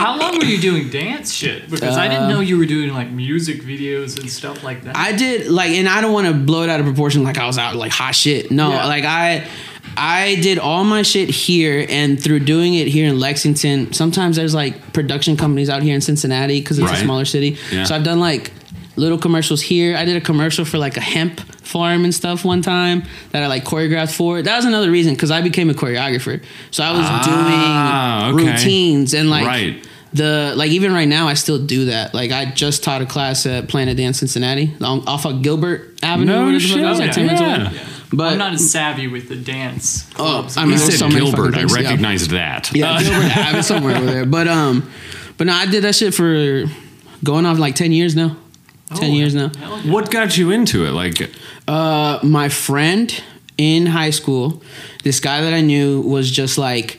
How 0.01 0.19
long 0.19 0.39
were 0.39 0.45
you 0.45 0.61
doing 0.61 0.89
dance 0.89 1.33
shit? 1.33 1.69
Because 1.71 1.97
I 1.97 2.09
didn't 2.09 2.25
uh, 2.25 2.31
know 2.31 2.41
you 2.41 2.59
were 2.59 2.67
doing 2.67 2.93
like 2.93 3.11
music 3.11 3.63
videos 3.63 4.19
and 4.19 4.31
stuff 4.31 4.63
like 4.65 4.83
that. 4.85 4.97
I 4.97 5.13
did 5.13 5.49
like, 5.49 5.70
and 5.77 5.89
I 5.89 6.01
don't 6.01 6.13
want 6.13 6.27
to 6.29 6.35
blow 6.35 6.63
it 6.63 6.69
out 6.71 6.81
of 6.81 6.87
proportion. 6.87 7.23
Like 7.25 7.39
I 7.39 7.47
was 7.47 7.59
out 7.59 7.77
like 7.77 7.93
hot 7.93 8.15
shit. 8.15 8.51
No, 8.51 8.71
Yeah. 8.71 8.87
like 8.87 9.05
I, 9.05 9.47
I 9.97 10.37
did 10.37 10.59
all 10.59 10.85
my 10.85 11.03
shit 11.03 11.29
here, 11.31 11.85
and 11.89 12.23
through 12.23 12.41
doing 12.41 12.75
it 12.75 12.87
here 12.89 13.09
in 13.09 13.19
Lexington, 13.19 13.93
sometimes 13.93 14.37
there's 14.37 14.55
like 14.55 14.93
production 14.93 15.37
companies 15.37 15.69
out 15.69 15.83
here 15.83 15.95
in 15.95 16.01
Cincinnati 16.01 16.61
because 16.61 16.79
it's 16.79 16.89
Right. 16.89 16.99
a 16.99 17.03
smaller 17.03 17.25
city. 17.25 17.57
Yeah. 17.73 17.85
So 17.85 17.95
I've 17.97 18.05
done 18.05 18.21
like 18.21 18.53
little 18.97 19.19
commercials 19.19 19.61
here. 19.63 19.97
I 19.97 20.05
did 20.05 20.17
a 20.17 20.21
commercial 20.21 20.65
for 20.65 20.79
like 20.79 20.97
a 20.97 21.01
hemp 21.01 21.41
farm 21.65 22.05
and 22.05 22.15
stuff 22.15 22.45
one 22.45 22.61
time 22.63 23.05
that 23.31 23.43
I 23.43 23.47
like 23.47 23.65
choreographed 23.65 24.13
for. 24.15 24.43
That 24.43 24.57
was 24.57 24.65
another 24.65 24.91
reason 24.91 25.15
because 25.15 25.31
I 25.31 25.41
became 25.41 25.71
a 25.71 25.75
choreographer. 25.75 26.43
So 26.71 26.83
I 26.85 26.91
was 26.93 27.01
Ah, 27.05 28.31
doing 28.33 28.41
okay. 28.45 28.53
routines 28.53 29.15
and 29.15 29.31
like 29.31 29.47
Right. 29.47 29.85
The 30.13 30.53
like 30.57 30.71
even 30.73 30.93
right 30.93 31.09
now 31.09 31.29
I 31.29 31.35
still 31.35 31.65
do 31.65 31.87
that. 31.87 32.15
Like 32.15 32.33
I 32.33 32.47
just 32.47 32.83
taught 32.83 33.03
a 33.03 33.07
class 33.07 33.47
at 33.47 33.69
Planet 33.69 33.97
Dance 33.97 34.19
Cincinnati 34.19 34.75
on, 34.81 35.07
off 35.07 35.25
of 35.27 35.43
Gilbert 35.43 35.99
Avenue. 36.03 36.27
No 36.33 36.45
whatever 36.47 36.59
the 36.59 36.69
fuck 36.69 36.79
it 36.79 36.83
was, 36.85 36.99
shit. 36.99 37.07
like 37.07 37.15
10 37.15 37.27
minutes 37.27 37.41
Yeah. 37.77 37.87
But 38.13 38.33
I'm 38.33 38.39
not 38.39 38.53
as 38.55 38.69
savvy 38.71 39.07
with 39.07 39.29
the 39.29 39.37
dance. 39.37 40.11
Oh, 40.15 40.15
clubs. 40.17 40.57
I 40.57 40.63
mean, 40.63 40.73
You 40.73 40.79
there's 40.79 40.91
said 40.91 40.99
so 40.99 41.09
many 41.09 41.21
Gilbert. 41.21 41.53
fucking 41.53 41.55
I 41.55 41.59
things, 41.61 41.77
yeah. 41.77 41.83
recognized 41.89 42.31
that. 42.31 42.71
yeah, 42.75 42.91
Uh, 42.95 43.01
Gilbert 43.01 43.37
Avenue 43.37 43.63
somewhere 43.63 43.97
over 43.97 44.07
there. 44.07 44.27
But 44.27 44.49
um, 44.49 44.91
but 45.39 45.47
no, 45.47 45.53
I 45.53 45.67
did 45.67 45.85
that 45.85 45.95
shit 45.95 46.13
for 46.13 46.65
going 47.23 47.47
on 47.47 47.59
like 47.59 47.77
ten 47.77 47.93
years 47.93 48.17
now. 48.17 48.37
Ten 48.97 49.13
Oh, 49.13 49.15
years 49.15 49.37
now. 49.37 49.53
yeah. 49.57 49.93
what 49.93 50.11
got 50.11 50.37
you 50.37 50.51
into 50.51 50.85
it? 50.85 50.91
Like, 50.91 51.31
Uh, 51.69 52.19
my 52.25 52.49
friend 52.49 53.23
in 53.57 53.87
high 53.87 54.11
school, 54.11 54.61
this 55.05 55.21
guy 55.21 55.43
that 55.43 55.55
I 55.55 55.61
knew 55.61 56.01
was 56.01 56.29
just 56.33 56.59
like, 56.59 56.99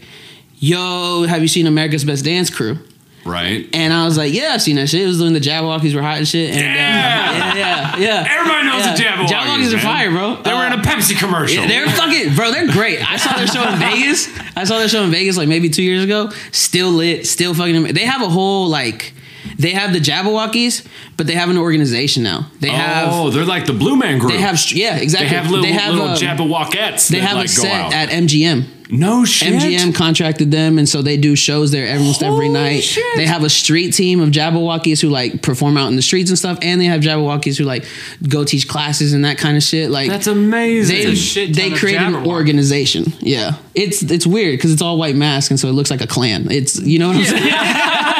"Yo, 0.60 1.24
have 1.28 1.42
you 1.42 1.50
seen 1.50 1.68
America's 1.68 2.06
Best 2.06 2.24
Dance 2.24 2.50
Crew?" 2.50 2.80
Right? 3.24 3.68
And 3.74 3.94
I 3.94 4.06
was 4.06 4.18
like, 4.18 4.34
"Yeah, 4.34 4.52
I've 4.54 4.62
seen 4.62 4.78
that 4.78 4.90
shit." 4.90 5.02
It 5.02 5.06
was 5.06 5.20
doing 5.20 5.34
the 5.34 5.40
Jabbawockeez 5.40 5.94
were 5.94 6.02
hot 6.02 6.18
and 6.18 6.28
shit. 6.28 6.52
And, 6.52 6.60
Yeah! 6.60 6.72
uh, 6.72 7.56
yeah, 7.56 7.56
yeah, 7.56 7.98
yeah. 7.98 8.28
Everybody 8.40 8.68
knows 8.68 8.86
yeah. 8.86 8.96
the 8.96 9.04
Jabbawockeez. 9.04 9.28
Jabbawockeez 9.28 9.74
are 9.76 9.80
fire, 9.80 10.10
bro. 10.12 10.42
They 10.42 10.54
were 10.54 10.66
in 10.66 10.74
Uh, 10.74 10.78
a 10.78 10.80
Pepsi 10.82 11.18
commercial. 11.18 11.62
Yeah, 11.62 11.68
they're 11.68 11.88
fucking 11.90 12.34
bro. 12.36 12.52
They're 12.52 12.72
great. 12.72 13.00
I 13.10 13.18
saw 13.18 13.36
their 13.36 13.46
show 13.48 13.62
in 13.72 13.78
Vegas. 13.80 14.28
I 14.58 14.64
saw 14.64 14.80
their 14.80 14.90
show 14.90 15.04
in 15.04 15.12
Vegas 15.12 15.38
like 15.38 15.48
maybe 15.48 15.70
two 15.70 15.84
years 15.84 16.04
ago. 16.04 16.32
Still 16.52 16.90
lit. 16.90 17.28
Still 17.28 17.54
fucking. 17.54 17.94
They 17.94 18.06
have 18.06 18.22
a 18.24 18.30
whole 18.30 18.68
like. 18.70 19.14
They 19.58 19.72
have 19.72 19.94
the 19.94 20.00
Jabbawockeez, 20.00 20.86
but 21.18 21.28
they 21.28 21.34
have 21.34 21.50
an 21.50 21.58
organization 21.58 22.24
now. 22.24 22.50
They 22.60 22.70
have. 22.70 23.10
oh, 23.12 23.30
they're 23.30 23.46
like 23.46 23.66
the 23.66 23.74
Blue 23.74 23.96
Man 23.96 24.18
Group. 24.18 24.32
They 24.34 24.40
have. 24.40 24.60
yeah, 24.72 24.96
They 24.96 25.04
exactly. 25.04 25.30
have 25.30 25.50
little, 25.50 25.64
They 25.66 25.72
have, 25.74 25.94
little 25.94 26.10
um, 26.10 26.16
Jabberwockettes 26.18 27.10
They 27.10 27.20
have 27.20 27.38
like 27.38 27.46
a 27.46 27.50
set 27.50 27.94
at 27.94 28.10
MGM. 28.10 28.66
No 28.92 29.24
shit. 29.24 29.54
MGM 29.54 29.96
contracted 29.96 30.52
them, 30.52 30.78
and 30.78 30.88
so 30.88 31.02
they 31.02 31.16
do 31.18 31.36
shows 31.36 31.72
there 31.72 31.98
almost 31.98 32.22
every 32.22 32.50
night. 32.50 32.84
shit. 32.84 33.04
They 33.16 33.26
have 33.26 33.44
a 33.44 33.50
street 33.50 33.92
team 33.92 34.20
of 34.20 34.30
Jabbawockeez 34.30 35.02
who 35.02 35.10
like 35.10 35.42
perform 35.42 35.78
out 35.78 35.88
in 35.88 35.96
the 35.96 36.02
streets 36.02 36.30
and 36.30 36.38
stuff, 36.38 36.60
and 36.62 36.80
they 36.80 36.86
have 36.86 37.02
Jabbawockeez 37.02 37.58
who 37.58 37.64
like 37.64 37.86
go 38.28 38.44
teach 38.44 38.68
classes 38.68 39.14
and 39.14 39.24
that 39.24 39.38
kind 39.38 39.56
of 39.56 39.64
shit. 39.64 39.90
Like 39.90 40.10
That's 40.10 40.28
amazing. 40.28 40.96
they 40.96 41.02
It's 41.04 41.20
a 41.20 41.24
shit 41.24 41.56
they 41.56 41.72
of 41.72 41.80
created 41.80 42.02
an 42.02 42.28
organization. 42.28 43.06
Yeah, 43.20 43.54
it's 43.74 44.02
it's 44.04 44.28
weird 44.28 44.58
because 44.58 44.74
it's 44.74 44.82
all 44.82 44.98
white 44.98 45.16
mask 45.16 45.52
and 45.52 45.60
so 45.60 45.70
it 45.70 45.74
looks 45.74 45.90
like 45.90 46.02
a 46.02 46.08
clan. 46.08 46.52
It's 46.52 46.80
you 46.80 47.00
know 47.00 47.08
what 47.08 47.18
I'm 47.18 47.24
saying. 47.24 47.44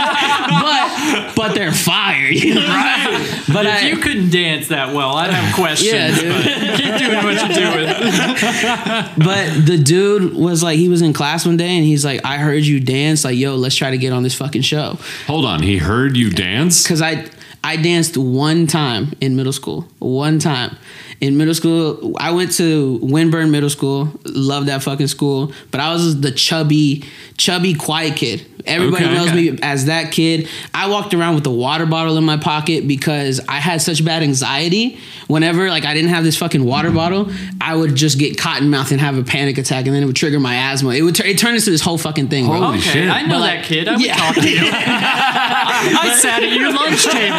but 0.62 1.36
but 1.36 1.54
they're 1.56 1.72
fire, 1.72 2.28
you 2.28 2.56
know? 2.56 2.62
right? 2.62 3.41
But 3.48 3.66
If 3.66 3.74
I, 3.74 3.88
you 3.88 3.98
couldn't 3.98 4.30
dance 4.30 4.68
that 4.70 4.94
well, 4.94 5.16
I'd 5.16 5.32
have 5.32 5.56
questions. 5.56 5.92
Yeah, 5.92 6.10
dude. 6.10 6.78
keep 6.78 6.98
doing 6.98 7.24
what 7.24 7.36
you're 7.42 7.58
doing. 7.58 7.88
but 9.26 9.66
the 9.66 9.82
dude 9.82 10.34
was 10.34 10.64
like, 10.64 10.78
he 10.78 10.90
was 10.90 11.02
in 11.02 11.14
class 11.14 11.46
one 11.46 11.58
day 11.58 11.76
and 11.76 11.86
he's 11.86 12.06
like, 12.06 12.24
I 12.26 12.38
heard 12.38 12.64
you 12.64 12.80
dance. 12.80 13.24
Like, 13.24 13.38
yo, 13.38 13.56
let's 13.56 13.76
try 13.76 13.92
to 13.92 13.98
get 13.98 14.14
on 14.14 14.24
this 14.24 14.36
fucking 14.36 14.62
show. 14.62 14.98
Hold 15.28 15.46
on. 15.46 15.64
He 15.64 15.78
heard 15.78 16.18
you 16.18 16.30
dance? 16.30 16.88
Cause 16.88 17.02
I 17.02 17.28
I 17.64 17.78
danced 17.78 18.18
one 18.18 18.68
time 18.68 19.14
in 19.22 19.36
middle 19.36 19.54
school. 19.54 19.88
One 20.00 20.40
time. 20.40 20.78
In 21.22 21.38
middle 21.38 21.54
school, 21.54 22.16
I 22.20 22.32
went 22.32 22.52
to 22.54 22.98
Winburn 23.02 23.52
Middle 23.52 23.70
School. 23.70 24.10
Loved 24.26 24.68
that 24.70 24.82
fucking 24.82 25.06
school. 25.08 25.52
But 25.70 25.80
I 25.80 25.94
was 25.94 26.20
the 26.20 26.32
chubby, 26.32 27.04
chubby, 27.38 27.76
quiet 27.76 28.16
kid. 28.16 28.48
Everybody 28.66 29.06
Okay. 29.06 29.14
knows 29.16 29.28
Okay. 29.30 29.52
me 29.52 29.60
as 29.64 29.86
that 29.86 30.12
kid. 30.12 30.48
I 30.74 30.88
walked 30.88 31.14
around 31.16 31.34
with 31.36 31.46
a 31.48 31.52
water 31.52 31.86
bottle 31.88 32.18
in 32.18 32.24
my 32.24 32.38
pocket 32.38 32.88
because 32.88 33.40
I 33.48 33.56
had 33.60 33.82
such 33.82 34.04
bad 34.06 34.22
anxiety. 34.24 34.98
Whenever 35.28 35.70
like 35.70 35.84
I 35.86 35.94
didn't 35.96 36.10
have 36.12 36.24
this 36.24 36.38
fucking 36.38 36.64
water 36.64 36.92
bottle, 36.92 37.32
I 37.60 37.76
would 37.76 37.96
just 37.96 38.20
get 38.20 38.38
cotton 38.38 38.70
mouth 38.70 38.92
and 38.92 39.00
have 39.02 39.18
a 39.18 39.24
panic 39.24 39.58
attack, 39.58 39.86
and 39.88 39.96
then 39.96 40.04
it 40.04 40.06
would 40.06 40.16
trigger 40.16 40.40
my 40.40 40.56
asthma. 40.56 40.90
It 40.92 41.02
would 41.04 41.16
tur- 41.16 41.26
it 41.26 41.38
turned 41.40 41.56
into 41.56 41.70
this 41.72 41.82
whole 41.82 41.98
fucking 41.98 42.28
thing. 42.30 42.46
Holy 42.46 42.78
Okay, 42.78 42.80
shit. 42.82 43.10
I 43.10 43.22
know 43.24 43.40
But, 43.40 43.46
that 43.46 43.56
like, 43.58 43.66
kid. 43.66 43.88
I 43.88 43.92
would 43.94 44.02
yeah. 44.06 44.16
talk 44.16 44.36
to 44.36 44.50
you. 44.50 44.60
I 44.72 46.16
sat 46.20 46.44
at 46.44 46.52
your 46.52 46.72
lunch 46.72 47.04
table. 47.06 47.38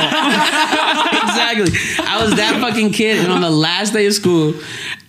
exactly. 1.22 2.04
I 2.04 2.20
was 2.22 2.34
that 2.34 2.58
fucking 2.60 2.92
kid, 2.92 3.18
and 3.22 3.32
on 3.32 3.40
the 3.42 3.50
last 3.50 3.71
day 3.92 4.06
of 4.06 4.14
school, 4.14 4.54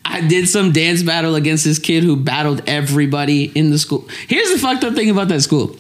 I 0.06 0.22
did 0.22 0.48
some 0.50 0.72
dance 0.72 1.04
battle 1.04 1.36
against 1.36 1.64
this 1.64 1.80
kid 1.80 2.04
who 2.04 2.16
battled 2.16 2.62
everybody 2.68 3.46
in 3.46 3.72
the 3.72 3.78
school. 3.78 4.08
Here's 4.28 4.52
the 4.52 4.58
fucked 4.58 4.84
up 4.84 4.96
thing 4.96 5.10
about 5.10 5.28
that 5.30 5.42
school. 5.42 5.78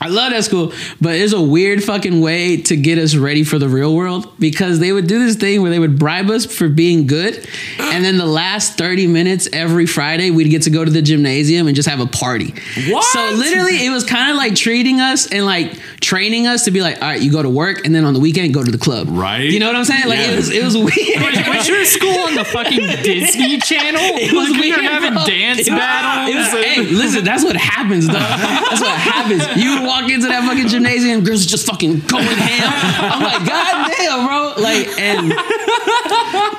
I 0.00 0.08
love 0.08 0.32
that 0.32 0.44
school, 0.44 0.72
but 1.00 1.14
it's 1.14 1.32
a 1.32 1.40
weird 1.40 1.82
fucking 1.82 2.20
way 2.20 2.58
to 2.62 2.76
get 2.76 2.98
us 2.98 3.14
ready 3.14 3.42
for 3.44 3.58
the 3.58 3.68
real 3.68 3.94
world 3.94 4.30
because 4.38 4.78
they 4.78 4.92
would 4.92 5.06
do 5.06 5.24
this 5.24 5.36
thing 5.36 5.62
where 5.62 5.70
they 5.70 5.78
would 5.78 5.98
bribe 5.98 6.28
us 6.30 6.44
for 6.44 6.68
being 6.68 7.06
good, 7.06 7.48
and 7.78 8.04
then 8.04 8.18
the 8.18 8.26
last 8.26 8.76
thirty 8.76 9.06
minutes 9.06 9.48
every 9.52 9.86
Friday 9.86 10.30
we'd 10.30 10.50
get 10.50 10.62
to 10.62 10.70
go 10.70 10.84
to 10.84 10.90
the 10.90 11.00
gymnasium 11.00 11.68
and 11.68 11.76
just 11.76 11.88
have 11.88 12.00
a 12.00 12.06
party. 12.06 12.52
What? 12.90 13.04
So 13.04 13.20
literally, 13.36 13.86
it 13.86 13.90
was 13.90 14.04
kind 14.04 14.30
of 14.32 14.36
like 14.36 14.56
treating 14.56 15.00
us 15.00 15.26
and 15.32 15.46
like 15.46 15.78
training 16.00 16.48
us 16.48 16.64
to 16.64 16.70
be 16.70 16.82
like, 16.82 17.00
all 17.00 17.08
right, 17.08 17.22
you 17.22 17.30
go 17.30 17.42
to 17.42 17.48
work, 17.48 17.86
and 17.86 17.94
then 17.94 18.04
on 18.04 18.12
the 18.14 18.20
weekend 18.20 18.52
go 18.52 18.62
to 18.64 18.70
the 18.72 18.78
club. 18.78 19.06
Right. 19.08 19.44
You 19.48 19.60
know 19.60 19.68
what 19.68 19.76
I'm 19.76 19.84
saying? 19.84 20.06
Like 20.08 20.18
Yeah. 20.18 20.32
it 20.32 20.36
was 20.36 20.50
it 20.50 20.64
was 20.64 20.76
weird. 20.76 21.48
Was 21.48 21.68
your 21.68 21.84
school 21.86 22.18
on 22.18 22.34
the 22.34 22.44
fucking 22.44 22.78
Disney 23.04 23.58
Channel? 23.60 24.00
It 24.02 24.32
was 24.34 24.50
Like, 24.50 24.60
weird, 24.60 24.82
You're 24.82 24.90
having 24.90 25.14
bro. 25.14 25.24
dance 25.24 25.60
It 25.60 25.70
was- 25.70 25.78
battles. 25.80 26.34
it 26.34 26.38
was- 26.38 26.64
hey, 26.64 26.82
listen, 26.82 27.24
that's 27.24 27.44
what 27.44 27.56
happens, 27.56 28.06
though. 28.08 28.12
That's 28.14 28.80
what 28.80 28.98
happens. 28.98 29.62
You 29.62 29.83
walk 29.84 30.10
into 30.10 30.26
that 30.28 30.46
fucking 30.46 30.68
gymnasium, 30.68 31.24
girls 31.24 31.46
just 31.46 31.66
fucking 31.66 32.00
going 32.00 32.24
ham. 32.24 32.70
I'm 33.12 33.22
like, 33.22 33.46
God 33.46 33.92
damn, 33.96 34.26
bro. 34.26 34.62
Like, 34.62 34.88
and 34.98 35.32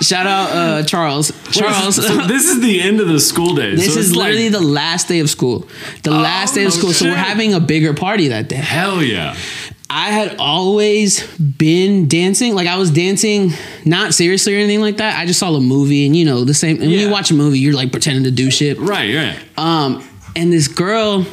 shout 0.03 0.27
out 0.27 0.49
uh, 0.51 0.83
Charles. 0.83 1.31
Charles. 1.51 1.95
So 1.95 2.27
this 2.27 2.45
is 2.45 2.61
the 2.61 2.81
end 2.81 2.99
of 2.99 3.07
the 3.07 3.19
school 3.19 3.55
day. 3.55 3.75
This 3.75 3.93
so 3.93 3.99
is 3.99 4.09
it's 4.09 4.17
like, 4.17 4.27
literally 4.27 4.49
the 4.49 4.61
last 4.61 5.07
day 5.07 5.19
of 5.19 5.29
school. 5.29 5.67
The 6.03 6.11
last 6.11 6.55
day 6.55 6.63
of 6.65 6.73
no 6.73 6.77
school. 6.77 6.93
So 6.93 7.05
we're 7.05 7.15
having 7.15 7.53
a 7.53 7.59
bigger 7.59 7.93
party 7.93 8.29
that 8.29 8.49
day. 8.49 8.55
hell 8.55 9.01
yeah. 9.01 9.35
I 9.89 10.09
had 10.09 10.37
always 10.39 11.25
been 11.37 12.07
dancing. 12.07 12.55
Like 12.55 12.67
I 12.67 12.77
was 12.77 12.89
dancing, 12.89 13.51
not 13.85 14.13
seriously 14.13 14.55
or 14.55 14.57
anything 14.57 14.81
like 14.81 14.97
that. 14.97 15.19
I 15.19 15.25
just 15.25 15.39
saw 15.39 15.53
a 15.53 15.61
movie, 15.61 16.05
and 16.05 16.15
you 16.15 16.25
know 16.25 16.43
the 16.43 16.53
same. 16.53 16.81
And 16.81 16.89
when 16.89 16.99
you 16.99 17.09
watch 17.09 17.31
a 17.31 17.35
movie, 17.35 17.59
you're 17.59 17.73
like 17.73 17.91
pretending 17.91 18.23
to 18.23 18.31
do 18.31 18.49
shit. 18.49 18.79
Right, 18.79 19.15
right. 19.15 19.39
Um, 19.57 20.05
and 20.35 20.51
this 20.51 20.67
girl 20.67 21.25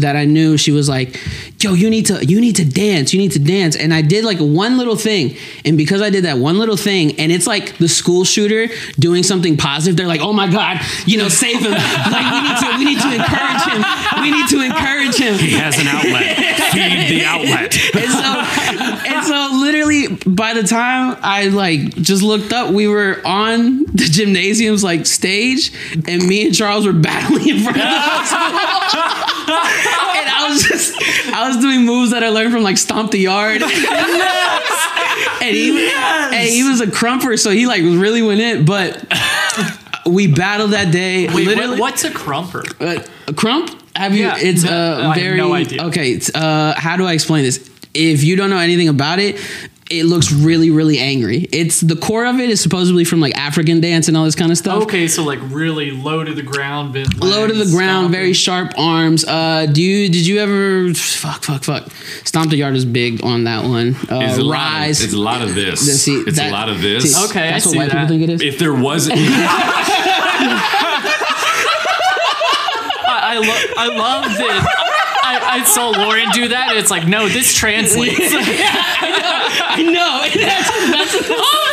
that 0.00 0.16
I 0.16 0.24
knew, 0.24 0.56
she 0.56 0.72
was 0.72 0.88
like, 0.88 1.18
"Yo, 1.60 1.74
you 1.74 1.90
need 1.90 2.06
to, 2.06 2.24
you 2.24 2.40
need 2.40 2.56
to 2.56 2.64
dance, 2.64 3.12
you 3.12 3.20
need 3.20 3.32
to 3.32 3.38
dance." 3.38 3.76
And 3.76 3.92
I 3.94 4.02
did 4.02 4.24
like 4.24 4.38
one 4.38 4.78
little 4.78 4.96
thing, 4.96 5.36
and 5.64 5.76
because 5.76 6.02
I 6.02 6.10
did 6.10 6.24
that 6.24 6.38
one 6.38 6.58
little 6.58 6.76
thing, 6.76 7.18
and 7.18 7.32
it's 7.32 7.46
like 7.46 7.78
the 7.78 7.88
school 7.88 8.24
shooter 8.24 8.68
doing 8.98 9.22
something 9.22 9.56
positive. 9.56 9.96
They're 9.96 10.06
like, 10.06 10.20
"Oh 10.20 10.32
my 10.32 10.48
god, 10.50 10.80
you 11.06 11.18
know, 11.18 11.28
save 11.28 11.60
him!" 11.60 11.72
like 11.72 12.32
we 12.32 12.40
need 12.42 12.58
to, 12.58 12.78
we 12.78 12.84
need 12.84 13.00
to 13.00 13.14
encourage 13.14 13.62
him. 13.68 13.84
We 14.22 14.30
need 14.30 14.48
to 14.48 14.60
encourage 14.62 15.16
him. 15.16 15.34
He 15.38 15.50
has 15.52 15.78
an 15.78 15.86
outlet. 15.86 16.36
Feed 16.72 17.08
the 17.08 17.24
outlet. 17.32 17.76
And 17.94 18.10
so, 18.10 19.08
and 19.08 19.24
so, 19.26 19.50
literally, 19.60 20.08
by 20.26 20.54
the 20.54 20.62
time 20.62 21.16
I 21.22 21.48
like 21.48 21.94
just 21.96 22.22
looked 22.22 22.52
up, 22.52 22.72
we 22.72 22.88
were 22.88 23.20
on 23.24 23.84
the 23.86 24.08
gymnasium's 24.10 24.84
like 24.84 25.06
stage, 25.06 25.72
and 26.06 26.26
me 26.26 26.46
and 26.46 26.54
Charles 26.54 26.86
were 26.86 26.92
battling 26.92 27.48
in 27.48 27.62
front 27.62 27.76
of 27.76 27.82
the 27.82 27.88
us. 27.90 28.30
and 30.16 30.28
I 30.28 30.48
was 30.48 30.62
just, 30.62 30.94
I 31.32 31.48
was 31.48 31.58
doing 31.58 31.84
moves 31.84 32.10
that 32.12 32.22
I 32.22 32.28
learned 32.28 32.52
from 32.52 32.62
like 32.62 32.78
Stomp 32.78 33.10
the 33.10 33.18
Yard. 33.18 33.62
and 33.62 33.72
he, 35.56 35.90
and 35.92 36.48
he 36.48 36.68
was 36.68 36.80
a 36.80 36.86
krumper, 36.86 37.38
so 37.38 37.50
he 37.50 37.66
like 37.66 37.82
really 37.82 38.22
went 38.22 38.40
in. 38.40 38.64
But 38.64 39.04
we 40.06 40.26
battled 40.26 40.72
that 40.72 40.92
day. 40.92 41.26
Wait, 41.28 41.46
literally, 41.46 41.70
what, 41.72 41.92
what's 41.92 42.04
a 42.04 42.10
krumper? 42.10 42.64
uh, 42.80 43.02
a 43.28 43.32
krump? 43.32 43.76
Have 43.96 44.14
you? 44.14 44.24
Yeah, 44.24 44.36
it's 44.38 44.64
no, 44.64 44.70
uh, 44.70 44.98
I 44.98 45.02
have 45.08 45.16
very 45.16 45.36
no 45.36 45.52
idea. 45.52 45.84
okay. 45.86 46.12
It's, 46.12 46.34
uh, 46.34 46.74
how 46.76 46.96
do 46.96 47.04
I 47.06 47.12
explain 47.12 47.44
this? 47.44 47.68
If 47.92 48.22
you 48.22 48.36
don't 48.36 48.50
know 48.50 48.58
anything 48.58 48.88
about 48.88 49.18
it, 49.18 49.40
it 49.90 50.04
looks 50.04 50.32
really, 50.32 50.70
really 50.70 50.98
angry. 50.98 51.48
It's 51.52 51.80
the 51.80 51.96
core 51.96 52.24
of 52.24 52.38
it 52.38 52.48
is 52.48 52.60
supposedly 52.60 53.04
from 53.04 53.18
like 53.20 53.36
African 53.36 53.80
dance 53.80 54.06
and 54.08 54.16
all 54.16 54.24
this 54.24 54.36
kind 54.36 54.50
of 54.52 54.56
stuff. 54.58 54.84
Okay, 54.84 55.08
so 55.08 55.24
like 55.24 55.40
really 55.50 55.90
low 55.90 56.22
to 56.22 56.32
the 56.32 56.42
ground, 56.42 56.92
bent 56.92 57.18
Low 57.20 57.46
to 57.48 57.52
the 57.52 57.64
ground, 57.70 58.04
stomping. 58.04 58.12
very 58.12 58.32
sharp 58.32 58.72
arms. 58.78 59.24
Uh, 59.24 59.66
do 59.66 59.82
you 59.82 60.08
did 60.08 60.26
you 60.26 60.38
ever 60.38 60.94
fuck 60.94 61.42
fuck 61.42 61.64
fuck? 61.64 61.88
Stomp 62.24 62.50
the 62.50 62.56
yard 62.56 62.76
is 62.76 62.84
big 62.84 63.22
on 63.24 63.44
that 63.44 63.64
one. 63.64 63.96
Uh, 64.10 64.20
It's 64.22 64.38
a, 64.38 64.42
lot 64.42 64.56
of, 64.56 64.78
rise. 64.80 65.02
it's 65.02 65.12
a 65.12 65.18
lot 65.18 65.42
of 65.42 65.54
this. 65.56 65.84
Then 65.86 65.96
see, 65.96 66.14
it's 66.20 66.36
that- 66.36 66.50
a 66.50 66.52
lot 66.52 66.68
of 66.68 66.80
this. 66.80 67.14
see, 67.16 67.24
Okay, 67.28 67.48
I 67.48 67.52
that's 67.52 67.66
what 67.66 67.72
see 67.72 67.78
white 67.78 67.86
people 67.90 68.00
that. 68.00 68.08
think 68.08 68.22
it 68.22 68.30
is. 68.30 68.42
If 68.42 68.58
there 68.60 68.74
wasn't, 68.74 69.18
I, 73.12 73.34
I, 73.34 73.38
lo- 73.38 73.74
I 73.76 73.86
love 73.88 74.24
that. 74.38 74.79
I, 75.30 75.60
I 75.60 75.64
saw 75.64 75.90
Lauren 75.90 76.28
do 76.32 76.48
that. 76.48 76.70
And 76.70 76.78
it's 76.78 76.90
like, 76.90 77.06
no, 77.06 77.28
this 77.28 77.54
translates. 77.54 78.18
yeah, 78.20 78.30
I 78.32 79.82
know. 79.92 80.20
I 80.22 80.34
know. 80.34 80.40
That's, 80.40 80.70
that's, 80.90 81.30
oh 81.30 81.70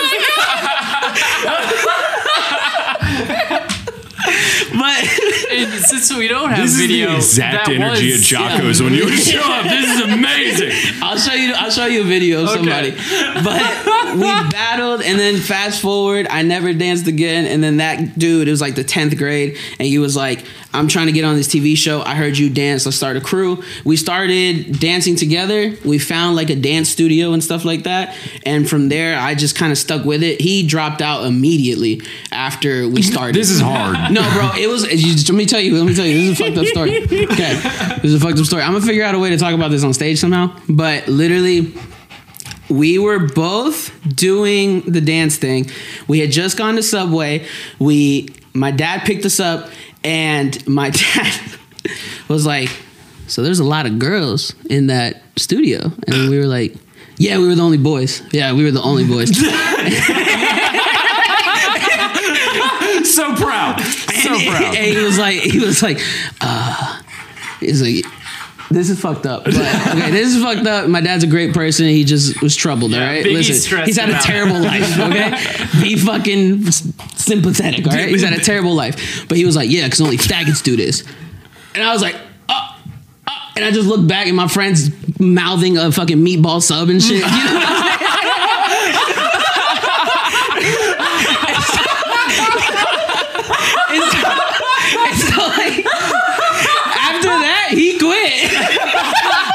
but 4.78 5.51
And 5.51 5.84
since 5.86 6.16
we 6.16 6.28
don't 6.28 6.49
have 6.49 6.60
this 6.60 6.80
is 6.80 6.88
the 6.88 7.03
exact 7.03 7.68
that 7.68 7.76
energy 7.76 8.12
was, 8.12 8.22
of 8.22 8.28
Jocko's 8.28 8.82
when 8.82 8.93
you 8.93 9.10
show 9.16 9.41
up. 9.41 9.64
This 9.64 9.89
is 9.89 10.01
amazing. 10.14 10.72
I'll 11.01 11.18
show 11.18 11.34
you. 11.34 11.53
I'll 11.53 11.72
show 11.72 11.86
you 11.86 12.01
a 12.01 12.03
video 12.03 12.43
of 12.43 12.49
somebody. 12.49 12.91
But 12.91 14.16
we 14.16 14.22
battled, 14.49 15.01
and 15.01 15.20
then 15.20 15.38
fast 15.38 15.82
forward, 15.82 16.28
I 16.30 16.41
never 16.41 16.74
danced 16.74 17.08
again. 17.08 17.45
And 17.45 17.64
then 17.64 17.78
that 17.78 18.18
dude, 18.18 18.47
it 18.47 18.51
was 18.51 18.62
like 18.62 18.76
the 18.76 18.84
tenth 18.84 19.18
grade, 19.18 19.58
and 19.80 19.88
he 19.88 19.99
was 19.99 20.16
like, 20.16 20.45
"I'm 20.74 20.88
trying 20.88 21.07
to 21.07 21.11
get 21.11 21.24
on 21.26 21.36
this 21.36 21.47
TV 21.47 21.76
show. 21.78 22.01
I 22.01 22.15
heard 22.15 22.38
you 22.38 22.49
dance. 22.49 22.86
Let's 22.86 22.97
start 22.97 23.18
a 23.18 23.22
crew." 23.22 23.63
We 23.86 23.95
started 23.97 24.80
dancing 24.80 25.15
together. 25.15 25.74
We 25.86 25.97
found 25.97 26.36
like 26.36 26.49
a 26.49 26.55
dance 26.55 26.89
studio 26.89 27.34
and 27.34 27.43
stuff 27.43 27.65
like 27.65 27.84
that. 27.84 28.15
And 28.45 28.70
from 28.70 28.89
there, 28.89 29.18
I 29.20 29.34
just 29.36 29.55
kind 29.55 29.72
of 29.72 29.78
stuck 29.78 30.05
with 30.05 30.24
it. 30.24 30.41
He 30.41 30.65
dropped 30.65 31.01
out 31.01 31.26
immediately 31.26 32.01
after 32.32 32.88
we 32.88 33.01
started. 33.01 33.36
This 33.36 33.49
is 33.49 33.61
hard. 33.61 33.97
No, 34.11 34.22
bro, 34.34 34.51
it 34.57 34.68
was. 34.70 34.84
you- 34.91 35.15
Let 35.34 35.38
me 35.38 35.45
tell 35.45 35.59
you. 35.59 35.76
Let 35.78 35.86
me 35.88 35.93
tell 35.95 36.05
you. 36.05 36.13
This 36.34 36.39
is 36.39 36.39
a 36.39 36.43
fucked 36.45 36.57
up 36.57 36.65
story. 36.68 37.03
Okay, 37.03 37.53
this 38.01 38.05
is 38.05 38.13
a 38.15 38.20
fucked 38.20 38.39
up 38.39 38.45
story. 38.45 38.61
I'm 38.63 38.74
gonna 38.74 38.86
figure 38.86 39.03
out 39.03 39.15
a 39.15 39.20
way 39.20 39.30
to 39.32 39.38
talk 39.38 39.53
about 39.53 39.72
this 39.72 39.84
on 39.84 39.93
stage 39.93 40.20
somehow. 40.20 40.55
But 40.70 41.07
literally, 41.07 41.74
we 42.70 42.99
were 42.99 43.20
both 43.28 43.91
doing 44.13 44.82
the 44.82 44.99
dance 45.01 45.38
thing. 45.38 45.70
We 46.07 46.20
had 46.20 46.32
just 46.32 46.57
gone 46.57 46.76
to 46.76 46.84
Subway. 46.84 47.45
We, 47.80 48.30
my 48.53 48.72
dad 48.72 49.03
picked 49.05 49.26
us 49.26 49.39
up, 49.39 49.70
and 50.08 50.68
my 50.68 50.89
dad 51.16 51.39
was 52.28 52.45
like, 52.45 52.70
"So 53.28 53.43
there's 53.43 53.60
a 53.60 53.64
lot 53.64 53.86
of 53.86 53.99
girls 53.99 54.55
in 54.70 54.88
that 54.88 55.22
studio," 55.36 55.91
and 56.08 56.30
we 56.30 56.39
were 56.39 56.47
like. 56.47 56.76
Yeah, 57.20 57.39
we 57.39 57.47
were 57.47 57.55
the 57.55 57.64
only 57.64 57.80
boys. 57.80 58.22
Yeah, 58.32 58.53
we 58.53 58.64
were 58.64 58.70
the 58.70 58.84
only 58.84 59.03
boys. 59.03 59.32
So 63.03 63.36
proud. 63.36 63.82
So 63.82 64.36
and, 64.36 64.47
proud. 64.47 64.76
and 64.76 64.86
he 64.86 65.03
was 65.03 65.18
like, 65.18 65.39
he 65.39 65.60
was 65.60 65.82
like, 65.82 65.99
uh, 66.41 67.01
he's 67.60 67.82
like, 67.82 68.05
this 68.70 68.89
is 68.89 68.99
fucked 68.99 69.26
up. 69.26 69.45
But 69.45 69.55
okay, 69.55 70.11
this 70.11 70.36
is 70.36 70.41
fucked 70.43 70.65
up. 70.68 70.89
My 70.89 71.01
dad's 71.01 71.24
a 71.24 71.28
great 71.28 71.53
person. 71.53 71.86
He 71.88 72.03
just 72.03 72.41
was 72.41 72.55
troubled. 72.55 72.93
all 72.93 72.99
right, 72.99 73.24
Biggie 73.26 73.34
listen, 73.34 73.86
he's 73.86 73.97
had 73.97 74.09
a 74.09 74.20
terrible 74.20 74.59
life. 74.59 74.86
Okay, 75.07 75.32
be 75.82 75.95
fucking 75.95 76.63
sympathetic. 77.15 77.88
All 77.88 77.93
right, 77.93 78.09
he's 78.09 78.24
had 78.24 78.34
a 78.34 78.41
terrible 78.43 78.74
life. 78.74 79.26
But 79.28 79.38
he 79.38 79.45
was 79.45 79.55
like, 79.55 79.70
yeah, 79.70 79.86
because 79.86 80.01
only 80.01 80.18
faggots 80.18 80.61
do 80.63 80.76
this. 80.76 81.03
And 81.76 81.84
I 81.84 81.93
was 81.93 82.01
like, 82.01 82.15
oh. 82.49 82.76
oh. 83.30 83.51
And 83.55 83.63
I 83.63 83.72
just 83.72 83.88
looked 83.88 84.07
back, 84.07 84.28
and 84.28 84.36
my 84.36 84.47
friend's 84.47 84.89
mouthing 85.20 85.78
a 85.78 85.91
fucking 85.91 86.18
meatball 86.18 86.61
sub 86.61 86.89
and 86.89 87.01
shit. 87.01 87.24
You 87.38 87.53
know? 87.53 87.74
And 93.89 94.03
so, 94.03 94.20
and 94.99 95.18
so, 95.18 95.41
like, 95.47 95.86
after 96.97 97.30
that, 97.30 97.70
he 97.72 97.97
quit. 97.97 98.51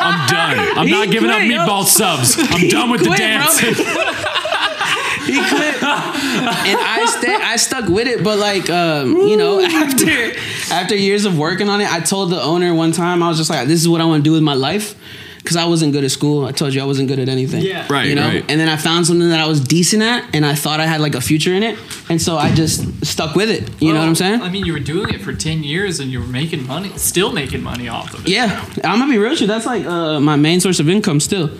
I'm 0.00 0.26
done. 0.26 0.71
I'm 0.82 0.88
He 0.88 0.92
not 0.92 1.10
giving 1.10 1.30
up 1.30 1.36
quit, 1.38 1.50
yo. 1.50 1.58
meatball 1.58 1.84
subs. 1.84 2.36
I'm 2.40 2.68
done 2.68 2.90
with 2.90 3.02
the 3.04 3.10
dance. 3.16 3.60
bro. 3.60 3.70
he 5.26 5.38
quit, 5.38 5.82
and 5.82 6.78
I 6.80 7.06
stay. 7.18 7.34
I 7.34 7.56
stuck 7.56 7.88
with 7.88 8.06
it, 8.08 8.24
but 8.24 8.38
like, 8.38 8.68
um, 8.70 9.16
you 9.16 9.36
know, 9.36 9.60
after 9.60 10.32
after 10.72 10.96
years 10.96 11.24
of 11.24 11.38
working 11.38 11.68
on 11.68 11.80
it, 11.80 11.90
I 11.92 12.00
told 12.00 12.30
the 12.30 12.40
owner 12.42 12.74
one 12.74 12.92
time 12.92 13.22
I 13.22 13.28
was 13.28 13.38
just 13.38 13.50
like, 13.50 13.68
"This 13.68 13.80
is 13.80 13.88
what 13.88 14.00
I 14.00 14.04
want 14.04 14.24
to 14.24 14.28
do 14.28 14.32
with 14.32 14.42
my 14.42 14.54
life." 14.54 14.94
Because 15.42 15.56
I 15.56 15.64
wasn't 15.66 15.92
good 15.92 16.04
at 16.04 16.10
school. 16.12 16.44
I 16.46 16.52
told 16.52 16.72
you 16.72 16.80
I 16.80 16.84
wasn't 16.84 17.08
good 17.08 17.18
at 17.18 17.28
anything. 17.28 17.62
Yeah. 17.64 17.84
Right, 17.90 18.06
You 18.08 18.14
know? 18.14 18.28
right. 18.28 18.44
And 18.48 18.60
then 18.60 18.68
I 18.68 18.76
found 18.76 19.06
something 19.08 19.28
that 19.30 19.40
I 19.40 19.46
was 19.48 19.60
decent 19.60 20.02
at 20.02 20.32
and 20.34 20.46
I 20.46 20.54
thought 20.54 20.78
I 20.78 20.86
had 20.86 21.00
like 21.00 21.16
a 21.16 21.20
future 21.20 21.52
in 21.52 21.62
it. 21.64 21.76
And 22.08 22.22
so 22.22 22.36
I 22.36 22.54
just 22.54 23.04
stuck 23.04 23.34
with 23.34 23.50
it. 23.50 23.68
You 23.82 23.92
know 23.92 23.98
what 23.98 24.08
I'm 24.08 24.14
saying? 24.14 24.40
I 24.40 24.48
mean, 24.48 24.64
you 24.64 24.72
were 24.72 24.78
doing 24.78 25.08
it 25.12 25.20
for 25.20 25.32
10 25.34 25.64
years 25.64 25.98
and 25.98 26.10
you 26.12 26.20
were 26.20 26.26
making 26.26 26.64
money, 26.66 26.90
still 26.96 27.32
making 27.32 27.62
money 27.62 27.88
off 27.88 28.14
of 28.14 28.24
it. 28.24 28.28
Yeah, 28.30 28.64
I'm 28.84 29.00
gonna 29.00 29.10
be 29.12 29.18
real 29.18 29.30
with 29.30 29.40
you. 29.40 29.46
That's 29.48 29.66
like 29.66 29.84
uh, 29.84 30.20
my 30.20 30.36
main 30.36 30.60
source 30.60 30.78
of 30.78 30.88
income 30.88 31.18
still. 31.18 31.50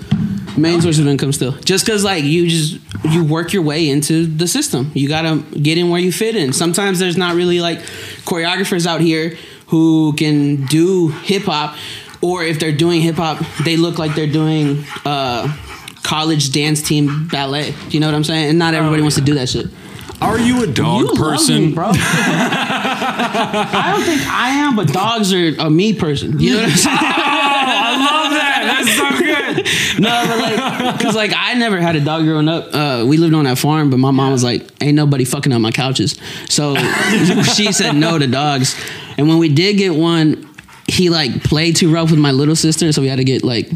Main 0.56 0.80
source 0.82 0.98
of 0.98 1.06
income 1.08 1.32
still. 1.32 1.52
Just 1.52 1.84
because 1.86 2.04
like 2.04 2.22
you 2.24 2.46
just 2.48 2.78
you 3.10 3.24
work 3.24 3.52
your 3.52 3.62
way 3.62 3.88
into 3.88 4.26
the 4.26 4.46
system. 4.46 4.92
You 4.94 5.08
gotta 5.08 5.42
get 5.60 5.76
in 5.78 5.88
where 5.90 6.00
you 6.00 6.12
fit 6.12 6.36
in. 6.36 6.52
Sometimes 6.52 6.98
there's 7.00 7.16
not 7.16 7.34
really 7.34 7.60
like 7.60 7.78
choreographers 8.24 8.86
out 8.86 9.00
here 9.00 9.36
who 9.68 10.12
can 10.12 10.66
do 10.66 11.08
hip 11.08 11.44
hop, 11.44 11.74
or 12.22 12.44
if 12.44 12.58
they're 12.58 12.72
doing 12.76 13.00
hip 13.02 13.16
hop, 13.16 13.42
they 13.64 13.76
look 13.76 13.98
like 13.98 14.14
they're 14.14 14.26
doing 14.26 14.84
uh, 15.04 15.54
college 16.02 16.52
dance 16.52 16.80
team 16.82 17.28
ballet. 17.28 17.74
You 17.90 18.00
know 18.00 18.06
what 18.06 18.14
I'm 18.14 18.24
saying? 18.24 18.50
And 18.50 18.58
not 18.58 18.74
everybody 18.74 19.02
wants 19.02 19.16
to 19.16 19.22
do 19.22 19.34
that 19.34 19.48
shit. 19.48 19.66
Are 20.20 20.38
you 20.38 20.62
a 20.62 20.66
dog 20.68 21.00
You 21.00 21.06
love 21.08 21.16
person? 21.18 21.66
me, 21.66 21.72
bro. 21.74 21.90
I 21.94 23.92
don't 23.94 24.04
think 24.04 24.20
I 24.28 24.50
am, 24.50 24.76
but 24.76 24.88
dogs 24.92 25.32
are 25.32 25.48
a 25.58 25.68
me 25.68 25.92
person. 25.94 26.38
You 26.38 26.52
know 26.52 26.62
what 26.62 26.70
I'm 26.70 26.76
saying? 26.76 26.98
I 27.02 27.96
love 27.96 28.30
that. 28.32 28.62
That's 28.84 28.96
so 28.96 29.08
good. 29.18 30.00
no, 30.00 30.24
but 30.26 30.38
like, 30.38 31.00
cause 31.00 31.14
like 31.16 31.32
I 31.36 31.54
never 31.54 31.80
had 31.80 31.96
a 31.96 32.00
dog 32.00 32.22
growing 32.24 32.48
up. 32.48 32.68
Uh, 32.72 33.04
we 33.06 33.16
lived 33.16 33.34
on 33.34 33.44
that 33.44 33.58
farm, 33.58 33.90
but 33.90 33.96
my 33.98 34.10
mom 34.12 34.30
was 34.32 34.44
like, 34.44 34.64
"Ain't 34.80 34.94
nobody 34.94 35.24
fucking 35.24 35.52
on 35.52 35.60
my 35.60 35.72
couches," 35.72 36.16
so 36.48 36.76
she 37.56 37.72
said 37.72 37.92
no 37.96 38.18
to 38.18 38.26
dogs. 38.28 38.76
And 39.18 39.28
when 39.28 39.38
we 39.38 39.48
did 39.48 39.76
get 39.76 39.94
one, 39.94 40.48
he 40.88 41.10
like 41.10 41.42
played 41.44 41.76
too 41.76 41.92
rough 41.92 42.10
with 42.10 42.20
my 42.20 42.32
little 42.32 42.56
sister, 42.56 42.92
so 42.92 43.02
we 43.02 43.08
had 43.08 43.16
to 43.16 43.24
get 43.24 43.44
like 43.44 43.68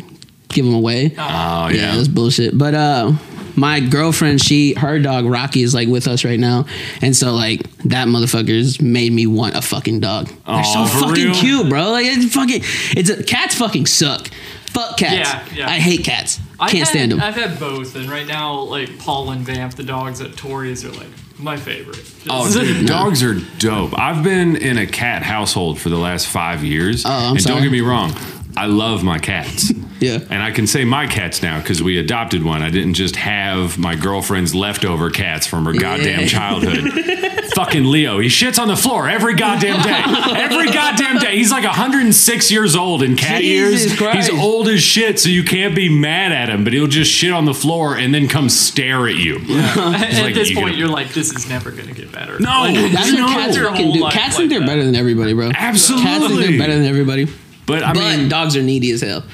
give 0.49 0.65
him 0.65 0.75
away. 0.75 1.15
Oh 1.19 1.19
yeah, 1.19 1.71
yeah. 1.71 1.95
it 1.95 1.99
was 1.99 2.09
bullshit. 2.09 2.57
But 2.57 2.75
uh, 2.75 3.13
my 3.57 3.81
girlfriend, 3.81 4.41
she 4.41 4.75
her 4.75 4.99
dog 4.99 5.25
Rocky 5.25 5.63
is 5.63 5.75
like 5.75 5.89
with 5.89 6.07
us 6.07 6.25
right 6.25 6.39
now, 6.39 6.67
and 7.01 7.17
so 7.17 7.35
like 7.35 7.63
that 7.85 8.09
motherfucker's 8.09 8.81
made 8.81 9.13
me 9.13 9.27
want 9.27 9.57
a 9.57 9.63
fucking 9.63 10.01
dog. 10.01 10.29
They're 10.47 10.65
so 10.65 10.87
fucking 10.87 11.25
real? 11.25 11.35
cute, 11.35 11.69
bro. 11.69 11.91
Like 11.91 12.07
it's 12.07 12.35
fucking, 12.35 12.61
it's 12.97 13.11
a, 13.11 13.23
cats 13.23 13.55
fucking 13.55 13.87
suck. 13.87 14.29
Fuck 14.67 14.99
cats. 14.99 15.31
Yeah, 15.55 15.67
yeah. 15.67 15.69
I 15.71 15.79
hate 15.79 16.05
cats. 16.05 16.39
I've 16.61 16.71
Can't 16.71 16.85
had, 16.85 16.89
stand 16.89 17.13
them. 17.13 17.21
I've 17.21 17.35
had 17.35 17.59
both, 17.59 17.97
and 17.97 18.11
right 18.11 18.27
now, 18.27 18.61
like 18.61 18.99
Paul 18.99 19.31
and 19.31 19.41
Vamp, 19.41 19.75
the 19.75 19.83
dogs 19.83 20.21
at 20.21 20.37
Tori's, 20.37 20.85
are 20.85 20.93
like 20.93 21.09
my 21.39 21.57
favorite. 21.57 22.03
Oh, 22.29 22.51
dude, 22.53 22.87
dogs 22.89 23.23
are 23.23 23.35
dope. 23.59 23.99
I've 23.99 24.23
been 24.25 24.57
in 24.57 24.79
a 24.79 24.87
cat 24.87 25.23
household 25.23 25.79
for 25.79 25.89
the 25.89 25.99
last 25.99 26.27
five 26.29 26.65
years. 26.65 27.05
Oh, 27.05 27.11
I'm 27.11 27.33
and 27.33 27.43
sorry. 27.43 27.55
don't 27.57 27.63
get 27.63 27.73
me 27.73 27.81
wrong, 27.81 28.13
I 28.57 28.67
love 28.67 29.03
my 29.03 29.19
cats. 29.19 29.73
Yeah. 30.01 30.19
And 30.31 30.43
I 30.43 30.51
can 30.51 30.67
say 30.67 30.85
my 30.85 31.07
cats 31.07 31.43
now 31.43 31.59
because 31.61 31.83
we 31.83 31.99
adopted 31.99 32.43
one. 32.45 32.63
I 32.63 32.71
didn't 32.71 32.95
just 32.95 33.17
have 33.17 33.79
my 33.79 33.95
girlfriend's 33.95 34.55
leftover 34.55 35.11
cats 35.11 35.47
from 35.47 35.65
her 35.65 35.73
goddamn 35.73 36.21
Yeah. 36.21 36.27
childhood. 36.27 36.93
Fucking 37.55 37.85
Leo. 37.87 38.19
He 38.19 38.29
shits 38.29 38.59
on 38.59 38.69
the 38.69 38.77
floor 38.77 39.09
every 39.09 39.35
goddamn 39.35 39.81
day. 39.83 40.03
Every 40.39 40.67
goddamn 40.71 41.19
day. 41.19 41.37
He's 41.39 41.51
like 41.51 41.65
106 41.65 42.51
years 42.51 42.77
old 42.77 43.03
in 43.03 43.17
cat 43.17 43.41
Jesus 43.41 43.85
years. 43.93 43.97
Christ. 43.99 44.31
He's 44.31 44.39
old 44.39 44.69
as 44.69 44.83
shit, 44.83 45.19
so 45.19 45.31
you 45.31 45.43
can't 45.43 45.75
be 45.75 45.89
mad 45.89 46.33
at 46.33 46.51
him, 46.51 46.65
but 46.65 46.75
he'll 46.75 46.87
just 46.87 47.11
shit 47.11 47.33
on 47.33 47.47
the 47.47 47.55
floor 47.55 47.97
and 47.97 48.13
then 48.13 48.29
come 48.29 48.51
stare 48.51 49.09
at 49.09 49.15
you. 49.17 49.37
at 49.39 50.23
like, 50.23 50.35
this 50.35 50.51
you 50.51 50.57
point, 50.57 50.67
gotta- 50.69 50.79
you're 50.79 50.89
like, 50.89 51.09
this 51.15 51.33
is 51.33 51.49
never 51.49 51.71
gonna 51.71 51.93
get 51.95 52.13
better. 52.13 52.39
No, 52.39 52.61
Like, 52.63 52.93
That's 52.93 53.13
no. 53.13 53.25
what 53.25 53.33
cats 53.39 53.57
Your 53.57 53.71
fucking 53.71 53.85
whole 53.87 53.95
do. 53.95 54.01
life 54.01 54.13
Cats 54.13 54.27
like 54.35 54.37
think 54.37 54.51
they're 54.51 54.61
that. 54.61 54.67
better 54.67 54.85
than 54.85 54.95
everybody, 54.95 55.33
bro. 55.33 55.51
Absolutely. 55.55 56.05
Cats 56.07 56.27
think 56.27 56.41
they're 56.41 56.59
better 56.59 56.75
than 56.75 56.85
everybody. 56.85 57.27
But 57.65 57.83
I 57.85 57.95
But 57.95 58.17
mean, 58.19 58.29
dogs 58.29 58.55
are 58.57 58.63
needy 58.63 58.91
as 58.93 59.01
hell. 59.01 59.25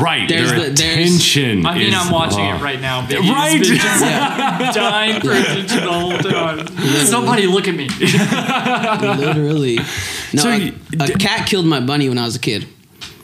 Right? 0.00 0.28
there's 0.28 0.50
their 0.50 0.58
the- 0.70 0.74
there's- 0.74 0.98
attention. 1.10 1.66
I 1.66 1.74
mean, 1.78 1.88
is- 1.88 1.94
I'm 1.94 2.10
watching 2.12 2.44
it 2.44 2.60
right 2.62 2.80
now. 2.80 3.06
Baby. 3.06 3.28
Right. 3.28 3.58
He's 3.58 3.68
been 3.70 3.78
just 3.78 4.00
dying 4.74 5.20
for 5.20 5.32
attention 5.32 5.84
the 5.84 5.92
whole 5.92 6.18
time. 6.18 6.66
Somebody 7.06 7.46
look 7.46 7.66
at 7.68 7.74
me. 7.74 7.88
Literally. 9.16 9.76
No, 10.32 10.42
So 10.42 10.50
a, 10.50 10.72
a 11.00 11.08
cat 11.18 11.46
killed 11.46 11.66
my 11.66 11.80
bunny 11.80 12.08
when 12.08 12.18
I 12.18 12.24
was 12.24 12.36
a 12.36 12.40
kid. 12.40 12.66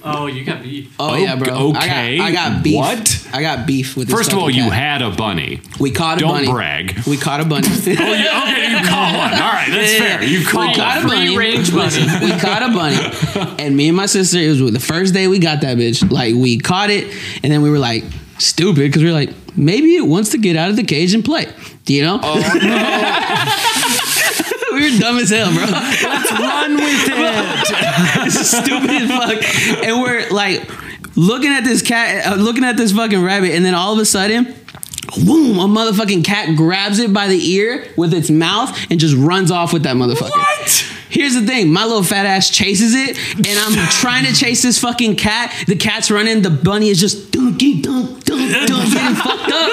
Oh, 0.02 0.26
you 0.26 0.44
got 0.44 0.62
beef. 0.62 0.94
Oh, 0.98 1.10
oh 1.10 1.14
yeah, 1.16 1.36
bro. 1.36 1.68
okay. 1.70 2.18
I 2.18 2.32
got, 2.32 2.52
I 2.52 2.54
got 2.54 2.64
beef. 2.64 2.76
What? 2.76 3.28
I 3.32 3.42
got 3.42 3.66
beef 3.66 3.96
with. 3.96 4.08
This 4.08 4.16
First 4.16 4.32
of 4.32 4.38
all, 4.38 4.46
fucking 4.46 4.56
you 4.64 4.70
cat. 4.70 5.00
had 5.00 5.02
a 5.02 5.10
bunny. 5.10 5.60
We 5.78 5.90
caught 5.90 6.20
a 6.22 6.24
bunny. 6.26 6.46
Don't 6.46 6.46
bunny. 6.46 6.52
brag. 6.52 7.06
We 7.06 7.16
caught 7.16 7.40
a 7.40 7.44
bunny. 7.44 7.68
Oh, 7.70 7.82
you, 7.82 7.92
okay, 7.92 8.70
you 8.70 8.78
caught 8.88 9.14
one. 9.18 9.32
All 9.42 9.52
right, 9.52 9.68
that's 9.70 9.92
Yeah, 9.92 9.98
fair. 10.18 10.22
You 10.24 10.44
caught, 10.46 10.68
we 10.68 10.74
caught 10.74 10.94
caught 10.94 11.04
a 11.04 11.08
bunny. 11.08 11.26
Free-range 11.36 11.72
bunny. 11.74 12.00
We 12.32 12.40
caught 12.40 12.62
a 12.62 12.72
bunny, 12.72 13.56
and 13.62 13.76
me 13.76 13.88
and 13.88 13.96
my 13.96 14.06
sister. 14.06 14.38
It 14.38 14.60
was 14.60 14.72
the 14.72 14.80
first 14.80 15.12
day 15.14 15.28
we 15.28 15.38
got 15.38 15.60
that 15.62 15.76
bitch. 15.76 16.10
Like 16.10 16.34
we 16.34 16.58
caught 16.58 16.90
it, 16.90 17.12
and 17.42 17.52
then 17.52 17.62
we 17.62 17.70
were 17.70 17.78
like 17.78 18.04
stupid 18.38 18.76
because 18.76 19.02
we 19.02 19.08
were 19.10 19.14
like, 19.14 19.30
maybe 19.56 19.96
it 19.96 20.06
wants 20.06 20.30
to 20.30 20.38
get 20.38 20.56
out 20.56 20.70
of 20.70 20.76
the 20.76 20.82
cage 20.84 21.12
and 21.14 21.24
play. 21.24 21.46
Do 21.84 21.94
you 21.94 22.02
know? 22.02 22.20
Oh, 22.22 22.40
we 24.80 24.92
were 24.92 24.98
dumb 24.98 25.18
as 25.18 25.30
hell, 25.30 25.52
bro. 25.52 25.64
Let's 25.64 26.32
run 26.32 26.74
with 26.76 27.08
it. 27.08 28.26
It's 28.26 28.48
stupid 28.48 28.90
as 28.90 29.10
fuck. 29.10 29.84
And 29.84 30.00
we're 30.00 30.28
like 30.30 30.68
looking 31.16 31.50
at 31.50 31.64
this 31.64 31.82
cat, 31.82 32.26
uh, 32.26 32.34
looking 32.36 32.64
at 32.64 32.76
this 32.76 32.92
fucking 32.92 33.22
rabbit, 33.22 33.50
and 33.52 33.64
then 33.64 33.74
all 33.74 33.92
of 33.92 33.98
a 33.98 34.04
sudden, 34.04 34.44
boom, 35.24 35.58
a 35.58 35.66
motherfucking 35.66 36.24
cat 36.24 36.56
grabs 36.56 36.98
it 36.98 37.12
by 37.12 37.28
the 37.28 37.50
ear 37.50 37.86
with 37.96 38.14
its 38.14 38.30
mouth 38.30 38.76
and 38.90 39.00
just 39.00 39.16
runs 39.16 39.50
off 39.50 39.72
with 39.72 39.82
that 39.82 39.96
motherfucker. 39.96 40.30
What? 40.30 40.96
Here's 41.10 41.34
the 41.34 41.44
thing, 41.44 41.72
my 41.72 41.84
little 41.84 42.04
fat 42.04 42.24
ass 42.24 42.50
chases 42.50 42.94
it, 42.94 43.18
and 43.36 43.58
I'm 43.58 43.88
trying 43.90 44.26
to 44.26 44.32
chase 44.32 44.62
this 44.62 44.78
fucking 44.78 45.16
cat. 45.16 45.52
The 45.66 45.74
cat's 45.74 46.08
running, 46.08 46.42
the 46.42 46.50
bunny 46.50 46.88
is 46.88 47.00
just 47.00 47.29
dunky 47.50 47.82
dunk 47.82 48.24
dunk 48.24 48.50
dunk 48.68 48.92
getting 48.92 49.14
fucked 49.16 49.52
up. 49.52 49.72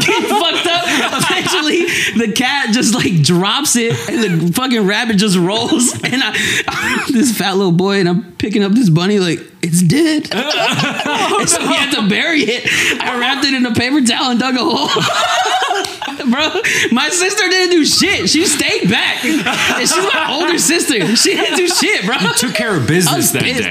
getting 0.00 0.28
fucked 0.28 0.66
up. 0.66 0.84
Eventually, 1.22 1.84
the 2.26 2.32
cat 2.34 2.70
just 2.72 2.94
like 2.94 3.22
drops 3.22 3.76
it, 3.76 3.92
and 4.08 4.48
the 4.48 4.52
fucking 4.52 4.86
rabbit 4.86 5.16
just 5.16 5.36
rolls. 5.36 5.92
And 6.04 6.22
I, 6.22 7.04
this 7.12 7.36
fat 7.36 7.56
little 7.56 7.72
boy, 7.72 8.00
and 8.00 8.08
I'm 8.08 8.32
picking 8.36 8.62
up 8.62 8.72
this 8.72 8.88
bunny 8.90 9.18
like 9.18 9.40
it's 9.62 9.82
dead. 9.82 10.28
and 10.32 11.48
so 11.48 11.60
we 11.60 11.74
had 11.74 11.94
to 11.94 12.08
bury 12.08 12.42
it. 12.42 12.66
I 13.00 13.18
wrapped 13.18 13.44
it 13.44 13.54
in 13.54 13.64
a 13.66 13.72
paper 13.74 14.00
towel 14.02 14.30
and 14.30 14.40
dug 14.40 14.54
a 14.54 14.58
hole. 14.60 14.88
Bro, 16.30 16.62
my 16.92 17.08
sister 17.10 17.48
didn't 17.48 17.70
do 17.70 17.84
shit. 17.84 18.30
She 18.30 18.46
stayed 18.46 18.88
back. 18.90 19.24
And 19.24 19.40
she's 19.80 19.96
my 19.96 20.26
older 20.30 20.58
sister. 20.58 21.16
She 21.16 21.34
didn't 21.34 21.56
do 21.56 21.68
shit, 21.68 22.06
bro. 22.06 22.16
Took 22.36 22.54
care 22.54 22.76
of 22.76 22.84
I 22.84 22.86
business 22.86 23.16
was 23.16 23.32
that 23.32 23.42
pissed, 23.42 23.70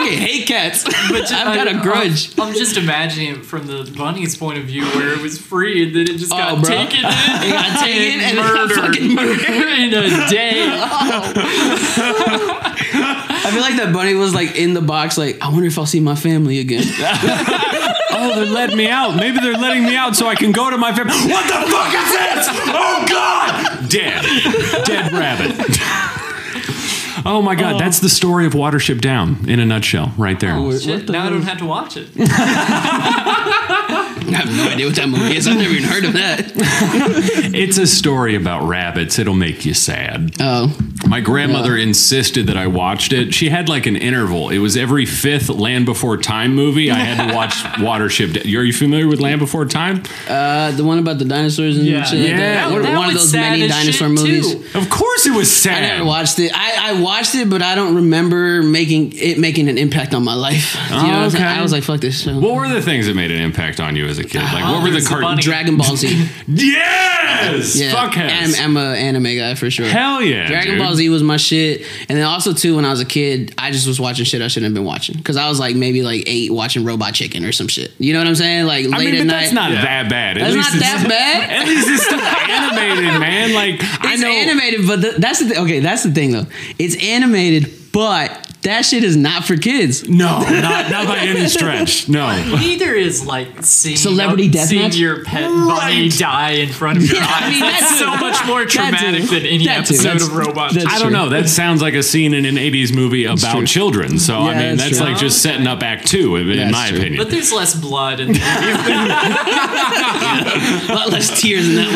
Dog. 0.00 0.08
Fucking 0.08 0.18
hate 0.26 0.46
cats. 0.48 0.84
But 0.84 1.30
I've 1.32 1.54
got 1.54 1.66
a 1.68 1.78
I- 1.78 1.82
grudge. 1.82 2.32
I'm, 2.38 2.48
I'm 2.48 2.54
just 2.54 2.76
imagining 2.76 3.34
it 3.36 3.44
from 3.46 3.66
the 3.66 3.92
bunny's 3.96 4.36
point 4.36 4.58
of 4.58 4.64
view, 4.64 4.84
where 4.86 5.12
it 5.12 5.20
was 5.20 5.38
free 5.38 5.82
and 5.86 5.94
then 5.94 6.02
it 6.02 6.18
just 6.18 6.30
got 6.30 6.52
Oh, 6.52 6.56
bro. 6.60 6.64
taken 6.70 6.98
in. 7.04 7.04
It 7.06 7.50
got 7.52 7.84
taken 7.84 8.20
and 8.20 8.22
it 8.22 8.34
got 8.36 8.54
murdered 8.54 8.76
fucking 8.76 9.14
murdered. 9.14 9.40
in 9.80 9.94
a 9.94 10.28
day. 10.28 10.68
I 13.42 13.50
feel 13.52 13.62
like 13.62 13.76
that 13.76 13.92
bunny 13.92 14.14
was 14.14 14.34
like 14.34 14.56
in 14.56 14.74
the 14.74 14.80
box, 14.82 15.16
like, 15.18 15.40
I 15.40 15.48
wonder 15.48 15.66
if 15.66 15.78
I'll 15.78 15.86
see 15.86 16.00
my 16.00 16.14
family 16.14 16.58
again. 16.60 16.84
Oh, 18.12 18.32
they're 18.34 18.44
letting 18.46 18.76
me 18.76 18.88
out. 18.88 19.16
Maybe 19.16 19.38
they're 19.40 19.54
letting 19.54 19.84
me 19.84 19.96
out 19.96 20.14
so 20.16 20.26
I 20.28 20.34
can 20.34 20.52
go 20.52 20.68
to 20.70 20.76
my 20.76 20.92
family. 20.94 21.12
What 21.14 21.46
the 21.46 21.70
fuck 21.70 21.94
is 21.94 22.12
this? 22.12 22.48
Oh 22.68 23.04
God! 23.08 23.88
Dead. 23.88 24.22
Dead 24.84 25.12
rabbit. 25.12 25.56
Oh 27.24 27.42
my 27.42 27.54
God, 27.54 27.80
that's 27.80 28.00
the 28.00 28.08
story 28.08 28.46
of 28.46 28.52
Watership 28.54 29.00
Down 29.00 29.48
in 29.48 29.60
a 29.60 29.66
nutshell, 29.66 30.12
right 30.16 30.38
there. 30.40 30.60
What 30.60 30.80
Shit, 30.80 31.06
the 31.06 31.12
now 31.12 31.26
I 31.26 31.30
don't 31.30 31.42
have 31.42 31.58
to 31.58 31.66
watch 31.66 31.96
it. 31.96 32.08
I 33.12 34.32
have 34.32 34.56
no 34.56 34.68
idea 34.70 34.86
what 34.86 34.94
that 34.96 35.08
movie 35.08 35.36
is. 35.36 35.46
I've 35.48 35.56
never 35.56 35.70
even 35.74 35.88
heard 35.88 36.04
of 36.04 36.12
that. 36.14 36.52
It's 37.52 37.78
a 37.78 37.86
story 37.86 38.36
about 38.36 38.66
rabbits. 38.68 39.18
It'll 39.18 39.34
make 39.34 39.64
you 39.66 39.74
sad. 39.74 40.32
Oh, 40.40 40.74
My 41.06 41.20
grandmother 41.20 41.76
insisted 41.76 42.46
that 42.46 42.56
I 42.56 42.66
watched 42.68 43.12
it. 43.12 43.34
She 43.34 43.48
had 43.48 43.68
like 43.68 43.86
an 43.86 43.96
interval. 43.96 44.50
It 44.50 44.58
was 44.58 44.76
every 44.76 45.04
fifth 45.04 45.48
Land 45.48 45.84
Before 45.86 46.16
Time 46.16 46.54
movie. 46.54 46.90
I 46.90 46.94
had 46.98 47.28
to 47.28 47.34
watch 47.34 47.54
Watership. 47.80 48.34
Down. 48.34 48.44
Are 48.56 48.62
you 48.64 48.72
familiar 48.72 49.08
with 49.08 49.20
Land 49.20 49.40
Before 49.40 49.64
Time? 49.66 50.02
uh, 50.28 50.70
the 50.72 50.84
one 50.84 50.98
about 50.98 51.18
the 51.18 51.24
dinosaurs 51.24 51.76
and 51.76 51.86
Yeah. 51.86 52.04
shit 52.04 52.20
like 52.20 52.28
Yeah. 52.30 52.36
that. 52.38 52.54
That- 52.68 52.72
One- 52.72 52.82
that 52.82 52.96
one 52.96 53.08
of 53.08 53.14
those 53.14 53.30
sad 53.30 53.50
many 53.58 53.68
dinosaur 53.68 54.08
movies. 54.08 54.54
too. 54.54 54.78
Of 54.78 54.88
course, 54.90 55.09
it 55.26 55.34
was 55.36 55.66
I 55.66 55.80
never 55.80 56.04
watched 56.04 56.38
it. 56.38 56.52
I, 56.54 56.90
I 56.90 57.00
watched 57.00 57.34
it, 57.34 57.48
but 57.50 57.62
I 57.62 57.74
don't 57.74 57.94
remember 57.96 58.62
making 58.62 59.12
it 59.16 59.38
making 59.38 59.68
an 59.68 59.78
impact 59.78 60.14
on 60.14 60.24
my 60.24 60.34
life. 60.34 60.76
Do 60.88 60.94
you 60.94 61.00
know 61.02 61.06
what 61.06 61.14
I'm? 61.14 61.22
Oh, 61.22 61.26
okay. 61.28 61.42
I 61.44 61.62
was 61.62 61.72
like, 61.72 61.82
fuck 61.84 62.00
this 62.00 62.22
show. 62.22 62.38
What 62.38 62.54
were 62.54 62.68
the 62.68 62.82
things 62.82 63.06
that 63.06 63.14
made 63.14 63.30
an 63.30 63.40
impact 63.40 63.80
on 63.80 63.96
you 63.96 64.06
as 64.06 64.18
a 64.18 64.24
kid? 64.24 64.42
Like, 64.42 64.62
what 64.64 64.82
were 64.82 64.90
the 64.90 64.96
Oliver's 64.96 65.08
cartoons? 65.08 65.44
Dragon 65.44 65.76
Ball 65.76 65.96
Z. 65.96 66.28
Yes! 66.48 67.76
Yeah, 67.76 67.92
Fuckheads. 67.92 68.58
I'm, 68.60 68.76
I'm 68.76 68.76
a 68.76 68.94
anime 68.96 69.24
guy 69.24 69.54
for 69.54 69.70
sure. 69.70 69.86
Hell 69.86 70.22
yeah. 70.22 70.46
Dragon 70.46 70.72
dude. 70.74 70.82
Ball 70.82 70.94
Z 70.94 71.08
was 71.08 71.22
my 71.22 71.36
shit, 71.36 71.82
and 72.08 72.18
then 72.18 72.24
also 72.24 72.52
too 72.52 72.76
when 72.76 72.84
I 72.84 72.90
was 72.90 73.00
a 73.00 73.04
kid, 73.04 73.54
I 73.58 73.70
just 73.70 73.86
was 73.86 74.00
watching 74.00 74.24
shit 74.24 74.42
I 74.42 74.48
shouldn't 74.48 74.70
have 74.70 74.74
been 74.74 74.84
watching 74.84 75.16
because 75.16 75.36
I 75.36 75.48
was 75.48 75.58
like 75.58 75.76
maybe 75.76 76.02
like 76.02 76.24
eight 76.26 76.50
watching 76.52 76.84
Robot 76.84 77.14
Chicken 77.14 77.44
or 77.44 77.52
some 77.52 77.68
shit. 77.68 77.92
You 77.98 78.12
know 78.12 78.18
what 78.20 78.28
I'm 78.28 78.34
saying? 78.34 78.66
Like 78.66 78.86
late 78.86 78.94
I 78.94 78.98
mean, 78.98 79.14
at 79.14 79.18
but 79.20 79.24
night. 79.26 79.40
that's 79.40 79.52
not 79.52 79.70
Yeah. 79.72 79.82
that 79.82 80.10
bad. 80.10 80.38
At 80.38 80.40
That's 80.42 80.54
least 80.56 80.72
not 80.74 80.80
that 80.80 81.06
bad. 81.08 81.50
At 81.60 81.66
least 81.66 81.88
it's 81.88 82.04
still 82.04 82.20
animated, 82.20 83.20
man. 83.20 83.52
Like 83.54 83.80
I 83.82 84.12
It's 84.14 84.22
know. 84.22 84.28
animated, 84.28 84.86
but 84.86 85.00
the, 85.00 85.09
that's 85.18 85.38
the 85.40 85.46
th- 85.46 85.58
okay. 85.60 85.80
That's 85.80 86.02
the 86.02 86.10
thing 86.12 86.32
though. 86.32 86.46
It's 86.78 86.96
animated, 87.02 87.70
but 87.92 88.46
that 88.62 88.84
shit 88.84 89.04
is 89.04 89.16
not 89.16 89.44
for 89.44 89.56
kids. 89.56 90.06
No, 90.06 90.38
not, 90.40 90.90
not 90.90 91.06
by 91.06 91.16
any 91.20 91.48
stretch. 91.48 92.10
No. 92.10 92.26
Neither 92.60 92.94
is 92.94 93.24
like 93.24 93.48
seeing, 93.64 93.96
Celebrity 93.96 94.48
a- 94.48 94.50
deathmatch? 94.50 94.66
seeing 94.66 94.92
your 94.92 95.24
pet 95.24 95.44
bunny 95.48 96.02
Right. 96.02 96.12
die 96.18 96.50
in 96.50 96.68
front 96.68 96.98
of 96.98 97.04
your 97.06 97.16
Yeah, 97.16 97.24
eyes. 97.26 97.42
I 97.42 97.50
mean, 97.50 97.60
that's 97.60 97.98
so 97.98 98.16
much 98.18 98.46
more 98.46 98.66
traumatic 98.66 99.22
too. 99.22 99.28
than 99.28 99.46
any 99.46 99.64
That 99.64 99.86
too. 99.86 99.94
episode 99.94 100.04
That's- 100.08 100.28
of 100.28 100.36
Robot. 100.36 100.72
Chicken. 100.72 100.88
I 100.88 100.98
don't 100.98 101.08
true. 101.08 101.10
know. 101.10 101.28
That 101.30 101.48
sounds 101.48 101.80
like 101.80 101.94
a 101.94 102.02
scene 102.02 102.34
in 102.34 102.44
an 102.44 102.56
80s 102.56 102.92
movie 102.94 103.24
about 103.24 103.56
true. 103.56 103.66
children. 103.66 104.18
So, 104.18 104.40
I 104.40 104.54
mean, 104.54 104.76
that's 104.76 104.98
that's 104.98 105.00
like 105.00 105.16
just 105.16 105.38
oh, 105.38 105.48
setting 105.48 105.66
up 105.66 105.82
Act 105.82 106.06
Two, 106.06 106.36
in, 106.36 106.50
in 106.50 106.56
That's 106.58 106.72
my 106.72 106.88
true. 106.90 106.98
opinion. 106.98 107.22
But 107.22 107.30
there's 107.30 107.50
less 107.52 107.74
blood 107.74 108.20
in 108.20 108.28
the 108.32 108.40
A 110.90 110.94
lot 110.94 111.08
less 111.10 111.40
tears 111.40 111.66
in 111.66 111.76
that 111.76 111.90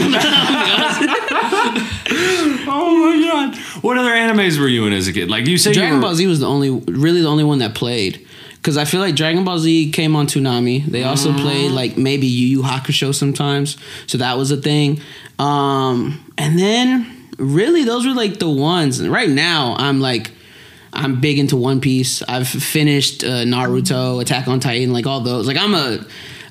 one. 1.84 1.93
Oh 2.10 3.12
my 3.16 3.26
God. 3.28 3.56
What 3.82 3.98
other 3.98 4.10
animes 4.10 4.58
were 4.58 4.68
you 4.68 4.86
in 4.86 4.92
as 4.92 5.08
a 5.08 5.12
kid? 5.12 5.30
Like, 5.30 5.46
you 5.46 5.58
say 5.58 5.70
you 5.70 5.74
Dragon 5.74 5.96
were- 5.96 6.02
Ball 6.02 6.14
Z 6.14 6.26
was 6.26 6.40
the 6.40 6.48
only, 6.48 6.70
really 6.70 7.20
the 7.22 7.28
only 7.28 7.44
one 7.44 7.58
that 7.58 7.74
played. 7.74 8.26
because 8.56 8.76
I 8.76 8.84
feel 8.84 9.00
like 9.00 9.14
Dragon 9.14 9.44
Ball 9.44 9.58
Z 9.58 9.90
came 9.92 10.16
on 10.16 10.26
Toonami. 10.26 10.86
They 10.86 11.04
also 11.04 11.30
Mm-hmm. 11.30 11.40
played 11.42 11.70
like 11.72 11.96
maybe 11.98 12.26
Yu 12.26 12.46
Yu 12.58 12.62
Hakusho 12.62 13.14
sometimes, 13.14 13.76
so 14.06 14.18
that 14.18 14.36
was 14.38 14.50
a 14.50 14.56
thing. 14.56 15.00
Um, 15.38 16.24
and 16.38 16.58
then 16.58 17.28
really 17.38 17.84
those 17.84 18.06
were 18.06 18.14
like 18.14 18.38
the 18.38 18.48
ones. 18.48 19.00
And 19.00 19.10
Right 19.12 19.28
now, 19.30 19.76
I'm 19.78 20.00
like. 20.00 20.30
I'm 20.96 21.20
big 21.20 21.40
into 21.40 21.56
One 21.56 21.80
Piece. 21.80 22.22
I've 22.22 22.46
finished 22.46 23.24
uh, 23.24 23.42
Naruto, 23.42 24.22
Attack 24.22 24.46
on 24.46 24.60
Titan, 24.60 24.92
like 24.92 25.08
all 25.08 25.20
those. 25.22 25.44
Like 25.48 25.56
I'm 25.56 25.74
a, 25.74 25.98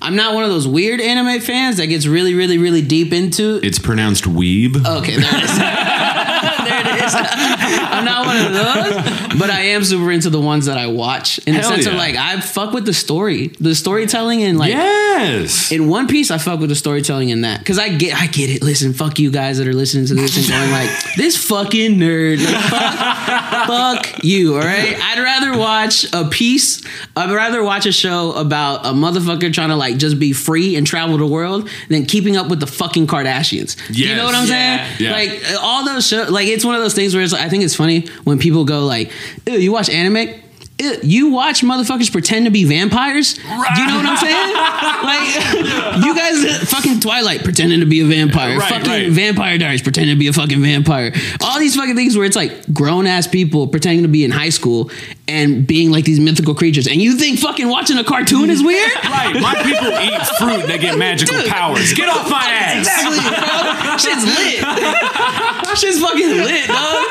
I'm 0.03 0.17
not 0.17 0.33
one 0.33 0.43
of 0.43 0.49
those 0.49 0.67
weird 0.67 0.99
anime 0.99 1.39
fans 1.39 1.77
that 1.77 1.87
gets 1.87 2.05
really, 2.05 2.33
really, 2.33 2.57
really 2.57 2.81
deep 2.81 3.13
into. 3.13 3.61
It's 3.63 3.79
pronounced 3.79 4.25
weeb. 4.25 4.75
Okay, 4.85 5.15
there 5.15 5.37
it 5.37 5.43
is. 5.45 5.57
there 6.65 6.79
it 6.81 7.03
is. 7.03 7.13
I'm 7.15 8.05
not 8.05 8.25
one 8.25 8.37
of 8.45 8.53
those, 8.53 9.39
but 9.39 9.49
I 9.49 9.61
am 9.73 9.83
super 9.83 10.11
into 10.11 10.29
the 10.29 10.39
ones 10.41 10.65
that 10.65 10.77
I 10.77 10.87
watch 10.87 11.39
in 11.39 11.53
the 11.55 11.61
Hell 11.61 11.71
sense 11.71 11.85
of 11.85 11.93
like 11.93 12.15
I 12.15 12.39
fuck 12.41 12.73
with 12.73 12.85
the 12.85 12.93
story, 12.93 13.47
the 13.59 13.75
storytelling, 13.75 14.43
and 14.43 14.57
like 14.57 14.71
yes. 14.71 15.71
in 15.71 15.87
One 15.87 16.07
Piece, 16.07 16.31
I 16.31 16.37
fuck 16.37 16.59
with 16.59 16.69
the 16.69 16.75
storytelling 16.75 17.29
in 17.29 17.41
that 17.41 17.59
because 17.59 17.79
I 17.79 17.89
get, 17.89 18.15
I 18.19 18.27
get 18.27 18.49
it. 18.49 18.63
Listen, 18.63 18.93
fuck 18.93 19.19
you 19.19 19.31
guys 19.31 19.57
that 19.57 19.67
are 19.67 19.73
listening 19.73 20.05
to 20.07 20.15
this 20.15 20.37
and 20.37 20.47
going 20.47 20.71
like, 20.71 20.89
this 21.17 21.37
fucking 21.47 21.93
nerd, 21.97 22.43
like, 22.43 22.63
fuck, 22.69 24.05
fuck 24.05 24.23
you. 24.23 24.55
All 24.55 24.61
right, 24.61 24.95
I'd 25.01 25.19
rather 25.21 25.57
watch 25.57 26.05
a 26.13 26.27
piece. 26.29 26.81
I'd 27.15 27.31
rather 27.33 27.63
watch 27.63 27.85
a 27.85 27.91
show 27.91 28.33
about 28.33 28.85
a 28.85 28.89
motherfucker 28.89 29.53
trying 29.53 29.69
to 29.69 29.75
like 29.75 29.97
just 29.97 30.19
be 30.19 30.33
free 30.33 30.75
and 30.75 30.85
travel 30.85 31.17
the 31.17 31.27
world 31.27 31.69
than 31.89 32.05
keeping 32.05 32.37
up 32.37 32.49
with 32.49 32.59
the 32.59 32.67
fucking 32.67 33.07
Kardashians. 33.07 33.77
You 33.89 34.15
know 34.15 34.25
what 34.25 34.35
I'm 34.35 34.47
Yeah. 34.47 34.87
saying? 34.87 34.97
Yeah. 34.99 35.11
Like 35.11 35.43
all 35.61 35.85
those 35.85 36.07
shows. 36.07 36.29
Like 36.29 36.47
it's 36.53 36.65
one 36.65 36.75
of 36.75 36.81
those 36.81 36.93
things 36.93 37.13
where 37.13 37.23
it's. 37.23 37.33
I 37.33 37.49
think 37.49 37.63
it's 37.63 37.75
funny 37.75 38.07
when 38.23 38.39
people 38.39 38.65
go 38.65 38.85
like, 38.85 39.11
Ew, 39.47 39.53
"You 39.57 39.71
watch 39.71 39.89
anime." 39.89 40.39
Ew, 40.79 40.97
You 41.03 41.29
watch 41.29 41.61
motherfuckers 41.61 42.11
pretend 42.11 42.45
to 42.45 42.51
be 42.51 42.63
vampires. 42.65 43.35
Do 43.35 43.41
you 43.41 43.47
know 43.87 43.95
what 43.97 44.05
I'm 44.07 44.17
saying? 44.17 44.53
like, 45.03 46.03
you 46.03 46.15
guys, 46.15 46.69
fucking 46.69 46.99
Twilight 46.99 47.43
pretending 47.43 47.79
to 47.81 47.85
be 47.85 48.01
a 48.01 48.05
vampire. 48.05 48.57
Right, 48.57 48.69
fucking 48.69 48.89
right. 48.91 49.11
Vampire 49.11 49.57
Diaries 49.59 49.83
pretending 49.83 50.15
to 50.15 50.19
be 50.19 50.27
a 50.27 50.33
fucking 50.33 50.61
vampire. 50.61 51.13
All 51.41 51.59
these 51.59 51.75
fucking 51.75 51.95
things 51.95 52.17
where 52.17 52.25
it's 52.25 52.35
like 52.35 52.73
grown 52.73 53.05
ass 53.05 53.27
people 53.27 53.67
pretending 53.67 54.01
to 54.01 54.07
be 54.09 54.23
in 54.25 54.31
high 54.31 54.49
school 54.49 54.89
and 55.27 55.65
being 55.65 55.89
like 55.91 56.03
these 56.05 56.19
mythical 56.19 56.53
creatures. 56.53 56.87
And 56.87 57.01
you 57.01 57.13
think 57.17 57.39
fucking 57.39 57.67
watching 57.69 57.97
a 57.97 58.03
cartoon 58.03 58.49
is 58.49 58.61
weird? 58.63 58.91
Right, 59.13 59.39
my 59.41 59.53
people 59.63 59.87
eat 59.87 60.21
fruit. 60.37 60.67
They 60.67 60.77
get 60.79 60.97
magical 60.97 61.37
Dude. 61.39 61.49
powers. 61.49 61.93
Get 61.93 62.09
off 62.09 62.29
my 62.29 62.43
ass. 62.45 62.79
Exactly, 62.79 63.19
bro. 63.19 63.97
Shit's 63.97 64.25
lit. 64.25 65.77
Shit's 65.77 66.01
fucking 66.01 66.27
lit, 66.27 66.67
dog. 66.67 67.05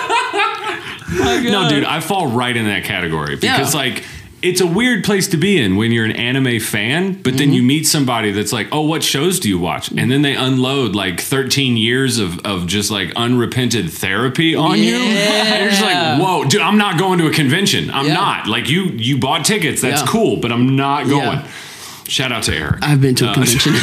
My 1.19 1.41
No, 1.51 1.69
dude, 1.69 1.85
I 1.85 2.01
fall 2.01 2.27
right 2.27 2.57
in 2.57 2.67
that 2.67 2.85
category 2.85 3.37
because 3.37 3.73
Yeah. 3.75 3.81
like 3.81 4.05
it's 4.43 4.61
a 4.61 4.67
weird 4.67 5.05
place 5.05 5.29
to 5.29 5.37
be 5.37 5.57
in 5.57 5.77
when 5.77 5.93
you're 5.93 6.05
an 6.05 6.13
anime 6.13 6.59
fan, 6.61 7.13
but 7.23 7.37
then 7.39 7.49
Mm-hmm. 7.49 7.53
you 7.55 7.63
meet 7.63 7.87
somebody 7.87 8.33
that's 8.33 8.53
like, 8.53 8.69
"Oh, 8.73 8.81
what 8.83 9.03
shows 9.05 9.39
do 9.41 9.49
you 9.49 9.59
watch?" 9.59 9.91
And 9.93 10.11
then 10.11 10.23
they 10.23 10.35
unload 10.35 10.95
like 10.97 11.21
13 11.21 11.77
years 11.77 12.19
of 12.19 12.39
of 12.41 12.67
just 12.67 12.91
like 12.91 13.13
unrepented 13.15 13.91
therapy 13.93 14.55
on 14.57 14.79
you. 14.79 14.97
And 14.97 15.61
you're 15.63 15.71
just 15.71 15.83
like, 15.83 16.21
"Whoa, 16.21 16.45
dude, 16.45 16.61
I'm 16.61 16.79
not 16.79 16.99
going 16.99 17.19
to 17.21 17.27
a 17.27 17.33
convention. 17.33 17.91
I'm 17.91 18.07
Yeah. 18.07 18.15
not." 18.15 18.47
Like 18.49 18.69
you 18.69 18.85
you 18.97 19.19
bought 19.19 19.45
tickets. 19.45 19.81
That's 19.81 20.01
Yeah. 20.03 20.07
cool, 20.09 20.37
but 20.39 20.51
I'm 20.53 20.75
not 20.77 21.07
going. 21.09 21.39
Yeah. 21.39 21.49
Shout 22.09 22.33
out 22.33 22.43
to 22.45 22.55
Eric. 22.55 22.79
I've 22.83 23.01
been 23.01 23.15
to 23.17 23.27
a 23.27 23.31
Uh, 23.31 23.35
convention. 23.35 23.73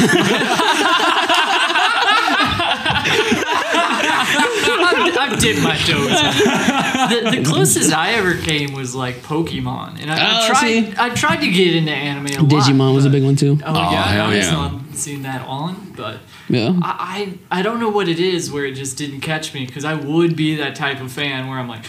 I've, 3.72 5.18
I've 5.18 5.40
dipped 5.40 5.62
my 5.62 5.76
toes. 5.76 6.10
The, 7.08 7.36
the 7.38 7.44
closest 7.44 7.92
I 7.92 8.12
ever 8.12 8.34
came 8.34 8.72
was 8.72 8.94
like 8.94 9.16
Pokemon, 9.22 10.00
and 10.02 10.10
I, 10.10 10.16
I 10.16 10.44
Oh, 10.44 10.46
tried. 10.48 10.60
see? 10.60 10.94
I 10.98 11.10
tried 11.10 11.36
to 11.38 11.48
get 11.50 11.74
into 11.76 11.92
anime 11.92 12.26
a 12.26 12.42
lot. 12.42 12.50
Digimon 12.50 12.94
was 12.94 13.04
a 13.06 13.10
big 13.10 13.22
one 13.24 13.36
too. 13.36 13.58
Oh, 13.64 13.68
Oh, 13.68 13.90
yeah, 13.92 14.02
hell 14.08 14.26
I 14.26 14.34
yeah. 14.34 14.42
saw 14.50 14.78
seen 14.92 15.22
that 15.22 15.46
on, 15.46 15.92
but 15.96 16.18
Yeah. 16.48 16.74
I, 16.82 17.34
I 17.50 17.58
I 17.60 17.62
don't 17.62 17.80
know 17.80 17.88
what 17.88 18.08
it 18.08 18.20
is 18.20 18.50
where 18.52 18.64
it 18.66 18.72
just 18.74 18.98
didn't 18.98 19.20
catch 19.20 19.54
me 19.54 19.64
because 19.66 19.84
I 19.84 19.94
would 19.94 20.36
be 20.36 20.56
that 20.56 20.74
type 20.76 21.00
of 21.00 21.10
fan 21.12 21.48
where 21.48 21.58
I'm 21.58 21.68
like. 21.68 21.84